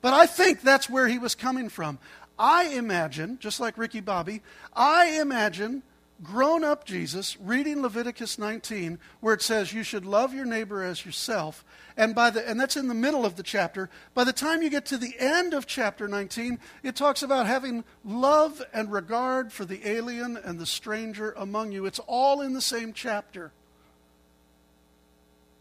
But 0.00 0.12
I 0.12 0.26
think 0.26 0.60
that's 0.60 0.90
where 0.90 1.08
he 1.08 1.18
was 1.18 1.34
coming 1.34 1.68
from. 1.68 1.98
I 2.38 2.68
imagine, 2.68 3.38
just 3.40 3.58
like 3.58 3.78
Ricky 3.78 4.00
Bobby, 4.00 4.42
I 4.74 5.20
imagine 5.20 5.82
grown 6.22 6.64
up 6.64 6.84
Jesus 6.84 7.36
reading 7.40 7.82
Leviticus 7.82 8.38
19, 8.38 8.98
where 9.20 9.34
it 9.34 9.42
says 9.42 9.72
you 9.72 9.82
should 9.82 10.04
love 10.04 10.34
your 10.34 10.44
neighbor 10.44 10.82
as 10.82 11.04
yourself. 11.04 11.64
And, 11.96 12.14
by 12.14 12.30
the, 12.30 12.48
and 12.48 12.60
that's 12.60 12.76
in 12.76 12.88
the 12.88 12.94
middle 12.94 13.24
of 13.24 13.36
the 13.36 13.42
chapter. 13.42 13.88
By 14.14 14.24
the 14.24 14.32
time 14.32 14.62
you 14.62 14.70
get 14.70 14.86
to 14.86 14.98
the 14.98 15.14
end 15.18 15.54
of 15.54 15.66
chapter 15.66 16.08
19, 16.08 16.58
it 16.82 16.96
talks 16.96 17.22
about 17.22 17.46
having 17.46 17.84
love 18.04 18.62
and 18.72 18.90
regard 18.90 19.52
for 19.52 19.64
the 19.64 19.88
alien 19.88 20.36
and 20.36 20.58
the 20.58 20.66
stranger 20.66 21.32
among 21.36 21.72
you. 21.72 21.86
It's 21.86 22.00
all 22.00 22.40
in 22.40 22.52
the 22.52 22.60
same 22.60 22.92
chapter. 22.92 23.52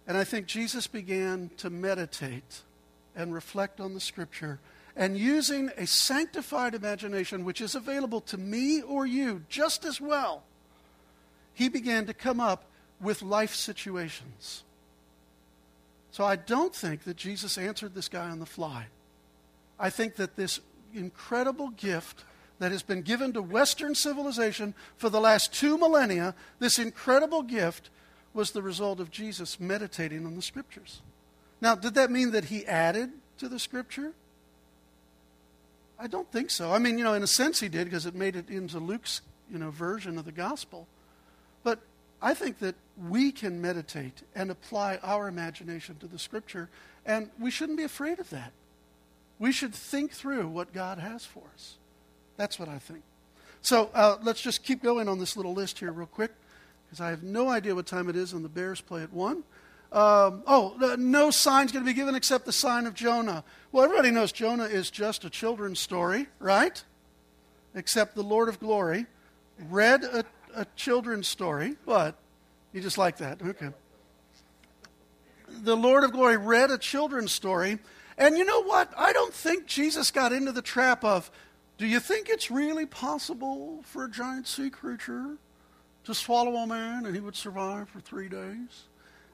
And 0.08 0.18
I 0.18 0.24
think 0.24 0.48
Jesus 0.48 0.88
began 0.88 1.52
to 1.58 1.70
meditate 1.70 2.62
and 3.16 3.34
reflect 3.34 3.80
on 3.80 3.94
the 3.94 4.00
scripture 4.00 4.60
and 4.98 5.16
using 5.16 5.70
a 5.78 5.86
sanctified 5.86 6.74
imagination, 6.74 7.46
which 7.46 7.62
is 7.62 7.76
available 7.76 8.20
to 8.22 8.38
me 8.38 8.82
or 8.82 9.06
you 9.06 9.44
just 9.48 9.86
as 9.86 10.02
well, 10.02 10.44
he 11.54 11.70
began 11.70 12.08
to 12.08 12.14
come 12.14 12.40
up 12.40 12.66
with 13.00 13.22
life 13.22 13.54
situations. 13.54 14.64
So 16.10 16.26
I 16.26 16.36
don't 16.36 16.76
think 16.76 17.04
that 17.04 17.16
Jesus 17.16 17.60
answered 17.60 17.94
this 17.94 18.10
guy 18.10 18.28
on 18.28 18.40
the 18.40 18.46
fly. 18.48 18.88
I 19.80 19.92
think 19.92 20.16
that 20.16 20.36
this 20.36 20.60
incredible 20.96 21.70
gift 21.70 22.24
that 22.58 22.72
has 22.72 22.82
been 22.82 23.04
given 23.04 23.34
to 23.34 23.42
Western 23.42 23.94
civilization 23.94 24.74
for 24.98 25.10
the 25.10 25.20
last 25.20 25.54
two 25.54 25.78
millennia, 25.78 26.34
this 26.58 26.80
incredible 26.80 27.44
gift 27.44 27.92
was 28.34 28.50
the 28.50 28.64
result 28.64 29.00
of 29.00 29.12
Jesus 29.12 29.60
meditating 29.60 30.26
on 30.26 30.36
the 30.36 30.42
scriptures. 30.42 31.02
Now, 31.62 31.76
did 31.76 31.94
that 31.94 32.10
mean 32.10 32.32
that 32.32 32.46
he 32.46 32.66
added 32.66 33.12
to 33.38 33.48
the 33.48 33.60
scripture? 33.60 34.14
I 36.00 36.08
don't 36.08 36.32
think 36.32 36.50
so. 36.50 36.72
I 36.72 36.80
mean, 36.80 36.98
you 36.98 37.04
know, 37.04 37.14
in 37.14 37.24
a 37.24 37.28
sense 37.28 37.60
he 37.60 37.70
did 37.70 37.86
because 37.86 38.06
it 38.06 38.14
made 38.16 38.36
it 38.36 38.50
into 38.50 38.80
Luke's, 38.80 39.22
you 39.52 39.58
know, 39.58 39.72
version 39.72 40.18
of 40.18 40.26
the 40.26 40.32
gospel. 40.32 40.88
But 41.64 41.80
I 42.22 42.34
think 42.34 42.60
that 42.60 42.76
we 42.98 43.32
can 43.32 43.62
meditate 43.62 44.22
and 44.36 44.52
apply 44.52 45.00
our 45.04 45.28
imagination 45.28 45.98
to 46.00 46.08
the 46.08 46.20
scripture, 46.20 46.70
and 47.06 47.30
we 47.40 47.52
shouldn't 47.52 47.78
be 47.78 47.84
afraid 47.84 48.20
of 48.20 48.30
that. 48.30 48.52
We 49.40 49.52
should 49.52 49.74
think 49.74 50.12
through 50.12 50.48
what 50.48 50.74
God 50.74 50.98
has 50.98 51.26
for 51.26 51.44
us. 51.54 51.76
That's 52.38 52.60
what 52.60 52.70
I 52.70 52.80
think. 52.80 53.04
So 53.62 53.90
uh, 53.94 54.18
let's 54.22 54.42
just 54.42 54.64
keep 54.64 54.84
going 54.84 55.08
on 55.10 55.20
this 55.20 55.36
little 55.36 55.54
list 55.54 55.80
here, 55.80 55.92
real 55.92 56.08
quick, 56.08 56.32
because 56.86 57.02
I 57.02 57.10
have 57.10 57.24
no 57.24 57.50
idea 57.50 57.76
what 57.76 57.86
time 57.86 58.10
it 58.10 58.16
is, 58.16 58.34
and 58.34 58.46
the 58.46 58.50
Bears 58.50 58.82
play 58.82 59.04
at 59.04 59.12
1. 59.12 59.44
Um, 59.92 60.44
oh, 60.46 60.96
no 61.00 61.32
sign's 61.32 61.72
going 61.72 61.86
to 61.86 61.90
be 61.90 61.96
given 61.96 62.16
except 62.16 62.46
the 62.46 62.52
sign 62.52 62.86
of 62.86 62.94
Jonah. 62.94 63.44
Well, 63.72 63.84
everybody 63.84 64.12
knows 64.12 64.32
Jonah 64.32 64.66
is 64.66 64.90
just 64.90 65.24
a 65.24 65.30
children's 65.30 65.80
story, 65.80 66.28
right? 66.40 66.84
Except 67.74 68.16
the 68.16 68.24
Lord 68.24 68.50
of 68.50 68.60
Glory 68.60 69.06
read 69.70 70.04
a 70.04 70.24
a 70.58 70.66
children's 70.76 71.28
story. 71.28 71.76
What? 71.86 72.16
You 72.74 72.82
just 72.82 72.98
like 72.98 73.18
that? 73.18 73.42
Okay. 73.42 73.70
The 75.62 75.78
Lord 75.78 76.04
of 76.04 76.12
Glory 76.12 76.36
read 76.36 76.72
a 76.72 76.78
children's 76.78 77.32
story. 77.32 77.80
And 78.18 78.38
you 78.38 78.44
know 78.44 78.64
what? 78.64 78.92
I 78.98 79.14
don't 79.14 79.34
think 79.34 79.68
Jesus 79.68 80.12
got 80.12 80.34
into 80.34 80.52
the 80.52 80.64
trap 80.64 81.04
of, 81.04 81.30
do 81.78 81.86
you 81.86 82.00
think 82.00 82.28
it's 82.28 82.50
really 82.50 82.88
possible 82.88 83.82
for 83.84 84.06
a 84.06 84.10
giant 84.10 84.48
sea 84.48 84.72
creature 84.72 85.38
to 86.06 86.16
swallow 86.16 86.56
a 86.56 86.68
man 86.68 87.06
and 87.06 87.14
he 87.14 87.22
would 87.22 87.36
survive 87.36 87.88
for 87.88 88.00
three 88.00 88.28
days? 88.28 88.86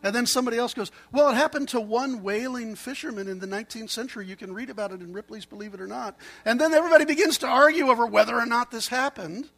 And 0.04 0.14
then 0.14 0.26
somebody 0.26 0.58
else 0.58 0.74
goes, 0.74 0.92
Well, 1.12 1.30
it 1.30 1.36
happened 1.36 1.70
to 1.70 1.80
one 1.80 2.22
whaling 2.22 2.76
fisherman 2.76 3.30
in 3.30 3.40
the 3.40 3.48
19th 3.48 3.90
century. 3.90 4.28
You 4.28 4.36
can 4.36 4.54
read 4.54 4.70
about 4.70 4.92
it 4.92 5.00
in 5.00 5.14
Ripley's 5.14 5.46
Believe 5.46 5.74
It 5.74 5.82
or 5.82 5.88
Not. 5.88 6.18
And 6.44 6.60
then 6.60 6.74
everybody 6.74 7.06
begins 7.06 7.38
to 7.40 7.48
argue 7.48 7.88
over 7.88 8.06
whether 8.06 8.38
or 8.38 8.46
not 8.46 8.70
this 8.70 8.90
happened. 8.90 9.50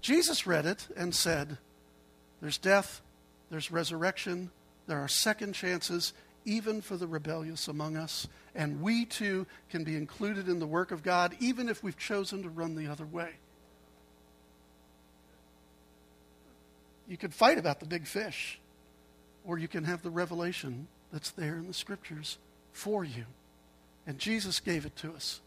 Jesus 0.00 0.46
read 0.46 0.66
it 0.66 0.88
and 0.96 1.14
said, 1.14 1.58
There's 2.40 2.58
death, 2.58 3.00
there's 3.50 3.70
resurrection, 3.70 4.50
there 4.88 4.98
are 4.98 5.08
second 5.08 5.52
chances, 5.52 6.12
even 6.44 6.80
for 6.80 6.96
the 6.96 7.06
rebellious 7.06 7.68
among 7.68 7.96
us, 7.96 8.26
and 8.54 8.80
we 8.80 9.04
too 9.04 9.46
can 9.70 9.84
be 9.84 9.96
included 9.96 10.48
in 10.48 10.58
the 10.58 10.66
work 10.66 10.90
of 10.90 11.02
God, 11.02 11.36
even 11.40 11.68
if 11.68 11.82
we've 11.82 11.98
chosen 11.98 12.42
to 12.42 12.48
run 12.48 12.74
the 12.74 12.90
other 12.90 13.04
way. 13.04 13.32
You 17.06 17.16
could 17.16 17.34
fight 17.34 17.58
about 17.58 17.80
the 17.80 17.86
big 17.86 18.06
fish, 18.06 18.58
or 19.48 19.58
you 19.58 19.66
can 19.66 19.84
have 19.84 20.02
the 20.02 20.10
revelation 20.10 20.86
that's 21.10 21.30
there 21.30 21.56
in 21.56 21.66
the 21.66 21.74
scriptures 21.74 22.36
for 22.70 23.02
you. 23.02 23.24
And 24.06 24.18
Jesus 24.18 24.60
gave 24.60 24.84
it 24.84 24.94
to 24.96 25.12
us. 25.14 25.40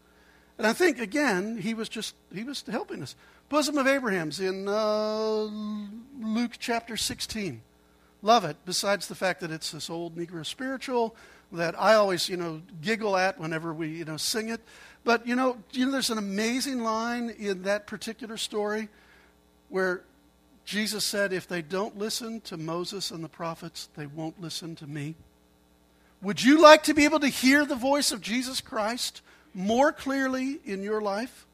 And 0.58 0.66
I 0.66 0.72
think, 0.72 0.98
again, 1.00 1.56
he 1.56 1.72
was 1.72 1.88
just, 1.88 2.16
he 2.34 2.42
was 2.42 2.64
helping 2.68 3.00
us. 3.00 3.14
Bosom 3.48 3.78
of 3.78 3.86
Abraham's 3.86 4.40
in 4.40 4.68
uh, 4.68 5.48
Luke 6.20 6.52
chapter 6.58 6.96
16. 6.96 7.62
Love 8.22 8.44
it, 8.44 8.56
besides 8.66 9.06
the 9.06 9.14
fact 9.14 9.40
that 9.40 9.52
it's 9.52 9.70
this 9.70 9.88
old 9.88 10.16
Negro 10.16 10.44
spiritual 10.44 11.14
that 11.52 11.80
I 11.80 11.94
always, 11.94 12.28
you 12.28 12.36
know, 12.36 12.60
giggle 12.80 13.16
at 13.16 13.38
whenever 13.38 13.72
we, 13.72 13.88
you 13.88 14.04
know, 14.04 14.16
sing 14.16 14.48
it. 14.48 14.60
But, 15.04 15.26
you 15.26 15.36
know, 15.36 15.58
you 15.72 15.86
know, 15.86 15.92
there's 15.92 16.10
an 16.10 16.18
amazing 16.18 16.82
line 16.82 17.30
in 17.30 17.62
that 17.62 17.86
particular 17.86 18.36
story 18.36 18.88
where 19.68 20.02
Jesus 20.64 21.04
said, 21.04 21.32
if 21.32 21.48
they 21.48 21.62
don't 21.62 21.98
listen 21.98 22.40
to 22.42 22.56
Moses 22.56 23.10
and 23.10 23.22
the 23.22 23.28
prophets, 23.28 23.88
they 23.96 24.06
won't 24.06 24.40
listen 24.40 24.76
to 24.76 24.86
me. 24.86 25.14
Would 26.22 26.42
you 26.42 26.60
like 26.60 26.84
to 26.84 26.94
be 26.94 27.04
able 27.04 27.20
to 27.20 27.28
hear 27.28 27.64
the 27.64 27.74
voice 27.74 28.12
of 28.12 28.20
Jesus 28.20 28.60
Christ 28.60 29.22
more 29.54 29.92
clearly 29.92 30.60
in 30.64 30.82
your 30.82 31.00
life? 31.00 31.46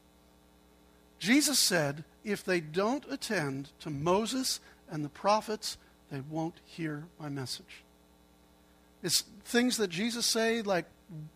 Jesus 1.17 1.57
said, 1.57 2.03
if 2.23 2.43
they 2.43 2.59
don't 2.59 3.03
attend 3.09 3.69
to 3.79 3.89
Moses 3.89 4.59
and 4.89 5.03
the 5.03 5.09
prophets, 5.09 5.77
they 6.11 6.21
won't 6.29 6.59
hear 6.65 7.05
my 7.19 7.29
message. 7.29 7.83
It's 9.01 9.23
things 9.43 9.77
that 9.77 9.89
Jesus 9.89 10.25
say, 10.25 10.61
like 10.61 10.85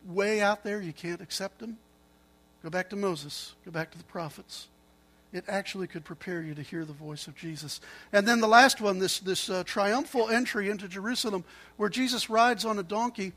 way 0.06 0.42
out 0.42 0.64
there, 0.64 0.82
you 0.82 0.94
can't 0.94 1.22
accept 1.22 1.60
them. 1.60 1.78
Go 2.62 2.70
back 2.70 2.90
to 2.92 2.96
Moses, 2.96 3.56
go 3.66 3.72
back 3.72 3.92
to 3.92 3.98
the 3.98 4.04
prophets. 4.06 4.68
It 5.34 5.46
actually 5.48 5.88
could 5.88 6.06
prepare 6.06 6.44
you 6.44 6.54
to 6.54 6.62
hear 6.62 6.86
the 6.86 6.94
voice 6.94 7.28
of 7.28 7.36
Jesus. 7.36 7.82
And 8.12 8.28
then 8.28 8.40
the 8.40 8.48
last 8.48 8.80
one, 8.80 9.00
this, 9.00 9.20
this 9.20 9.50
uh, 9.50 9.64
triumphal 9.66 10.30
entry 10.30 10.70
into 10.70 10.88
Jerusalem, 10.88 11.44
where 11.78 11.90
Jesus 11.90 12.30
rides 12.30 12.66
on 12.66 12.78
a 12.78 12.84
donkey. 12.84 13.34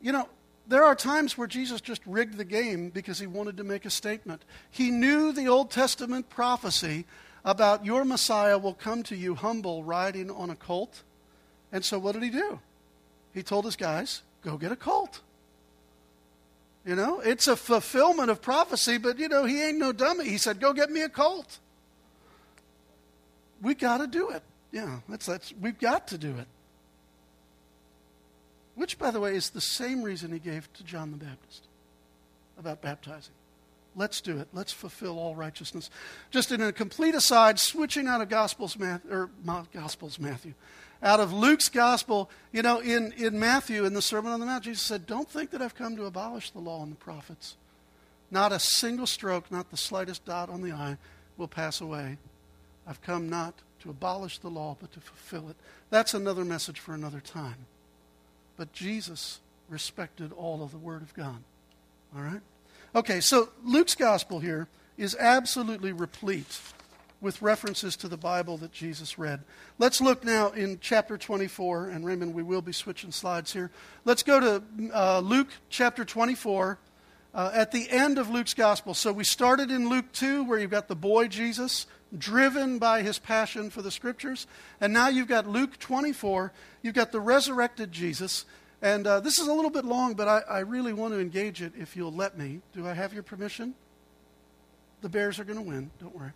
You 0.00 0.12
know, 0.12 0.28
there 0.68 0.84
are 0.84 0.94
times 0.94 1.36
where 1.36 1.48
Jesus 1.48 1.80
just 1.80 2.00
rigged 2.06 2.36
the 2.36 2.44
game 2.44 2.90
because 2.90 3.18
he 3.18 3.26
wanted 3.26 3.56
to 3.56 3.64
make 3.64 3.84
a 3.84 3.90
statement. 3.90 4.42
He 4.70 4.90
knew 4.92 5.32
the 5.32 5.48
Old 5.48 5.72
Testament 5.72 6.30
prophecy 6.30 7.04
about 7.44 7.84
your 7.84 8.04
Messiah 8.04 8.56
will 8.56 8.74
come 8.74 9.02
to 9.04 9.16
you 9.16 9.34
humble, 9.34 9.82
riding 9.82 10.30
on 10.30 10.50
a 10.50 10.54
colt. 10.54 11.02
And 11.72 11.84
so 11.84 11.98
what 11.98 12.12
did 12.12 12.22
he 12.22 12.30
do? 12.30 12.60
He 13.34 13.42
told 13.42 13.64
his 13.64 13.74
guys, 13.74 14.22
go 14.44 14.56
get 14.56 14.70
a 14.70 14.76
colt. 14.76 15.20
You 16.84 16.96
know, 16.96 17.20
it's 17.20 17.46
a 17.46 17.54
fulfillment 17.54 18.28
of 18.30 18.42
prophecy, 18.42 18.98
but 18.98 19.18
you 19.18 19.28
know, 19.28 19.44
he 19.44 19.62
ain't 19.62 19.78
no 19.78 19.92
dummy. 19.92 20.28
He 20.28 20.36
said, 20.36 20.60
go 20.60 20.72
get 20.72 20.90
me 20.90 21.02
a 21.02 21.08
colt. 21.08 21.58
We 23.60 23.74
got 23.74 23.98
to 23.98 24.08
do 24.08 24.30
it. 24.30 24.42
Yeah, 24.72 24.98
that's, 25.08 25.26
that's, 25.26 25.52
we've 25.60 25.78
got 25.78 26.08
to 26.08 26.18
do 26.18 26.36
it. 26.38 26.46
which, 28.74 28.98
by 28.98 29.10
the 29.10 29.20
way, 29.20 29.36
is 29.36 29.50
the 29.50 29.60
same 29.60 30.02
reason 30.02 30.32
he 30.32 30.38
gave 30.38 30.72
to 30.72 30.84
John 30.84 31.10
the 31.10 31.24
Baptist 31.24 31.68
about 32.58 32.80
baptizing. 32.80 33.34
Let's 33.94 34.20
do 34.22 34.38
it. 34.38 34.48
Let's 34.52 34.72
fulfill 34.72 35.18
all 35.18 35.34
righteousness. 35.34 35.90
Just 36.30 36.50
in 36.50 36.62
a 36.62 36.72
complete 36.72 37.14
aside, 37.14 37.58
switching 37.58 38.08
out 38.08 38.22
of 38.22 38.30
Gospels, 38.30 38.78
Matthew, 38.78 39.10
or 39.12 39.30
Gospels, 39.74 40.18
Matthew, 40.18 40.54
out 41.02 41.20
of 41.20 41.32
Luke's 41.32 41.68
Gospel, 41.68 42.30
you 42.52 42.62
know, 42.62 42.78
in, 42.78 43.12
in 43.12 43.38
Matthew, 43.38 43.84
in 43.84 43.94
the 43.94 44.02
Sermon 44.02 44.32
on 44.32 44.40
the 44.40 44.46
Mount, 44.46 44.64
Jesus 44.64 44.82
said, 44.82 45.06
Don't 45.06 45.28
think 45.28 45.50
that 45.50 45.60
I've 45.60 45.74
come 45.74 45.96
to 45.96 46.04
abolish 46.04 46.50
the 46.50 46.60
law 46.60 46.82
and 46.82 46.92
the 46.92 46.96
prophets. 46.96 47.56
Not 48.30 48.52
a 48.52 48.58
single 48.58 49.06
stroke, 49.06 49.50
not 49.50 49.70
the 49.70 49.76
slightest 49.76 50.24
dot 50.24 50.48
on 50.48 50.62
the 50.62 50.72
I 50.72 50.96
will 51.36 51.48
pass 51.48 51.80
away. 51.80 52.18
I've 52.86 53.02
come 53.02 53.28
not 53.28 53.54
to 53.80 53.90
abolish 53.90 54.38
the 54.38 54.48
law, 54.48 54.76
but 54.80 54.92
to 54.92 55.00
fulfill 55.00 55.48
it. 55.50 55.56
That's 55.90 56.14
another 56.14 56.44
message 56.44 56.78
for 56.78 56.94
another 56.94 57.20
time. 57.20 57.66
But 58.56 58.72
Jesus 58.72 59.40
respected 59.68 60.32
all 60.32 60.62
of 60.62 60.70
the 60.70 60.78
Word 60.78 61.02
of 61.02 61.12
God. 61.14 61.42
All 62.14 62.22
right? 62.22 62.40
Okay, 62.94 63.20
so 63.20 63.48
Luke's 63.64 63.94
gospel 63.94 64.38
here 64.38 64.68
is 64.96 65.16
absolutely 65.18 65.92
replete 65.92 66.60
with 67.22 67.40
references 67.40 67.96
to 67.96 68.08
the 68.08 68.16
Bible 68.16 68.58
that 68.58 68.72
Jesus 68.72 69.16
read. 69.16 69.40
Let's 69.78 70.00
look 70.00 70.24
now 70.24 70.50
in 70.50 70.78
chapter 70.80 71.16
24, 71.16 71.88
and 71.88 72.04
Raymond, 72.04 72.34
we 72.34 72.42
will 72.42 72.60
be 72.60 72.72
switching 72.72 73.12
slides 73.12 73.52
here. 73.52 73.70
Let's 74.04 74.24
go 74.24 74.40
to 74.40 74.62
uh, 74.92 75.20
Luke 75.20 75.48
chapter 75.70 76.04
24 76.04 76.78
uh, 77.32 77.50
at 77.54 77.70
the 77.70 77.88
end 77.88 78.18
of 78.18 78.28
Luke's 78.28 78.54
gospel. 78.54 78.92
So 78.92 79.12
we 79.12 79.24
started 79.24 79.70
in 79.70 79.88
Luke 79.88 80.10
2, 80.12 80.42
where 80.42 80.58
you've 80.58 80.72
got 80.72 80.88
the 80.88 80.96
boy 80.96 81.28
Jesus 81.28 81.86
driven 82.18 82.78
by 82.78 83.02
his 83.02 83.18
passion 83.18 83.70
for 83.70 83.80
the 83.82 83.90
scriptures. 83.90 84.48
And 84.80 84.92
now 84.92 85.08
you've 85.08 85.28
got 85.28 85.46
Luke 85.46 85.78
24, 85.78 86.52
you've 86.82 86.94
got 86.94 87.12
the 87.12 87.20
resurrected 87.20 87.92
Jesus. 87.92 88.44
And 88.82 89.06
uh, 89.06 89.20
this 89.20 89.38
is 89.38 89.46
a 89.46 89.52
little 89.52 89.70
bit 89.70 89.84
long, 89.84 90.14
but 90.14 90.26
I, 90.26 90.40
I 90.50 90.58
really 90.60 90.92
want 90.92 91.14
to 91.14 91.20
engage 91.20 91.62
it 91.62 91.72
if 91.78 91.94
you'll 91.96 92.12
let 92.12 92.36
me. 92.36 92.60
Do 92.72 92.86
I 92.86 92.94
have 92.94 93.14
your 93.14 93.22
permission? 93.22 93.74
The 95.02 95.08
Bears 95.08 95.38
are 95.38 95.44
going 95.44 95.58
to 95.58 95.64
win. 95.64 95.92
Don't 96.00 96.14
worry. 96.16 96.32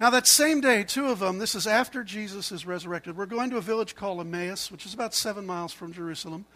Now, 0.00 0.08
that 0.10 0.26
same 0.26 0.62
day, 0.62 0.82
two 0.82 1.08
of 1.08 1.18
them, 1.18 1.38
this 1.38 1.54
is 1.54 1.66
after 1.66 2.02
Jesus 2.02 2.50
is 2.52 2.64
resurrected, 2.64 3.18
we're 3.18 3.26
going 3.26 3.50
to 3.50 3.58
a 3.58 3.62
village 3.62 3.94
called 3.94 4.20
Emmaus, 4.20 4.72
which 4.72 4.86
is 4.86 4.94
about 4.94 5.12
seven 5.12 5.44
miles 5.44 5.74
from 5.74 5.92
Jerusalem. 5.92 6.46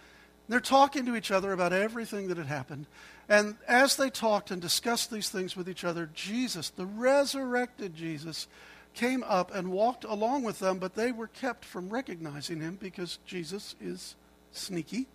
They're 0.49 0.61
talking 0.61 1.05
to 1.05 1.15
each 1.15 1.31
other 1.31 1.53
about 1.53 1.75
everything 1.75 2.29
that 2.29 2.39
had 2.39 2.47
happened. 2.47 2.87
And 3.29 3.57
as 3.69 3.97
they 3.97 4.09
talked 4.09 4.51
and 4.51 4.63
discussed 4.63 5.11
these 5.11 5.29
things 5.29 5.57
with 5.57 5.69
each 5.69 5.85
other, 5.85 6.09
Jesus, 6.15 6.71
the 6.71 6.87
resurrected 6.87 7.95
Jesus, 7.95 8.49
came 8.95 9.23
up 9.25 9.55
and 9.55 9.71
walked 9.71 10.05
along 10.05 10.45
with 10.45 10.59
them, 10.59 10.79
but 10.79 10.95
they 10.95 11.13
were 11.13 11.27
kept 11.27 11.67
from 11.67 11.91
recognizing 11.91 12.61
him 12.61 12.79
because 12.81 13.19
Jesus 13.27 13.75
is 13.79 14.17
sneaky. 14.53 15.07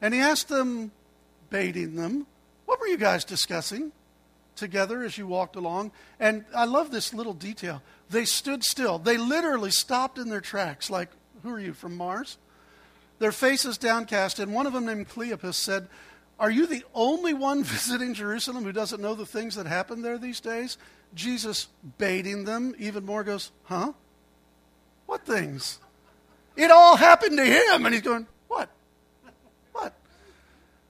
And 0.00 0.14
he 0.14 0.20
asked 0.20 0.48
them, 0.48 0.92
baiting 1.50 1.96
them, 1.96 2.28
What 2.66 2.78
were 2.78 2.86
you 2.86 2.98
guys 2.98 3.24
discussing 3.24 3.90
together 4.56 5.02
as 5.02 5.18
you 5.18 5.26
walked 5.26 5.56
along? 5.56 5.92
And 6.18 6.44
I 6.54 6.64
love 6.64 6.90
this 6.90 7.12
little 7.12 7.34
detail. 7.34 7.82
They 8.10 8.24
stood 8.24 8.64
still. 8.64 8.98
They 8.98 9.16
literally 9.16 9.70
stopped 9.70 10.18
in 10.18 10.28
their 10.28 10.40
tracks, 10.40 10.90
like, 10.90 11.10
Who 11.42 11.50
are 11.50 11.60
you, 11.60 11.72
from 11.72 11.96
Mars? 11.96 12.38
Their 13.18 13.32
faces 13.32 13.78
downcast, 13.78 14.38
and 14.38 14.52
one 14.52 14.66
of 14.66 14.72
them, 14.72 14.86
named 14.86 15.08
Cleopas, 15.08 15.54
said, 15.54 15.88
Are 16.38 16.50
you 16.50 16.66
the 16.66 16.84
only 16.94 17.34
one 17.34 17.64
visiting 17.64 18.14
Jerusalem 18.14 18.64
who 18.64 18.72
doesn't 18.72 19.00
know 19.00 19.14
the 19.14 19.26
things 19.26 19.54
that 19.56 19.66
happen 19.66 20.02
there 20.02 20.18
these 20.18 20.40
days? 20.40 20.78
Jesus 21.14 21.68
baiting 21.98 22.44
them 22.44 22.74
even 22.78 23.06
more 23.06 23.24
goes, 23.24 23.50
Huh? 23.64 23.92
What 25.06 25.24
things? 25.26 25.78
It 26.56 26.70
all 26.70 26.96
happened 26.96 27.36
to 27.38 27.44
him. 27.44 27.84
And 27.84 27.94
he's 27.94 28.02
going? 28.02 28.26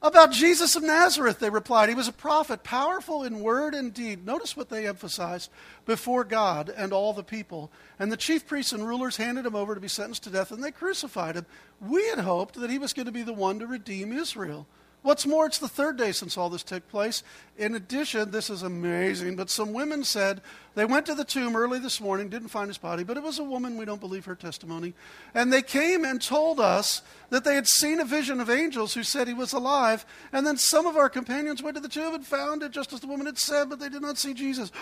About 0.05 0.33
Jesus 0.33 0.77
of 0.77 0.83
Nazareth, 0.83 1.39
they 1.39 1.49
replied. 1.49 1.89
He 1.89 1.95
was 1.95 2.09
a 2.09 2.13
prophet, 2.13 2.63
powerful 2.63 3.25
in 3.25 3.41
word 3.41 3.75
and 3.75 3.95
deed. 3.95 4.27
Notice 4.27 4.55
what 4.55 4.69
they 4.69 4.87
emphasized 4.87 5.51
before 5.87 6.25
God 6.25 6.69
and 6.69 6.93
all 6.93 7.15
the 7.15 7.23
people. 7.23 7.73
And 7.99 8.13
the 8.13 8.19
chief 8.19 8.47
priests 8.47 8.75
and 8.75 8.87
rulers 8.87 9.17
handed 9.17 9.47
him 9.47 9.55
over 9.55 9.75
to 9.75 9.81
be 9.81 9.89
sentenced 9.89 10.25
to 10.25 10.31
death, 10.31 10.53
and 10.53 10.63
they 10.63 10.73
crucified 10.73 11.37
him. 11.37 11.47
We 11.81 12.07
had 12.09 12.19
hoped 12.19 12.57
that 12.57 12.69
he 12.69 12.77
was 12.77 12.93
going 12.93 13.07
to 13.07 13.13
be 13.13 13.23
the 13.23 13.33
one 13.33 13.59
to 13.61 13.67
redeem 13.67 14.13
Israel. 14.13 14.67
What's 15.05 15.27
more, 15.27 15.45
it's 15.45 15.59
the 15.59 15.69
third 15.69 15.99
day 15.99 16.13
since 16.13 16.39
all 16.39 16.49
this 16.49 16.63
took 16.63 16.89
place. 16.89 17.23
In 17.59 17.75
addition, 17.75 18.31
this 18.31 18.49
is 18.49 18.63
amazing, 18.63 19.37
but 19.37 19.51
some 19.51 19.75
women 19.75 20.03
said 20.03 20.41
they 20.77 20.87
went 20.87 21.05
to 21.05 21.15
the 21.15 21.27
tomb 21.27 21.55
early 21.55 21.79
this 21.79 22.01
morning, 22.01 22.31
didn't 22.31 22.49
find 22.49 22.69
his 22.69 22.79
body, 22.79 23.05
but 23.05 23.19
it 23.19 23.23
was 23.23 23.39
a 23.39 23.45
woman. 23.45 23.77
We 23.77 23.85
don't 23.85 24.01
believe 24.01 24.25
her 24.25 24.35
testimony. 24.35 24.95
And 25.35 25.53
they 25.53 25.61
came 25.61 26.07
and 26.07 26.23
told 26.23 26.59
us 26.59 27.03
that 27.29 27.45
they 27.45 27.55
had 27.55 27.67
seen 27.67 28.01
a 28.01 28.05
vision 28.07 28.41
of 28.41 28.49
angels 28.49 28.95
who 28.95 29.03
said 29.03 29.29
he 29.29 29.35
was 29.35 29.53
alive. 29.53 30.07
And 30.33 30.47
then 30.47 30.57
some 30.57 30.87
of 30.87 30.97
our 30.97 31.11
companions 31.11 31.63
went 31.63 31.77
to 31.77 31.83
the 31.83 31.89
tomb 31.91 32.15
and 32.15 32.27
found 32.27 32.63
it 32.63 32.73
just 32.73 32.95
as 32.95 33.01
the 33.01 33.07
woman 33.07 33.27
had 33.27 33.37
said, 33.37 33.69
but 33.69 33.81
they 33.81 33.91
did 33.91 34.01
not 34.01 34.17
see 34.17 34.33
Jesus. 34.33 34.73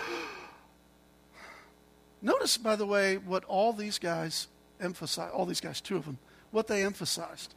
Notice, 2.21 2.55
by 2.55 2.77
the 2.77 2.85
way, 2.85 3.17
what 3.17 3.43
all 3.43 3.73
these 3.73 3.99
guys 3.99 4.47
emphasized, 4.79 5.33
all 5.33 5.45
these 5.45 5.59
guys, 5.59 5.81
two 5.81 5.97
of 5.97 6.05
them, 6.05 6.17
what 6.51 6.67
they 6.67 6.85
emphasized 6.85 7.55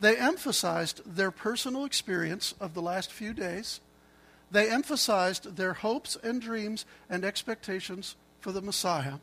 they 0.00 0.16
emphasized 0.16 1.02
their 1.04 1.30
personal 1.30 1.84
experience 1.84 2.54
of 2.60 2.74
the 2.74 2.82
last 2.82 3.12
few 3.12 3.32
days. 3.32 3.80
They 4.50 4.70
emphasized 4.70 5.56
their 5.56 5.74
hopes 5.74 6.16
and 6.22 6.40
dreams 6.40 6.86
and 7.10 7.24
expectations 7.24 8.16
for 8.40 8.52
the 8.52 8.62
Messiah. 8.62 9.14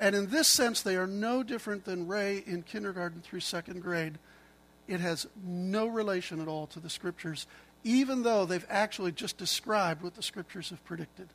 And 0.00 0.14
in 0.14 0.30
this 0.30 0.48
sense, 0.48 0.82
they 0.82 0.96
are 0.96 1.06
no 1.06 1.42
different 1.42 1.84
than 1.84 2.06
Ray 2.06 2.42
in 2.46 2.62
kindergarten 2.62 3.20
through 3.20 3.40
second 3.40 3.82
grade. 3.82 4.18
It 4.86 5.00
has 5.00 5.26
no 5.42 5.86
relation 5.86 6.40
at 6.40 6.48
all 6.48 6.66
to 6.68 6.80
the 6.80 6.90
scriptures, 6.90 7.46
even 7.82 8.22
though 8.22 8.44
they've 8.44 8.66
actually 8.68 9.12
just 9.12 9.36
described 9.36 10.02
what 10.02 10.14
the 10.14 10.22
scriptures 10.22 10.70
have 10.70 10.84
predicted. 10.84 11.28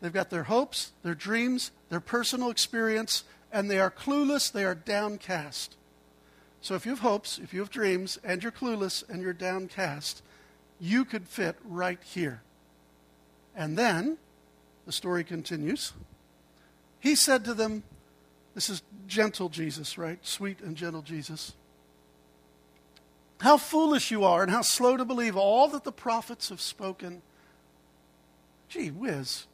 They've 0.00 0.12
got 0.12 0.30
their 0.30 0.42
hopes, 0.44 0.92
their 1.02 1.14
dreams, 1.14 1.70
their 1.88 2.00
personal 2.00 2.50
experience, 2.50 3.24
and 3.52 3.70
they 3.70 3.78
are 3.78 3.90
clueless, 3.90 4.50
they 4.50 4.64
are 4.64 4.74
downcast. 4.74 5.76
So 6.62 6.76
if 6.76 6.86
you 6.86 6.92
have 6.92 7.00
hopes, 7.00 7.40
if 7.42 7.52
you 7.52 7.58
have 7.58 7.70
dreams, 7.70 8.18
and 8.22 8.40
you're 8.40 8.52
clueless 8.52 9.06
and 9.08 9.20
you're 9.20 9.32
downcast, 9.32 10.22
you 10.78 11.04
could 11.04 11.26
fit 11.26 11.56
right 11.64 11.98
here. 12.02 12.40
And 13.54 13.76
then, 13.76 14.16
the 14.86 14.92
story 14.92 15.24
continues. 15.24 15.92
He 17.00 17.16
said 17.16 17.44
to 17.44 17.54
them, 17.54 17.82
This 18.54 18.70
is 18.70 18.82
gentle 19.08 19.48
Jesus, 19.48 19.98
right? 19.98 20.24
Sweet 20.24 20.60
and 20.60 20.76
gentle 20.76 21.02
Jesus. 21.02 21.52
How 23.40 23.56
foolish 23.56 24.12
you 24.12 24.22
are, 24.22 24.44
and 24.44 24.50
how 24.50 24.62
slow 24.62 24.96
to 24.96 25.04
believe 25.04 25.36
all 25.36 25.66
that 25.66 25.82
the 25.82 25.90
prophets 25.90 26.48
have 26.50 26.60
spoken. 26.60 27.22
Gee 28.68 28.92
whiz. 28.92 29.46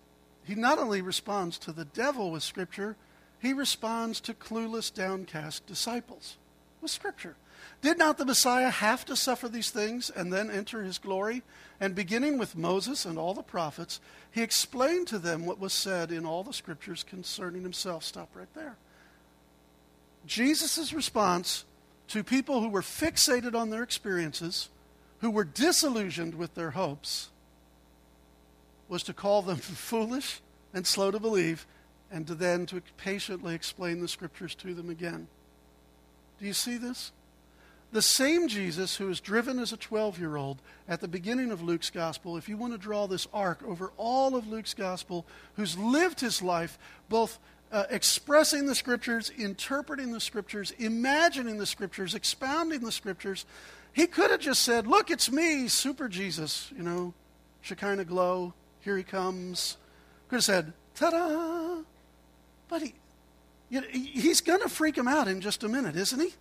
He 0.45 0.55
not 0.55 0.79
only 0.79 1.01
responds 1.01 1.57
to 1.61 1.73
the 1.73 1.87
devil 1.87 2.31
with 2.31 2.43
Scripture, 2.43 2.97
he 3.39 3.55
responds 3.55 4.21
to 4.21 4.35
clueless, 4.35 4.93
downcast 4.93 5.67
disciples 5.67 6.37
with 6.81 6.91
Scripture. 6.91 7.37
Did 7.81 7.99
not 7.99 8.19
the 8.19 8.25
Messiah 8.25 8.71
have 8.71 9.05
to 9.07 9.17
suffer 9.17 9.49
these 9.49 9.71
things 9.71 10.11
and 10.11 10.33
then 10.33 10.51
enter 10.51 10.83
his 10.83 10.99
glory? 10.99 11.43
And 11.81 11.95
beginning 11.95 12.39
with 12.39 12.57
Moses 12.57 13.05
and 13.05 13.19
all 13.19 13.35
the 13.35 13.43
prophets, 13.43 14.01
he 14.31 14.43
explained 14.43 15.07
to 15.09 15.19
them 15.19 15.47
what 15.47 15.61
was 15.61 15.73
said 15.73 16.11
in 16.11 16.27
all 16.27 16.43
the 16.43 16.53
Scriptures 16.53 17.05
concerning 17.05 17.63
himself. 17.63 18.03
Stop 18.03 18.31
right 18.35 18.53
there. 18.55 18.77
Jesus' 20.27 20.93
response 20.93 21.65
to 22.09 22.25
people 22.25 22.61
who 22.61 22.69
were 22.69 22.83
fixated 22.83 23.55
on 23.55 23.71
their 23.71 23.83
experiences, 23.83 24.69
who 25.21 25.31
were 25.31 25.45
disillusioned 25.45 26.35
with 26.35 26.55
their 26.55 26.71
hopes, 26.71 27.31
was 28.89 29.03
to 29.05 29.13
call 29.13 29.43
them 29.43 29.57
foolish 29.59 30.41
and 30.75 30.87
slow 30.87 31.11
to 31.11 31.21
believe, 31.21 31.67
and 32.11 32.27
to 32.27 32.35
then 32.35 32.67
to 32.67 32.83
patiently 32.97 33.55
explain 33.55 34.01
the 34.01 34.09
Scriptures 34.09 34.55
to 34.57 34.75
them 34.75 34.91
again. 34.91 35.29
Do 36.39 36.47
you 36.47 36.53
see 36.53 36.77
this? 36.77 37.13
The 37.91 38.03
same 38.03 38.49
Jesus 38.49 38.97
who 38.97 39.07
was 39.07 39.21
driven 39.21 39.59
as 39.59 39.73
a 39.73 39.77
12 39.77 40.19
year 40.19 40.37
old 40.37 40.61
at 40.87 41.01
the 41.01 41.09
beginning 41.09 41.51
of 41.51 41.63
Luke's 41.63 41.91
gospel, 41.91 42.37
if 42.37 42.49
you 42.49 42.57
want 42.57 42.75
to 42.75 42.79
draw 42.79 43.07
this 43.07 43.27
arc 43.33 43.63
over 43.63 43.93
all 43.97 44.37
of 44.37 44.47
Luke's 44.47 44.75
gospel, 44.75 45.27
who's 45.57 45.79
lived 45.79 46.21
his 46.21 46.43
life 46.43 46.79
both 47.09 47.39
uh, 47.73 47.85
expressing 47.91 48.67
the 48.67 48.75
scriptures, 48.75 49.31
interpreting 49.31 50.13
the 50.13 50.21
scriptures, 50.21 50.73
imagining 50.79 51.59
the 51.59 51.67
scriptures, 51.67 52.15
expounding 52.15 52.81
the 52.81 52.93
scriptures, 52.93 53.47
he 53.93 54.07
could 54.07 54.31
have 54.31 54.41
just 54.41 54.63
said, 54.63 54.87
Look, 54.87 55.11
it's 55.11 55.31
me, 55.31 55.69
super 55.69 56.09
Jesus, 56.09 56.71
you 56.77 56.83
know, 56.83 57.15
Shekinah 57.63 58.05
glow, 58.05 58.53
here 58.81 58.97
he 58.97 59.03
comes. 59.03 59.77
Could 60.29 60.37
have 60.37 60.45
said, 60.45 60.73
Ta 60.95 61.11
da! 61.11 61.83
But 62.69 62.83
he, 62.83 62.95
you 63.71 63.81
know, 63.81 63.87
he's 63.91 64.41
going 64.41 64.61
to 64.61 64.69
freak 64.69 64.95
them 64.95 65.09
out 65.09 65.29
in 65.29 65.41
just 65.41 65.63
a 65.63 65.69
minute, 65.69 65.97
isn't 65.97 66.21
he? 66.21 66.33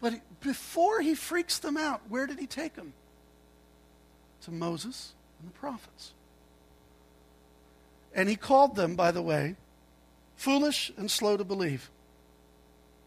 But 0.00 0.14
before 0.40 1.00
he 1.00 1.14
freaks 1.14 1.58
them 1.58 1.76
out, 1.76 2.02
where 2.08 2.26
did 2.26 2.38
he 2.38 2.46
take 2.46 2.74
them? 2.74 2.92
To 4.42 4.52
Moses 4.52 5.14
and 5.40 5.48
the 5.48 5.58
prophets. 5.58 6.12
And 8.14 8.28
he 8.28 8.36
called 8.36 8.76
them, 8.76 8.94
by 8.94 9.10
the 9.10 9.22
way, 9.22 9.56
foolish 10.36 10.92
and 10.96 11.10
slow 11.10 11.36
to 11.36 11.44
believe. 11.44 11.90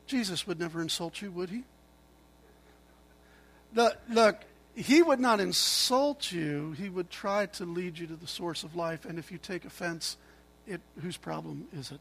Jesus 0.05 0.45
would 0.45 0.59
never 0.59 0.81
insult 0.81 1.21
you, 1.21 1.31
would 1.31 1.49
he? 1.49 1.63
The, 3.73 3.95
look, 4.09 4.41
he 4.75 5.01
would 5.01 5.19
not 5.19 5.39
insult 5.39 6.31
you. 6.31 6.73
He 6.73 6.89
would 6.89 7.09
try 7.09 7.45
to 7.45 7.65
lead 7.65 7.97
you 7.97 8.07
to 8.07 8.15
the 8.15 8.27
source 8.27 8.63
of 8.63 8.75
life. 8.75 9.05
And 9.05 9.17
if 9.17 9.31
you 9.31 9.37
take 9.37 9.63
offense, 9.63 10.17
it, 10.67 10.81
whose 11.01 11.15
problem 11.15 11.67
is 11.73 11.91
it? 11.91 11.99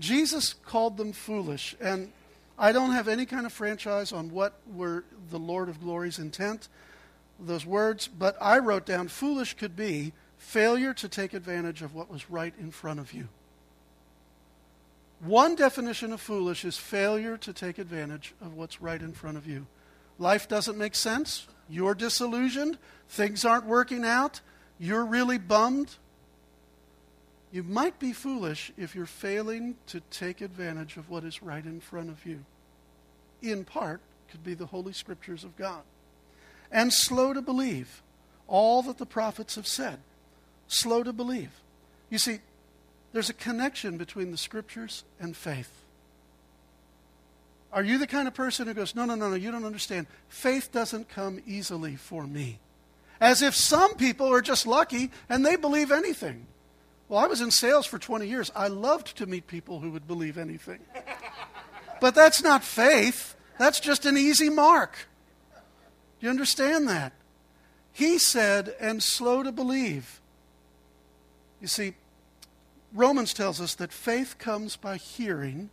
Jesus 0.00 0.54
called 0.54 0.96
them 0.96 1.12
foolish. 1.12 1.76
And 1.80 2.10
I 2.58 2.72
don't 2.72 2.90
have 2.90 3.06
any 3.06 3.26
kind 3.26 3.46
of 3.46 3.52
franchise 3.52 4.12
on 4.12 4.32
what 4.32 4.54
were 4.66 5.04
the 5.30 5.38
Lord 5.38 5.68
of 5.68 5.80
Glory's 5.80 6.18
intent, 6.18 6.68
those 7.38 7.64
words, 7.64 8.08
but 8.08 8.36
I 8.40 8.58
wrote 8.58 8.84
down 8.84 9.08
foolish 9.08 9.54
could 9.54 9.76
be 9.76 10.12
failure 10.36 10.92
to 10.94 11.08
take 11.08 11.32
advantage 11.32 11.82
of 11.82 11.94
what 11.94 12.10
was 12.10 12.30
right 12.30 12.52
in 12.58 12.70
front 12.70 12.98
of 12.98 13.12
you. 13.12 13.28
One 15.20 15.54
definition 15.54 16.12
of 16.12 16.20
foolish 16.20 16.64
is 16.64 16.78
failure 16.78 17.36
to 17.36 17.52
take 17.52 17.78
advantage 17.78 18.34
of 18.40 18.54
what's 18.54 18.80
right 18.80 19.00
in 19.00 19.12
front 19.12 19.36
of 19.36 19.46
you. 19.46 19.66
Life 20.18 20.48
doesn't 20.48 20.78
make 20.78 20.94
sense. 20.94 21.46
You're 21.68 21.94
disillusioned. 21.94 22.78
Things 23.08 23.44
aren't 23.44 23.66
working 23.66 24.04
out. 24.04 24.40
You're 24.78 25.04
really 25.04 25.38
bummed. 25.38 25.96
You 27.52 27.62
might 27.62 27.98
be 27.98 28.12
foolish 28.12 28.72
if 28.76 28.94
you're 28.94 29.06
failing 29.06 29.76
to 29.88 30.00
take 30.10 30.40
advantage 30.40 30.96
of 30.96 31.10
what 31.10 31.24
is 31.24 31.42
right 31.42 31.64
in 31.64 31.80
front 31.80 32.08
of 32.08 32.24
you. 32.24 32.44
In 33.42 33.64
part, 33.64 34.00
could 34.30 34.44
be 34.44 34.54
the 34.54 34.66
Holy 34.66 34.92
Scriptures 34.92 35.42
of 35.42 35.56
God. 35.56 35.82
And 36.70 36.92
slow 36.92 37.32
to 37.32 37.42
believe 37.42 38.02
all 38.46 38.82
that 38.82 38.98
the 38.98 39.06
prophets 39.06 39.56
have 39.56 39.66
said. 39.66 39.98
Slow 40.68 41.02
to 41.02 41.12
believe. 41.12 41.50
You 42.10 42.18
see, 42.18 42.38
there's 43.12 43.30
a 43.30 43.34
connection 43.34 43.96
between 43.96 44.30
the 44.30 44.36
Scriptures 44.36 45.04
and 45.18 45.36
faith. 45.36 45.72
Are 47.72 47.82
you 47.82 47.98
the 47.98 48.06
kind 48.06 48.28
of 48.28 48.34
person 48.34 48.66
who 48.66 48.74
goes, 48.74 48.94
no, 48.94 49.04
no, 49.04 49.14
no, 49.14 49.28
no, 49.28 49.36
you 49.36 49.50
don't 49.50 49.64
understand. 49.64 50.06
Faith 50.28 50.70
doesn't 50.72 51.08
come 51.08 51.40
easily 51.46 51.96
for 51.96 52.26
me. 52.26 52.58
As 53.20 53.42
if 53.42 53.54
some 53.54 53.94
people 53.94 54.32
are 54.32 54.40
just 54.40 54.66
lucky 54.66 55.10
and 55.28 55.44
they 55.44 55.56
believe 55.56 55.92
anything. 55.92 56.46
Well, 57.10 57.18
I 57.18 57.26
was 57.26 57.40
in 57.40 57.50
sales 57.50 57.86
for 57.86 57.98
20 57.98 58.28
years. 58.28 58.52
I 58.54 58.68
loved 58.68 59.16
to 59.16 59.26
meet 59.26 59.48
people 59.48 59.80
who 59.80 59.90
would 59.90 60.06
believe 60.06 60.38
anything. 60.38 60.78
But 62.00 62.14
that's 62.14 62.40
not 62.40 62.62
faith, 62.62 63.34
that's 63.58 63.80
just 63.80 64.06
an 64.06 64.16
easy 64.16 64.48
mark. 64.48 65.08
Do 65.52 66.26
you 66.26 66.30
understand 66.30 66.88
that? 66.88 67.12
He 67.92 68.16
said, 68.16 68.76
and 68.80 69.02
slow 69.02 69.42
to 69.42 69.50
believe. 69.50 70.20
You 71.60 71.66
see, 71.66 71.94
Romans 72.94 73.34
tells 73.34 73.60
us 73.60 73.74
that 73.74 73.92
faith 73.92 74.38
comes 74.38 74.76
by 74.76 74.96
hearing, 74.96 75.70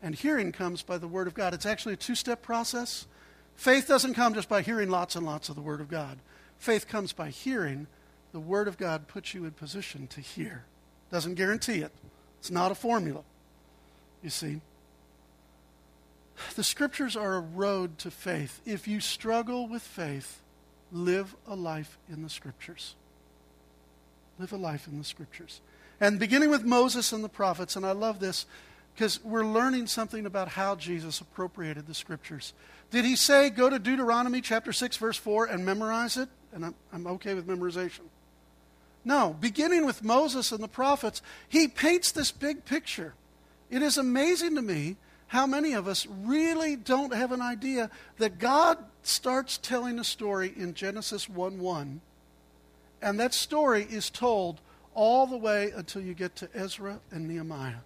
and 0.00 0.14
hearing 0.14 0.52
comes 0.52 0.82
by 0.82 0.98
the 0.98 1.08
Word 1.08 1.26
of 1.26 1.34
God. 1.34 1.52
It's 1.52 1.66
actually 1.66 1.94
a 1.94 1.96
two 1.98 2.14
step 2.14 2.42
process. 2.42 3.08
Faith 3.56 3.88
doesn't 3.88 4.14
come 4.14 4.34
just 4.34 4.48
by 4.48 4.62
hearing 4.62 4.88
lots 4.88 5.16
and 5.16 5.26
lots 5.26 5.48
of 5.48 5.56
the 5.56 5.62
Word 5.62 5.80
of 5.80 5.90
God, 5.90 6.20
faith 6.58 6.86
comes 6.86 7.12
by 7.12 7.30
hearing 7.30 7.88
the 8.32 8.40
Word 8.40 8.68
of 8.68 8.78
God 8.78 9.08
puts 9.08 9.34
you 9.34 9.44
in 9.44 9.52
position 9.52 10.06
to 10.08 10.20
hear. 10.20 10.64
Doesn't 11.10 11.34
guarantee 11.34 11.80
it, 11.80 11.92
it's 12.38 12.50
not 12.50 12.72
a 12.72 12.74
formula. 12.74 13.22
You 14.22 14.30
see? 14.30 14.60
The 16.54 16.64
Scriptures 16.64 17.16
are 17.16 17.34
a 17.34 17.40
road 17.40 17.98
to 17.98 18.10
faith. 18.10 18.60
If 18.64 18.88
you 18.88 19.00
struggle 19.00 19.68
with 19.68 19.82
faith, 19.82 20.40
live 20.90 21.36
a 21.46 21.54
life 21.54 21.98
in 22.10 22.22
the 22.22 22.30
Scriptures. 22.30 22.94
Live 24.38 24.52
a 24.52 24.56
life 24.56 24.88
in 24.88 24.98
the 24.98 25.04
Scriptures. 25.04 25.60
And 26.00 26.18
beginning 26.18 26.50
with 26.50 26.64
Moses 26.64 27.12
and 27.12 27.22
the 27.22 27.28
prophets, 27.28 27.76
and 27.76 27.86
I 27.86 27.92
love 27.92 28.18
this 28.18 28.46
because 28.94 29.22
we're 29.22 29.46
learning 29.46 29.86
something 29.86 30.26
about 30.26 30.48
how 30.48 30.74
Jesus 30.74 31.20
appropriated 31.20 31.86
the 31.86 31.94
Scriptures. 31.94 32.52
Did 32.90 33.04
he 33.04 33.16
say, 33.16 33.50
go 33.50 33.70
to 33.70 33.78
Deuteronomy 33.78 34.40
chapter 34.40 34.72
6, 34.72 34.96
verse 34.96 35.16
4, 35.16 35.46
and 35.46 35.64
memorize 35.64 36.16
it? 36.16 36.28
And 36.52 36.66
I'm, 36.66 36.74
I'm 36.92 37.06
okay 37.06 37.34
with 37.34 37.46
memorization. 37.46 38.00
No, 39.04 39.36
beginning 39.40 39.84
with 39.84 40.04
Moses 40.04 40.52
and 40.52 40.62
the 40.62 40.68
prophets, 40.68 41.22
he 41.48 41.66
paints 41.66 42.12
this 42.12 42.30
big 42.30 42.64
picture. 42.64 43.14
It 43.70 43.82
is 43.82 43.96
amazing 43.96 44.54
to 44.56 44.62
me 44.62 44.96
how 45.28 45.46
many 45.46 45.72
of 45.72 45.88
us 45.88 46.06
really 46.06 46.76
don't 46.76 47.14
have 47.14 47.32
an 47.32 47.40
idea 47.40 47.90
that 48.18 48.38
God 48.38 48.78
starts 49.02 49.58
telling 49.58 49.98
a 49.98 50.04
story 50.04 50.52
in 50.54 50.74
Genesis 50.74 51.28
1 51.28 51.58
1, 51.58 52.00
and 53.00 53.18
that 53.18 53.34
story 53.34 53.86
is 53.90 54.10
told 54.10 54.60
all 54.94 55.26
the 55.26 55.36
way 55.36 55.72
until 55.74 56.02
you 56.02 56.14
get 56.14 56.36
to 56.36 56.48
Ezra 56.54 57.00
and 57.10 57.26
Nehemiah. 57.26 57.80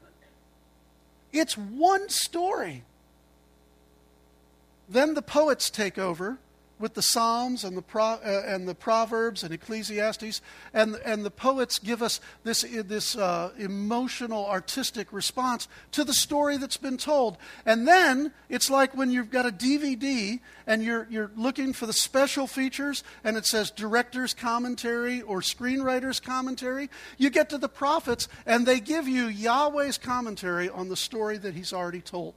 It's 1.32 1.56
one 1.56 2.08
story. 2.08 2.82
Then 4.88 5.14
the 5.14 5.22
poets 5.22 5.70
take 5.70 5.98
over 5.98 6.38
with 6.78 6.94
the 6.94 7.02
Psalms 7.02 7.64
and 7.64 7.76
the, 7.76 7.82
Pro, 7.82 8.04
uh, 8.04 8.42
and 8.46 8.68
the 8.68 8.74
Proverbs 8.74 9.42
and 9.42 9.52
Ecclesiastes, 9.52 10.42
and, 10.74 10.96
and 11.04 11.24
the 11.24 11.30
poets 11.30 11.78
give 11.78 12.02
us 12.02 12.20
this, 12.44 12.62
this 12.62 13.16
uh, 13.16 13.50
emotional, 13.58 14.46
artistic 14.46 15.12
response 15.12 15.68
to 15.92 16.04
the 16.04 16.12
story 16.12 16.56
that's 16.58 16.76
been 16.76 16.98
told. 16.98 17.38
And 17.64 17.88
then 17.88 18.32
it's 18.48 18.68
like 18.68 18.94
when 18.94 19.10
you've 19.10 19.30
got 19.30 19.46
a 19.46 19.50
DVD 19.50 20.40
and 20.66 20.82
you're, 20.82 21.06
you're 21.10 21.30
looking 21.36 21.72
for 21.72 21.86
the 21.86 21.92
special 21.92 22.46
features 22.46 23.02
and 23.24 23.36
it 23.36 23.46
says 23.46 23.70
director's 23.70 24.34
commentary 24.34 25.22
or 25.22 25.40
screenwriter's 25.40 26.20
commentary. 26.20 26.90
You 27.16 27.30
get 27.30 27.48
to 27.50 27.58
the 27.58 27.68
prophets 27.68 28.28
and 28.44 28.66
they 28.66 28.80
give 28.80 29.08
you 29.08 29.26
Yahweh's 29.26 29.98
commentary 29.98 30.68
on 30.68 30.88
the 30.88 30.96
story 30.96 31.38
that 31.38 31.54
he's 31.54 31.72
already 31.72 32.00
told. 32.00 32.34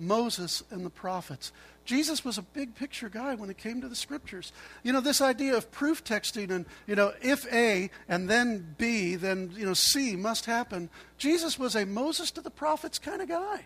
Moses 0.00 0.64
and 0.70 0.84
the 0.84 0.90
prophets. 0.90 1.52
Jesus 1.84 2.24
was 2.24 2.38
a 2.38 2.42
big 2.42 2.74
picture 2.74 3.08
guy 3.08 3.34
when 3.34 3.50
it 3.50 3.58
came 3.58 3.80
to 3.80 3.88
the 3.88 3.96
scriptures. 3.96 4.52
You 4.82 4.92
know, 4.92 5.00
this 5.00 5.20
idea 5.20 5.56
of 5.56 5.70
proof 5.72 6.04
texting 6.04 6.50
and, 6.50 6.66
you 6.86 6.94
know, 6.94 7.12
if 7.22 7.50
A 7.52 7.90
and 8.08 8.28
then 8.28 8.74
B, 8.78 9.16
then, 9.16 9.52
you 9.56 9.66
know, 9.66 9.74
C 9.74 10.14
must 10.14 10.46
happen. 10.46 10.90
Jesus 11.18 11.58
was 11.58 11.74
a 11.74 11.86
Moses 11.86 12.30
to 12.32 12.40
the 12.40 12.50
prophets 12.50 12.98
kind 12.98 13.22
of 13.22 13.28
guy. 13.28 13.64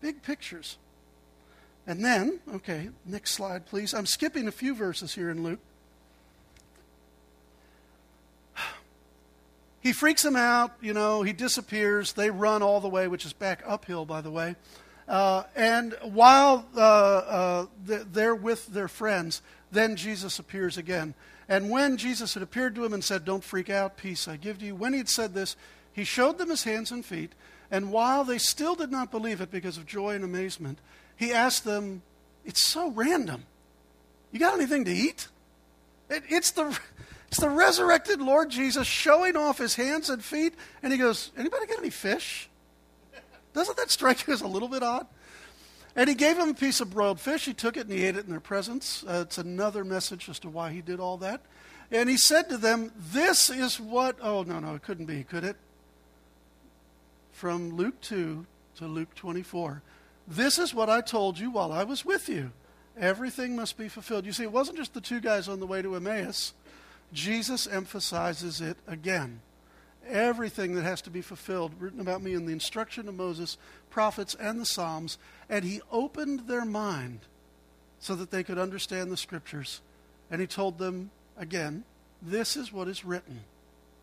Big 0.00 0.22
pictures. 0.22 0.76
And 1.86 2.04
then, 2.04 2.40
okay, 2.54 2.90
next 3.06 3.32
slide, 3.32 3.64
please. 3.66 3.94
I'm 3.94 4.06
skipping 4.06 4.46
a 4.46 4.52
few 4.52 4.74
verses 4.74 5.14
here 5.14 5.30
in 5.30 5.42
Luke. 5.42 5.60
He 9.80 9.92
freaks 9.92 10.22
them 10.22 10.36
out, 10.36 10.72
you 10.82 10.92
know, 10.92 11.22
he 11.22 11.32
disappears. 11.32 12.12
They 12.12 12.30
run 12.30 12.62
all 12.62 12.80
the 12.80 12.88
way, 12.88 13.08
which 13.08 13.24
is 13.24 13.32
back 13.32 13.62
uphill, 13.64 14.04
by 14.04 14.20
the 14.20 14.30
way. 14.30 14.56
Uh, 15.08 15.44
and 15.56 15.96
while 16.02 16.66
uh, 16.76 16.80
uh, 16.80 17.66
they're 17.84 18.34
with 18.34 18.66
their 18.66 18.88
friends, 18.88 19.40
then 19.72 19.96
Jesus 19.96 20.38
appears 20.38 20.76
again. 20.76 21.14
And 21.48 21.70
when 21.70 21.96
Jesus 21.96 22.34
had 22.34 22.42
appeared 22.42 22.74
to 22.74 22.84
him 22.84 22.92
and 22.92 23.02
said, 23.02 23.24
Don't 23.24 23.42
freak 23.42 23.70
out, 23.70 23.96
peace 23.96 24.28
I 24.28 24.36
give 24.36 24.58
to 24.58 24.66
you, 24.66 24.74
when 24.74 24.92
he 24.92 24.98
had 24.98 25.08
said 25.08 25.32
this, 25.32 25.56
he 25.92 26.04
showed 26.04 26.36
them 26.36 26.50
his 26.50 26.64
hands 26.64 26.92
and 26.92 27.04
feet. 27.04 27.32
And 27.70 27.90
while 27.90 28.24
they 28.24 28.38
still 28.38 28.74
did 28.74 28.90
not 28.90 29.10
believe 29.10 29.40
it 29.40 29.50
because 29.50 29.78
of 29.78 29.86
joy 29.86 30.14
and 30.14 30.24
amazement, 30.24 30.78
he 31.16 31.32
asked 31.32 31.64
them, 31.64 32.02
It's 32.44 32.66
so 32.66 32.90
random. 32.90 33.44
You 34.30 34.38
got 34.38 34.54
anything 34.54 34.84
to 34.84 34.92
eat? 34.92 35.28
It, 36.10 36.22
it's, 36.28 36.50
the, 36.50 36.78
it's 37.28 37.40
the 37.40 37.48
resurrected 37.48 38.20
Lord 38.20 38.50
Jesus 38.50 38.86
showing 38.86 39.36
off 39.36 39.56
his 39.56 39.74
hands 39.74 40.10
and 40.10 40.22
feet. 40.22 40.54
And 40.82 40.92
he 40.92 40.98
goes, 40.98 41.30
Anybody 41.36 41.66
got 41.66 41.78
any 41.78 41.90
fish? 41.90 42.50
Doesn't 43.58 43.76
that 43.76 43.90
strike 43.90 44.24
you 44.28 44.32
as 44.32 44.40
a 44.40 44.46
little 44.46 44.68
bit 44.68 44.84
odd? 44.84 45.08
And 45.96 46.08
he 46.08 46.14
gave 46.14 46.38
him 46.38 46.50
a 46.50 46.54
piece 46.54 46.80
of 46.80 46.90
broiled 46.90 47.18
fish. 47.18 47.44
He 47.44 47.52
took 47.52 47.76
it 47.76 47.88
and 47.88 47.90
he 47.90 48.04
ate 48.04 48.14
it 48.14 48.24
in 48.24 48.30
their 48.30 48.38
presence. 48.38 49.02
Uh, 49.02 49.24
it's 49.26 49.36
another 49.36 49.84
message 49.84 50.28
as 50.28 50.38
to 50.38 50.48
why 50.48 50.70
he 50.70 50.80
did 50.80 51.00
all 51.00 51.16
that. 51.16 51.40
And 51.90 52.08
he 52.08 52.16
said 52.16 52.48
to 52.50 52.56
them, 52.56 52.92
This 52.96 53.50
is 53.50 53.80
what. 53.80 54.16
Oh, 54.22 54.44
no, 54.44 54.60
no, 54.60 54.76
it 54.76 54.82
couldn't 54.82 55.06
be, 55.06 55.24
could 55.24 55.42
it? 55.42 55.56
From 57.32 57.70
Luke 57.70 58.00
2 58.00 58.46
to 58.76 58.86
Luke 58.86 59.12
24. 59.16 59.82
This 60.28 60.56
is 60.56 60.72
what 60.72 60.88
I 60.88 61.00
told 61.00 61.40
you 61.40 61.50
while 61.50 61.72
I 61.72 61.82
was 61.82 62.04
with 62.04 62.28
you. 62.28 62.52
Everything 62.96 63.56
must 63.56 63.76
be 63.76 63.88
fulfilled. 63.88 64.24
You 64.24 64.32
see, 64.32 64.44
it 64.44 64.52
wasn't 64.52 64.78
just 64.78 64.94
the 64.94 65.00
two 65.00 65.18
guys 65.18 65.48
on 65.48 65.58
the 65.58 65.66
way 65.66 65.82
to 65.82 65.96
Emmaus. 65.96 66.54
Jesus 67.12 67.66
emphasizes 67.66 68.60
it 68.60 68.76
again 68.86 69.40
everything 70.08 70.74
that 70.74 70.82
has 70.82 71.00
to 71.02 71.10
be 71.10 71.20
fulfilled 71.20 71.72
written 71.78 72.00
about 72.00 72.22
me 72.22 72.34
in 72.34 72.46
the 72.46 72.52
instruction 72.52 73.08
of 73.08 73.14
Moses, 73.14 73.56
prophets, 73.90 74.34
and 74.34 74.60
the 74.60 74.66
Psalms, 74.66 75.18
and 75.48 75.64
he 75.64 75.80
opened 75.90 76.48
their 76.48 76.64
mind 76.64 77.20
so 78.00 78.14
that 78.14 78.30
they 78.30 78.42
could 78.42 78.58
understand 78.58 79.10
the 79.10 79.16
scriptures. 79.16 79.80
And 80.30 80.40
he 80.40 80.46
told 80.46 80.78
them 80.78 81.10
again, 81.36 81.84
this 82.20 82.56
is 82.56 82.72
what 82.72 82.88
is 82.88 83.04
written. 83.04 83.40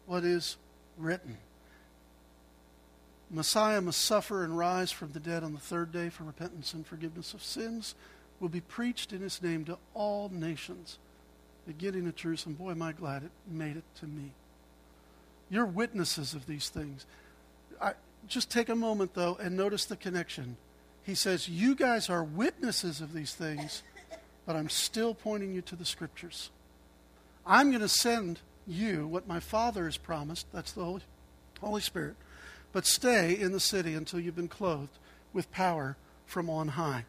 What 0.05 0.23
is 0.23 0.57
written. 0.97 1.37
Messiah 3.29 3.81
must 3.81 4.01
suffer 4.01 4.43
and 4.43 4.57
rise 4.57 4.91
from 4.91 5.11
the 5.11 5.19
dead 5.19 5.43
on 5.43 5.53
the 5.53 5.59
third 5.59 5.91
day 5.91 6.09
for 6.09 6.23
repentance 6.23 6.73
and 6.73 6.85
forgiveness 6.85 7.33
of 7.33 7.43
sins, 7.43 7.95
will 8.39 8.49
be 8.49 8.61
preached 8.61 9.13
in 9.13 9.21
his 9.21 9.41
name 9.41 9.65
to 9.65 9.77
all 9.93 10.29
nations, 10.29 10.99
beginning 11.65 12.07
at 12.07 12.15
Jerusalem. 12.15 12.55
Boy, 12.55 12.71
am 12.71 12.81
I 12.81 12.91
glad 12.91 13.23
it 13.23 13.31
made 13.49 13.77
it 13.77 13.83
to 13.99 14.05
me. 14.05 14.31
You're 15.49 15.65
witnesses 15.65 16.33
of 16.33 16.47
these 16.47 16.69
things. 16.69 17.05
I, 17.81 17.93
just 18.27 18.49
take 18.49 18.69
a 18.69 18.75
moment, 18.75 19.13
though, 19.13 19.37
and 19.39 19.55
notice 19.55 19.85
the 19.85 19.95
connection. 19.95 20.57
He 21.03 21.15
says, 21.15 21.47
You 21.47 21.75
guys 21.75 22.09
are 22.09 22.23
witnesses 22.23 23.01
of 23.01 23.13
these 23.13 23.33
things, 23.33 23.83
but 24.45 24.55
I'm 24.55 24.69
still 24.69 25.13
pointing 25.13 25.53
you 25.53 25.61
to 25.61 25.75
the 25.75 25.85
scriptures. 25.85 26.49
I'm 27.45 27.69
going 27.69 27.81
to 27.81 27.89
send 27.89 28.39
you 28.65 29.07
what 29.07 29.27
my 29.27 29.39
Father 29.39 29.85
has 29.85 29.97
promised. 29.97 30.47
That's 30.51 30.71
the 30.71 30.83
Holy, 30.83 31.01
Holy 31.61 31.81
Spirit. 31.81 32.15
But 32.71 32.85
stay 32.85 33.37
in 33.39 33.51
the 33.51 33.59
city 33.59 33.93
until 33.93 34.19
you've 34.19 34.35
been 34.35 34.47
clothed 34.47 34.97
with 35.31 35.51
power 35.51 35.95
from 36.25 36.49
on 36.49 36.69
high. 36.69 37.05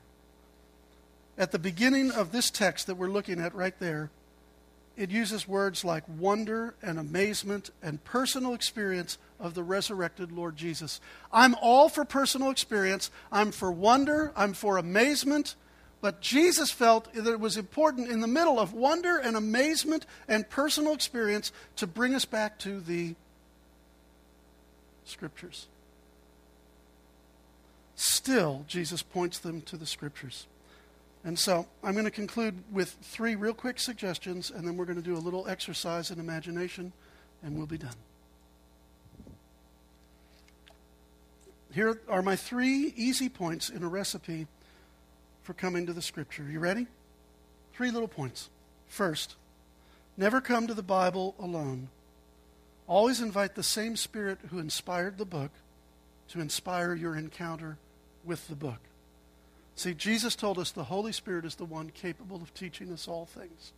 At 1.39 1.53
the 1.53 1.59
beginning 1.59 2.11
of 2.11 2.33
this 2.33 2.51
text 2.51 2.87
that 2.87 2.97
we're 2.97 3.09
looking 3.09 3.41
at 3.41 3.55
right 3.55 3.79
there, 3.79 4.11
it 4.97 5.11
uses 5.11 5.47
words 5.47 5.85
like 5.85 6.05
wonder 6.09 6.75
and 6.83 6.99
amazement 6.99 7.71
and 7.83 8.03
personal 8.03 8.55
experience 8.55 9.19
of 9.39 9.55
the 9.55 9.63
resurrected 9.63 10.33
Lord 10.33 10.57
Jesus. 10.57 11.01
I'm 11.31 11.55
all 11.61 11.89
for 11.89 12.05
personal 12.05 12.51
experience. 12.51 13.11
I'm 13.31 13.53
for 13.53 13.71
wonder. 13.71 14.33
I'm 14.35 14.55
for 14.55 14.79
amazement. 14.79 15.55
But 16.01 16.21
Jesus 16.21 16.71
felt 16.71 17.13
that 17.13 17.27
it 17.27 17.41
was 17.41 17.57
important 17.57 18.11
in 18.11 18.21
the 18.21 18.27
middle 18.27 18.59
of 18.59 18.73
wonder 18.73 19.19
and 19.19 19.37
amazement 19.37 20.07
and 20.29 20.49
personal 20.49 20.95
experience 20.95 21.53
to 21.77 21.87
bring 21.87 22.15
us 22.15 22.25
back 22.25 22.59
to 22.61 22.81
the 22.81 23.15
Scriptures. 25.05 25.67
Still, 27.95 28.65
Jesus 28.67 29.03
points 29.03 29.39
them 29.39 29.61
to 29.63 29.77
the 29.77 29.87
Scriptures. 29.87 30.47
And 31.27 31.37
so 31.37 31.67
I'm 31.83 31.95
going 31.95 32.05
to 32.05 32.11
conclude 32.13 32.63
with 32.71 32.89
three 33.03 33.35
real 33.35 33.53
quick 33.53 33.81
suggestions, 33.81 34.53
and 34.53 34.67
then 34.67 34.77
we're 34.77 34.85
going 34.85 34.97
to 34.97 35.03
do 35.03 35.17
a 35.17 35.19
little 35.19 35.49
exercise 35.49 36.13
in 36.13 36.21
imagination, 36.21 36.93
and 37.43 37.57
we'll 37.57 37.67
be 37.67 37.79
done. 37.79 37.97
Here 41.73 42.01
are 42.09 42.23
my 42.23 42.37
three 42.37 42.95
easy 42.97 43.29
points 43.29 43.71
in 43.71 43.83
a 43.83 43.89
recipe 43.89 44.47
for 45.43 45.53
coming 45.53 45.85
to 45.87 45.93
the 45.93 46.01
Scripture. 46.01 46.45
You 46.45 46.61
ready? 46.61 46.87
Three 47.75 47.91
little 47.91 48.07
points. 48.07 48.49
First, 48.87 49.35
never 50.17 50.41
come 50.41 50.69
to 50.69 50.75
the 50.75 50.83
Bible 50.83 51.35
alone. 51.41 51.89
Always 52.87 53.21
invite 53.21 53.57
the 53.57 53.65
same 53.65 53.97
Spirit 53.97 54.39
who 54.51 54.61
inspired 54.61 55.19
the 55.19 55.25
book 55.25 55.51
to 56.29 56.41
inspire 56.41 56.95
your 56.95 57.17
encounter 57.17 57.79
with 58.25 58.47
the 58.47 58.55
book. 58.55 58.79
See, 59.77 59.93
Jesus 59.93 60.35
told 60.35 60.59
us 60.59 60.71
the 60.73 60.85
Holy 60.85 61.13
Spirit 61.13 61.45
is 61.45 61.55
the 61.55 61.67
one 61.67 61.91
capable 61.91 62.43
of 62.43 62.53
teaching 62.55 62.91
us 62.93 63.07
all 63.07 63.27
things. 63.27 63.73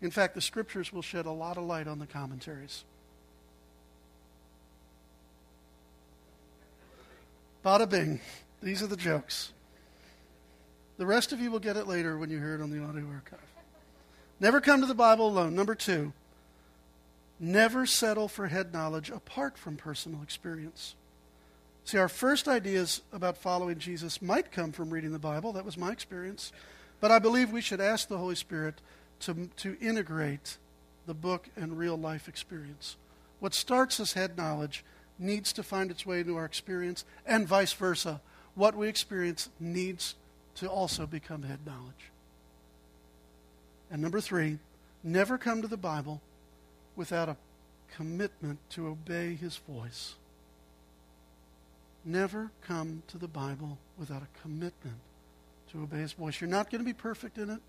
In 0.00 0.10
fact, 0.10 0.34
the 0.34 0.40
scriptures 0.40 0.92
will 0.92 1.02
shed 1.02 1.26
a 1.26 1.30
lot 1.30 1.58
of 1.58 1.64
light 1.64 1.86
on 1.86 1.98
the 1.98 2.06
commentaries. 2.06 2.84
Bada 7.64 7.88
bing. 7.88 8.20
These 8.62 8.82
are 8.82 8.86
the 8.86 8.96
jokes. 8.96 9.52
The 10.96 11.06
rest 11.06 11.32
of 11.32 11.40
you 11.40 11.50
will 11.50 11.58
get 11.58 11.76
it 11.76 11.86
later 11.86 12.16
when 12.16 12.30
you 12.30 12.38
hear 12.38 12.54
it 12.54 12.62
on 12.62 12.70
the 12.70 12.82
audio 12.82 13.06
archive. 13.12 13.38
Never 14.40 14.60
come 14.60 14.80
to 14.80 14.86
the 14.86 14.94
Bible 14.94 15.28
alone. 15.28 15.54
Number 15.54 15.74
two, 15.74 16.12
never 17.38 17.84
settle 17.84 18.28
for 18.28 18.46
head 18.46 18.72
knowledge 18.72 19.10
apart 19.10 19.58
from 19.58 19.76
personal 19.76 20.22
experience. 20.22 20.94
See, 21.88 21.96
our 21.96 22.10
first 22.10 22.48
ideas 22.48 23.00
about 23.14 23.38
following 23.38 23.78
Jesus 23.78 24.20
might 24.20 24.52
come 24.52 24.72
from 24.72 24.90
reading 24.90 25.12
the 25.12 25.18
Bible. 25.18 25.54
That 25.54 25.64
was 25.64 25.78
my 25.78 25.90
experience. 25.90 26.52
But 27.00 27.10
I 27.10 27.18
believe 27.18 27.50
we 27.50 27.62
should 27.62 27.80
ask 27.80 28.08
the 28.08 28.18
Holy 28.18 28.34
Spirit 28.34 28.82
to, 29.20 29.48
to 29.56 29.74
integrate 29.80 30.58
the 31.06 31.14
book 31.14 31.48
and 31.56 31.78
real 31.78 31.96
life 31.96 32.28
experience. 32.28 32.96
What 33.40 33.54
starts 33.54 33.98
as 34.00 34.12
head 34.12 34.36
knowledge 34.36 34.84
needs 35.18 35.50
to 35.54 35.62
find 35.62 35.90
its 35.90 36.04
way 36.04 36.20
into 36.20 36.36
our 36.36 36.44
experience, 36.44 37.06
and 37.24 37.48
vice 37.48 37.72
versa. 37.72 38.20
What 38.54 38.76
we 38.76 38.86
experience 38.86 39.48
needs 39.58 40.14
to 40.56 40.68
also 40.68 41.06
become 41.06 41.44
head 41.44 41.60
knowledge. 41.64 42.10
And 43.90 44.02
number 44.02 44.20
three, 44.20 44.58
never 45.02 45.38
come 45.38 45.62
to 45.62 45.68
the 45.68 45.78
Bible 45.78 46.20
without 46.96 47.30
a 47.30 47.38
commitment 47.96 48.58
to 48.72 48.88
obey 48.88 49.36
his 49.36 49.56
voice. 49.56 50.16
Never 52.04 52.50
come 52.62 53.02
to 53.08 53.18
the 53.18 53.28
Bible 53.28 53.78
without 53.98 54.22
a 54.22 54.40
commitment 54.42 54.96
to 55.72 55.82
obey 55.82 55.98
His 55.98 56.12
voice. 56.12 56.40
You're 56.40 56.48
not 56.48 56.70
going 56.70 56.80
to 56.80 56.84
be 56.84 56.94
perfect 56.94 57.38
in 57.38 57.50
it, 57.50 57.60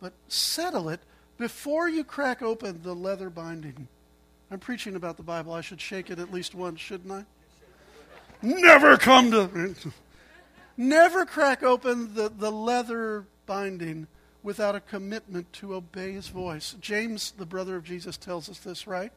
but 0.00 0.12
settle 0.28 0.88
it 0.88 1.00
before 1.38 1.88
you 1.88 2.04
crack 2.04 2.42
open 2.42 2.80
the 2.82 2.94
leather 2.94 3.30
binding. 3.30 3.88
I'm 4.50 4.58
preaching 4.58 4.96
about 4.96 5.16
the 5.16 5.22
Bible. 5.22 5.52
I 5.52 5.60
should 5.60 5.80
shake 5.80 6.10
it 6.10 6.18
at 6.18 6.32
least 6.32 6.54
once, 6.54 6.80
shouldn't 6.80 7.12
I? 7.12 7.24
Never 8.42 8.96
come 8.96 9.30
to. 9.30 9.74
Never 10.76 11.24
crack 11.24 11.62
open 11.62 12.14
the, 12.14 12.28
the 12.28 12.52
leather 12.52 13.24
binding 13.46 14.06
without 14.42 14.76
a 14.76 14.80
commitment 14.80 15.52
to 15.54 15.74
obey 15.74 16.12
his 16.12 16.28
voice. 16.28 16.76
James, 16.80 17.32
the 17.32 17.46
brother 17.46 17.76
of 17.76 17.84
Jesus, 17.84 18.16
tells 18.16 18.48
us 18.48 18.58
this, 18.58 18.86
right? 18.86 19.10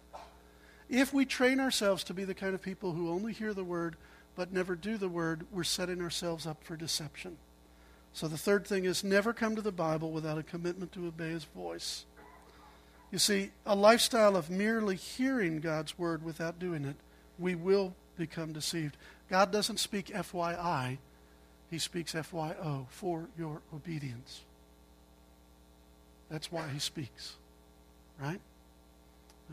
If 0.90 1.14
we 1.14 1.26
train 1.26 1.60
ourselves 1.60 2.04
to 2.06 2.14
be 2.14 2.24
the 2.24 2.34
kind 2.34 2.56
of 2.56 2.62
people 2.62 2.94
who 2.94 3.12
only 3.12 3.34
hear 3.34 3.54
the 3.54 3.64
word 3.64 3.96
but 4.40 4.54
never 4.54 4.74
do 4.74 4.96
the 4.96 5.10
word, 5.10 5.46
we're 5.52 5.66
setting 5.66 6.02
ourselves 6.02 6.48
up 6.48 6.64
for 6.64 6.78
deception. 6.78 7.36
So 8.14 8.30
the 8.30 8.38
third 8.38 8.66
thing 8.66 8.86
is 8.86 9.04
never 9.04 9.34
come 9.34 9.54
to 9.58 9.62
the 9.62 9.70
Bible 9.70 10.12
without 10.12 10.38
a 10.38 10.44
commitment 10.44 10.94
to 10.94 11.08
obey 11.08 11.32
his 11.32 11.44
voice. 11.44 12.06
You 13.12 13.20
see, 13.20 13.52
a 13.66 13.76
lifestyle 13.76 14.38
of 14.38 14.50
merely 14.50 14.96
hearing 14.96 15.60
God's 15.60 16.00
word 16.00 16.24
without 16.24 16.58
doing 16.58 16.86
it, 16.86 16.96
we 17.38 17.54
will 17.54 17.94
become 18.18 18.54
deceived. 18.54 18.96
God 19.30 19.52
doesn't 19.52 19.78
speak 19.78 20.06
FYI, 20.06 21.00
he 21.70 21.78
speaks 21.78 22.14
FYO, 22.14 22.88
for 22.90 23.28
your 23.38 23.62
obedience. 23.74 24.44
That's 26.32 26.50
why 26.50 26.70
he 26.70 26.80
speaks. 26.80 27.34
Right? 28.22 28.40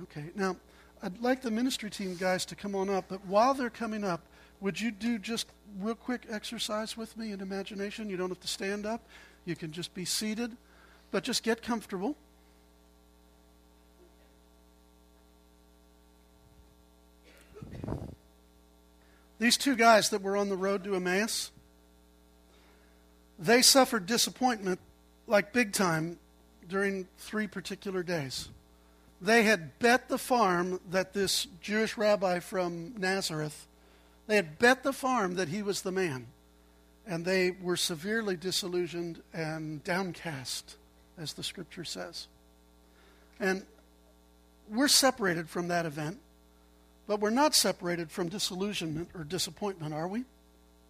Okay, 0.04 0.26
now 0.36 0.54
I'd 1.02 1.20
like 1.20 1.42
the 1.42 1.50
ministry 1.50 1.90
team 1.90 2.14
guys 2.14 2.44
to 2.44 2.54
come 2.54 2.76
on 2.76 2.88
up, 2.88 3.06
but 3.08 3.26
while 3.26 3.52
they're 3.52 3.68
coming 3.68 4.04
up, 4.04 4.20
would 4.60 4.80
you 4.80 4.90
do 4.90 5.18
just 5.18 5.46
real 5.78 5.94
quick 5.94 6.26
exercise 6.30 6.96
with 6.96 7.16
me 7.16 7.32
in 7.32 7.40
imagination? 7.40 8.08
You 8.08 8.16
don't 8.16 8.30
have 8.30 8.40
to 8.40 8.48
stand 8.48 8.86
up. 8.86 9.02
You 9.44 9.54
can 9.54 9.72
just 9.72 9.94
be 9.94 10.04
seated, 10.04 10.56
but 11.10 11.22
just 11.22 11.42
get 11.42 11.62
comfortable. 11.62 12.16
These 19.38 19.58
two 19.58 19.76
guys 19.76 20.08
that 20.10 20.22
were 20.22 20.36
on 20.36 20.48
the 20.48 20.56
road 20.56 20.82
to 20.84 20.96
Emmaus, 20.96 21.50
they 23.38 23.60
suffered 23.60 24.06
disappointment 24.06 24.80
like 25.26 25.52
big 25.52 25.72
time 25.72 26.18
during 26.68 27.06
three 27.18 27.46
particular 27.46 28.02
days. 28.02 28.48
They 29.20 29.42
had 29.44 29.78
bet 29.78 30.08
the 30.08 30.18
farm 30.18 30.80
that 30.90 31.12
this 31.12 31.46
Jewish 31.60 31.96
rabbi 31.96 32.40
from 32.40 32.94
Nazareth 32.96 33.66
they 34.26 34.36
had 34.36 34.58
bet 34.58 34.82
the 34.82 34.92
farm 34.92 35.34
that 35.34 35.48
he 35.48 35.62
was 35.62 35.82
the 35.82 35.92
man, 35.92 36.26
and 37.06 37.24
they 37.24 37.52
were 37.52 37.76
severely 37.76 38.36
disillusioned 38.36 39.22
and 39.32 39.82
downcast, 39.84 40.76
as 41.16 41.32
the 41.34 41.42
scripture 41.42 41.84
says. 41.84 42.26
And 43.38 43.64
we're 44.68 44.88
separated 44.88 45.48
from 45.48 45.68
that 45.68 45.86
event, 45.86 46.18
but 47.06 47.20
we're 47.20 47.30
not 47.30 47.54
separated 47.54 48.10
from 48.10 48.28
disillusionment 48.28 49.10
or 49.14 49.22
disappointment, 49.22 49.94
are 49.94 50.08
we? 50.08 50.24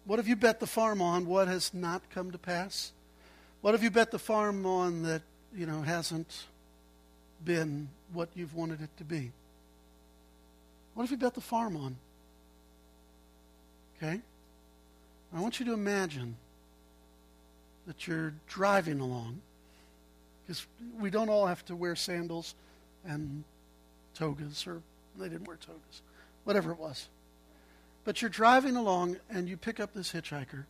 What 0.05 0.17
have 0.17 0.27
you 0.27 0.35
bet 0.35 0.59
the 0.59 0.67
farm 0.67 1.01
on? 1.01 1.27
What 1.27 1.47
has 1.47 1.73
not 1.73 2.09
come 2.09 2.31
to 2.31 2.37
pass? 2.37 2.93
What 3.61 3.73
have 3.73 3.83
you 3.83 3.91
bet 3.91 4.11
the 4.11 4.19
farm 4.19 4.65
on 4.65 5.03
that, 5.03 5.21
you 5.53 5.65
know, 5.65 5.81
hasn't 5.81 6.45
been 7.43 7.89
what 8.13 8.29
you've 8.33 8.55
wanted 8.55 8.81
it 8.81 8.89
to 8.97 9.03
be? 9.03 9.31
What 10.93 11.03
have 11.03 11.11
you 11.11 11.17
bet 11.17 11.35
the 11.35 11.41
farm 11.41 11.75
on? 11.75 11.97
Okay? 13.97 14.21
I 15.35 15.41
want 15.41 15.59
you 15.59 15.65
to 15.67 15.73
imagine 15.73 16.35
that 17.85 18.07
you're 18.07 18.33
driving 18.47 18.99
along, 18.99 19.41
because 20.45 20.65
we 20.99 21.09
don't 21.09 21.29
all 21.29 21.47
have 21.47 21.65
to 21.65 21.75
wear 21.75 21.95
sandals 21.95 22.53
and 23.05 23.43
togas, 24.13 24.67
or 24.67 24.81
they 25.17 25.29
didn't 25.29 25.47
wear 25.47 25.57
togas, 25.57 26.01
whatever 26.43 26.71
it 26.71 26.79
was. 26.79 27.07
But 28.03 28.21
you're 28.21 28.29
driving 28.29 28.75
along 28.75 29.17
and 29.29 29.49
you 29.49 29.57
pick 29.57 29.79
up 29.79 29.93
this 29.93 30.13
hitchhiker, 30.13 30.65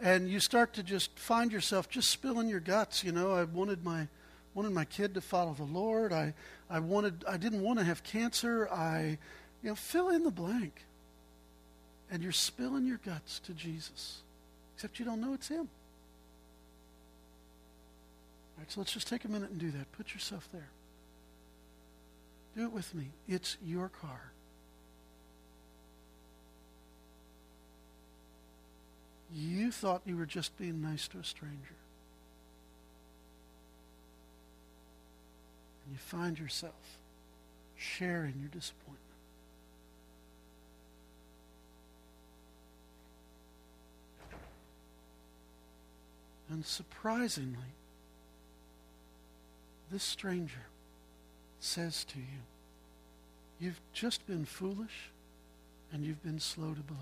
and 0.00 0.28
you 0.28 0.40
start 0.40 0.72
to 0.74 0.82
just 0.82 1.18
find 1.18 1.52
yourself 1.52 1.88
just 1.88 2.10
spilling 2.10 2.48
your 2.48 2.60
guts. 2.60 3.02
You 3.02 3.12
know, 3.12 3.32
I 3.32 3.44
wanted 3.44 3.84
my 3.84 4.08
wanted 4.54 4.72
my 4.72 4.84
kid 4.84 5.14
to 5.14 5.20
follow 5.20 5.54
the 5.54 5.64
Lord. 5.64 6.12
I 6.12 6.34
I 6.70 6.80
wanted 6.80 7.24
I 7.28 7.36
didn't 7.36 7.62
want 7.62 7.78
to 7.78 7.84
have 7.84 8.02
cancer. 8.02 8.68
I 8.70 9.18
you 9.62 9.70
know 9.70 9.74
fill 9.74 10.08
in 10.08 10.22
the 10.24 10.30
blank 10.30 10.84
and 12.10 12.22
you're 12.22 12.32
spilling 12.32 12.86
your 12.86 13.00
guts 13.04 13.40
to 13.40 13.52
Jesus, 13.52 14.22
except 14.74 14.98
you 14.98 15.04
don't 15.04 15.20
know 15.20 15.34
it's 15.34 15.48
Him. 15.48 15.68
All 18.56 18.58
right, 18.58 18.70
so 18.70 18.80
let's 18.80 18.92
just 18.92 19.08
take 19.08 19.24
a 19.24 19.28
minute 19.28 19.50
and 19.50 19.58
do 19.58 19.70
that. 19.70 19.92
Put 19.92 20.14
yourself 20.14 20.48
there. 20.52 20.68
Do 22.56 22.64
it 22.64 22.72
with 22.72 22.94
me. 22.94 23.10
It's 23.28 23.56
your 23.64 23.88
car. 23.88 24.32
You 29.32 29.70
thought 29.70 30.02
you 30.06 30.16
were 30.16 30.26
just 30.26 30.56
being 30.58 30.80
nice 30.80 31.06
to 31.08 31.18
a 31.18 31.24
stranger. 31.24 31.76
And 35.84 35.92
you 35.92 35.98
find 35.98 36.38
yourself 36.38 36.98
sharing 37.76 38.34
your 38.40 38.48
disappointment. 38.48 38.97
Surprisingly, 46.64 47.74
this 49.90 50.02
stranger 50.02 50.66
says 51.60 52.04
to 52.04 52.18
you, 52.18 52.42
You've 53.60 53.80
just 53.92 54.26
been 54.26 54.44
foolish 54.44 55.10
and 55.92 56.04
you've 56.04 56.22
been 56.22 56.38
slow 56.38 56.74
to 56.74 56.80
believe. 56.80 57.00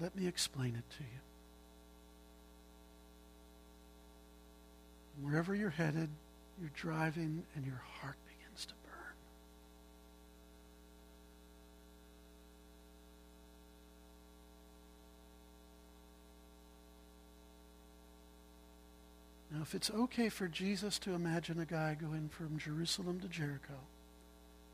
Let 0.00 0.16
me 0.16 0.26
explain 0.26 0.74
it 0.74 0.90
to 0.96 1.02
you. 1.04 1.20
Wherever 5.22 5.54
you're 5.54 5.70
headed, 5.70 6.08
you're 6.60 6.70
driving 6.74 7.44
and 7.54 7.64
your 7.64 7.80
heart 8.00 8.16
if 19.64 19.74
it's 19.74 19.90
okay 19.90 20.28
for 20.28 20.46
Jesus 20.46 20.98
to 20.98 21.14
imagine 21.14 21.58
a 21.58 21.64
guy 21.64 21.96
going 21.98 22.28
from 22.28 22.58
Jerusalem 22.58 23.18
to 23.20 23.28
Jericho, 23.28 23.80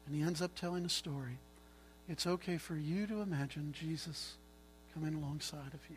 and 0.05 0.17
he 0.17 0.23
ends 0.23 0.43
up 0.43 0.57
telling 0.57 0.85
a 0.85 0.89
story, 0.89 1.39
it's 2.09 2.27
okay 2.27 2.57
for 2.57 2.75
you 2.75 3.07
to 3.07 3.23
imagine 3.23 3.73
Jesus 3.73 4.35
coming 4.93 5.15
alongside 5.15 5.75
of 5.75 5.81
you. 5.89 5.97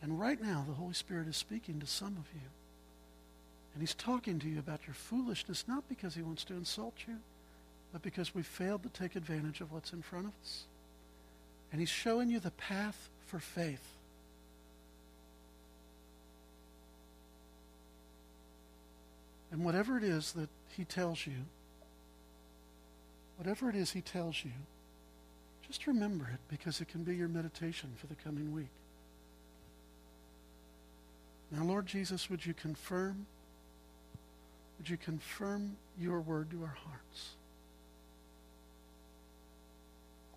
And 0.00 0.20
right 0.20 0.40
now, 0.40 0.64
the 0.68 0.74
Holy 0.74 0.94
Spirit 0.94 1.26
is 1.26 1.36
speaking 1.36 1.80
to 1.80 1.86
some 1.86 2.16
of 2.16 2.32
you. 2.32 2.48
And 3.74 3.82
he's 3.82 3.94
talking 3.94 4.38
to 4.38 4.48
you 4.48 4.60
about 4.60 4.86
your 4.86 4.94
foolishness, 4.94 5.64
not 5.66 5.88
because 5.88 6.14
he 6.14 6.22
wants 6.22 6.44
to 6.44 6.54
insult 6.54 6.94
you, 7.08 7.16
but 7.92 8.02
because 8.02 8.36
we 8.36 8.44
failed 8.44 8.84
to 8.84 8.88
take 8.88 9.16
advantage 9.16 9.60
of 9.60 9.72
what's 9.72 9.92
in 9.92 10.02
front 10.02 10.26
of 10.26 10.32
us. 10.44 10.62
And 11.72 11.80
he's 11.80 11.90
showing 11.90 12.30
you 12.30 12.38
the 12.38 12.52
path 12.52 13.08
for 13.26 13.40
faith. 13.40 13.96
And 19.60 19.66
whatever 19.66 19.98
it 19.98 20.04
is 20.04 20.32
that 20.32 20.48
he 20.74 20.86
tells 20.86 21.26
you, 21.26 21.34
whatever 23.36 23.68
it 23.68 23.76
is 23.76 23.90
he 23.90 24.00
tells 24.00 24.42
you, 24.42 24.52
just 25.68 25.86
remember 25.86 26.30
it 26.32 26.40
because 26.48 26.80
it 26.80 26.88
can 26.88 27.04
be 27.04 27.14
your 27.14 27.28
meditation 27.28 27.90
for 27.98 28.06
the 28.06 28.14
coming 28.14 28.54
week. 28.54 28.70
Now, 31.50 31.62
Lord 31.62 31.84
Jesus, 31.84 32.30
would 32.30 32.46
you 32.46 32.54
confirm, 32.54 33.26
would 34.78 34.88
you 34.88 34.96
confirm 34.96 35.76
your 36.00 36.20
word 36.20 36.50
to 36.52 36.62
our 36.62 36.78
hearts? 36.86 37.32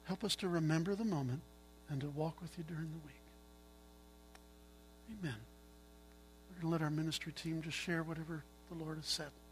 Help 0.03 0.25
us 0.25 0.35
to 0.35 0.49
remember 0.49 0.95
the 0.95 1.05
moment 1.05 1.39
and 1.89 2.01
to 2.01 2.09
walk 2.09 2.41
with 2.41 2.57
you 2.57 2.65
during 2.67 2.89
the 2.91 3.07
week. 3.07 3.23
Amen. 5.17 5.37
We're 6.49 6.61
going 6.61 6.67
to 6.67 6.67
let 6.67 6.81
our 6.81 6.93
ministry 6.93 7.31
team 7.31 7.61
just 7.61 7.77
share 7.77 8.03
whatever 8.03 8.43
the 8.77 8.83
Lord 8.83 8.97
has 8.97 9.05
said. 9.05 9.42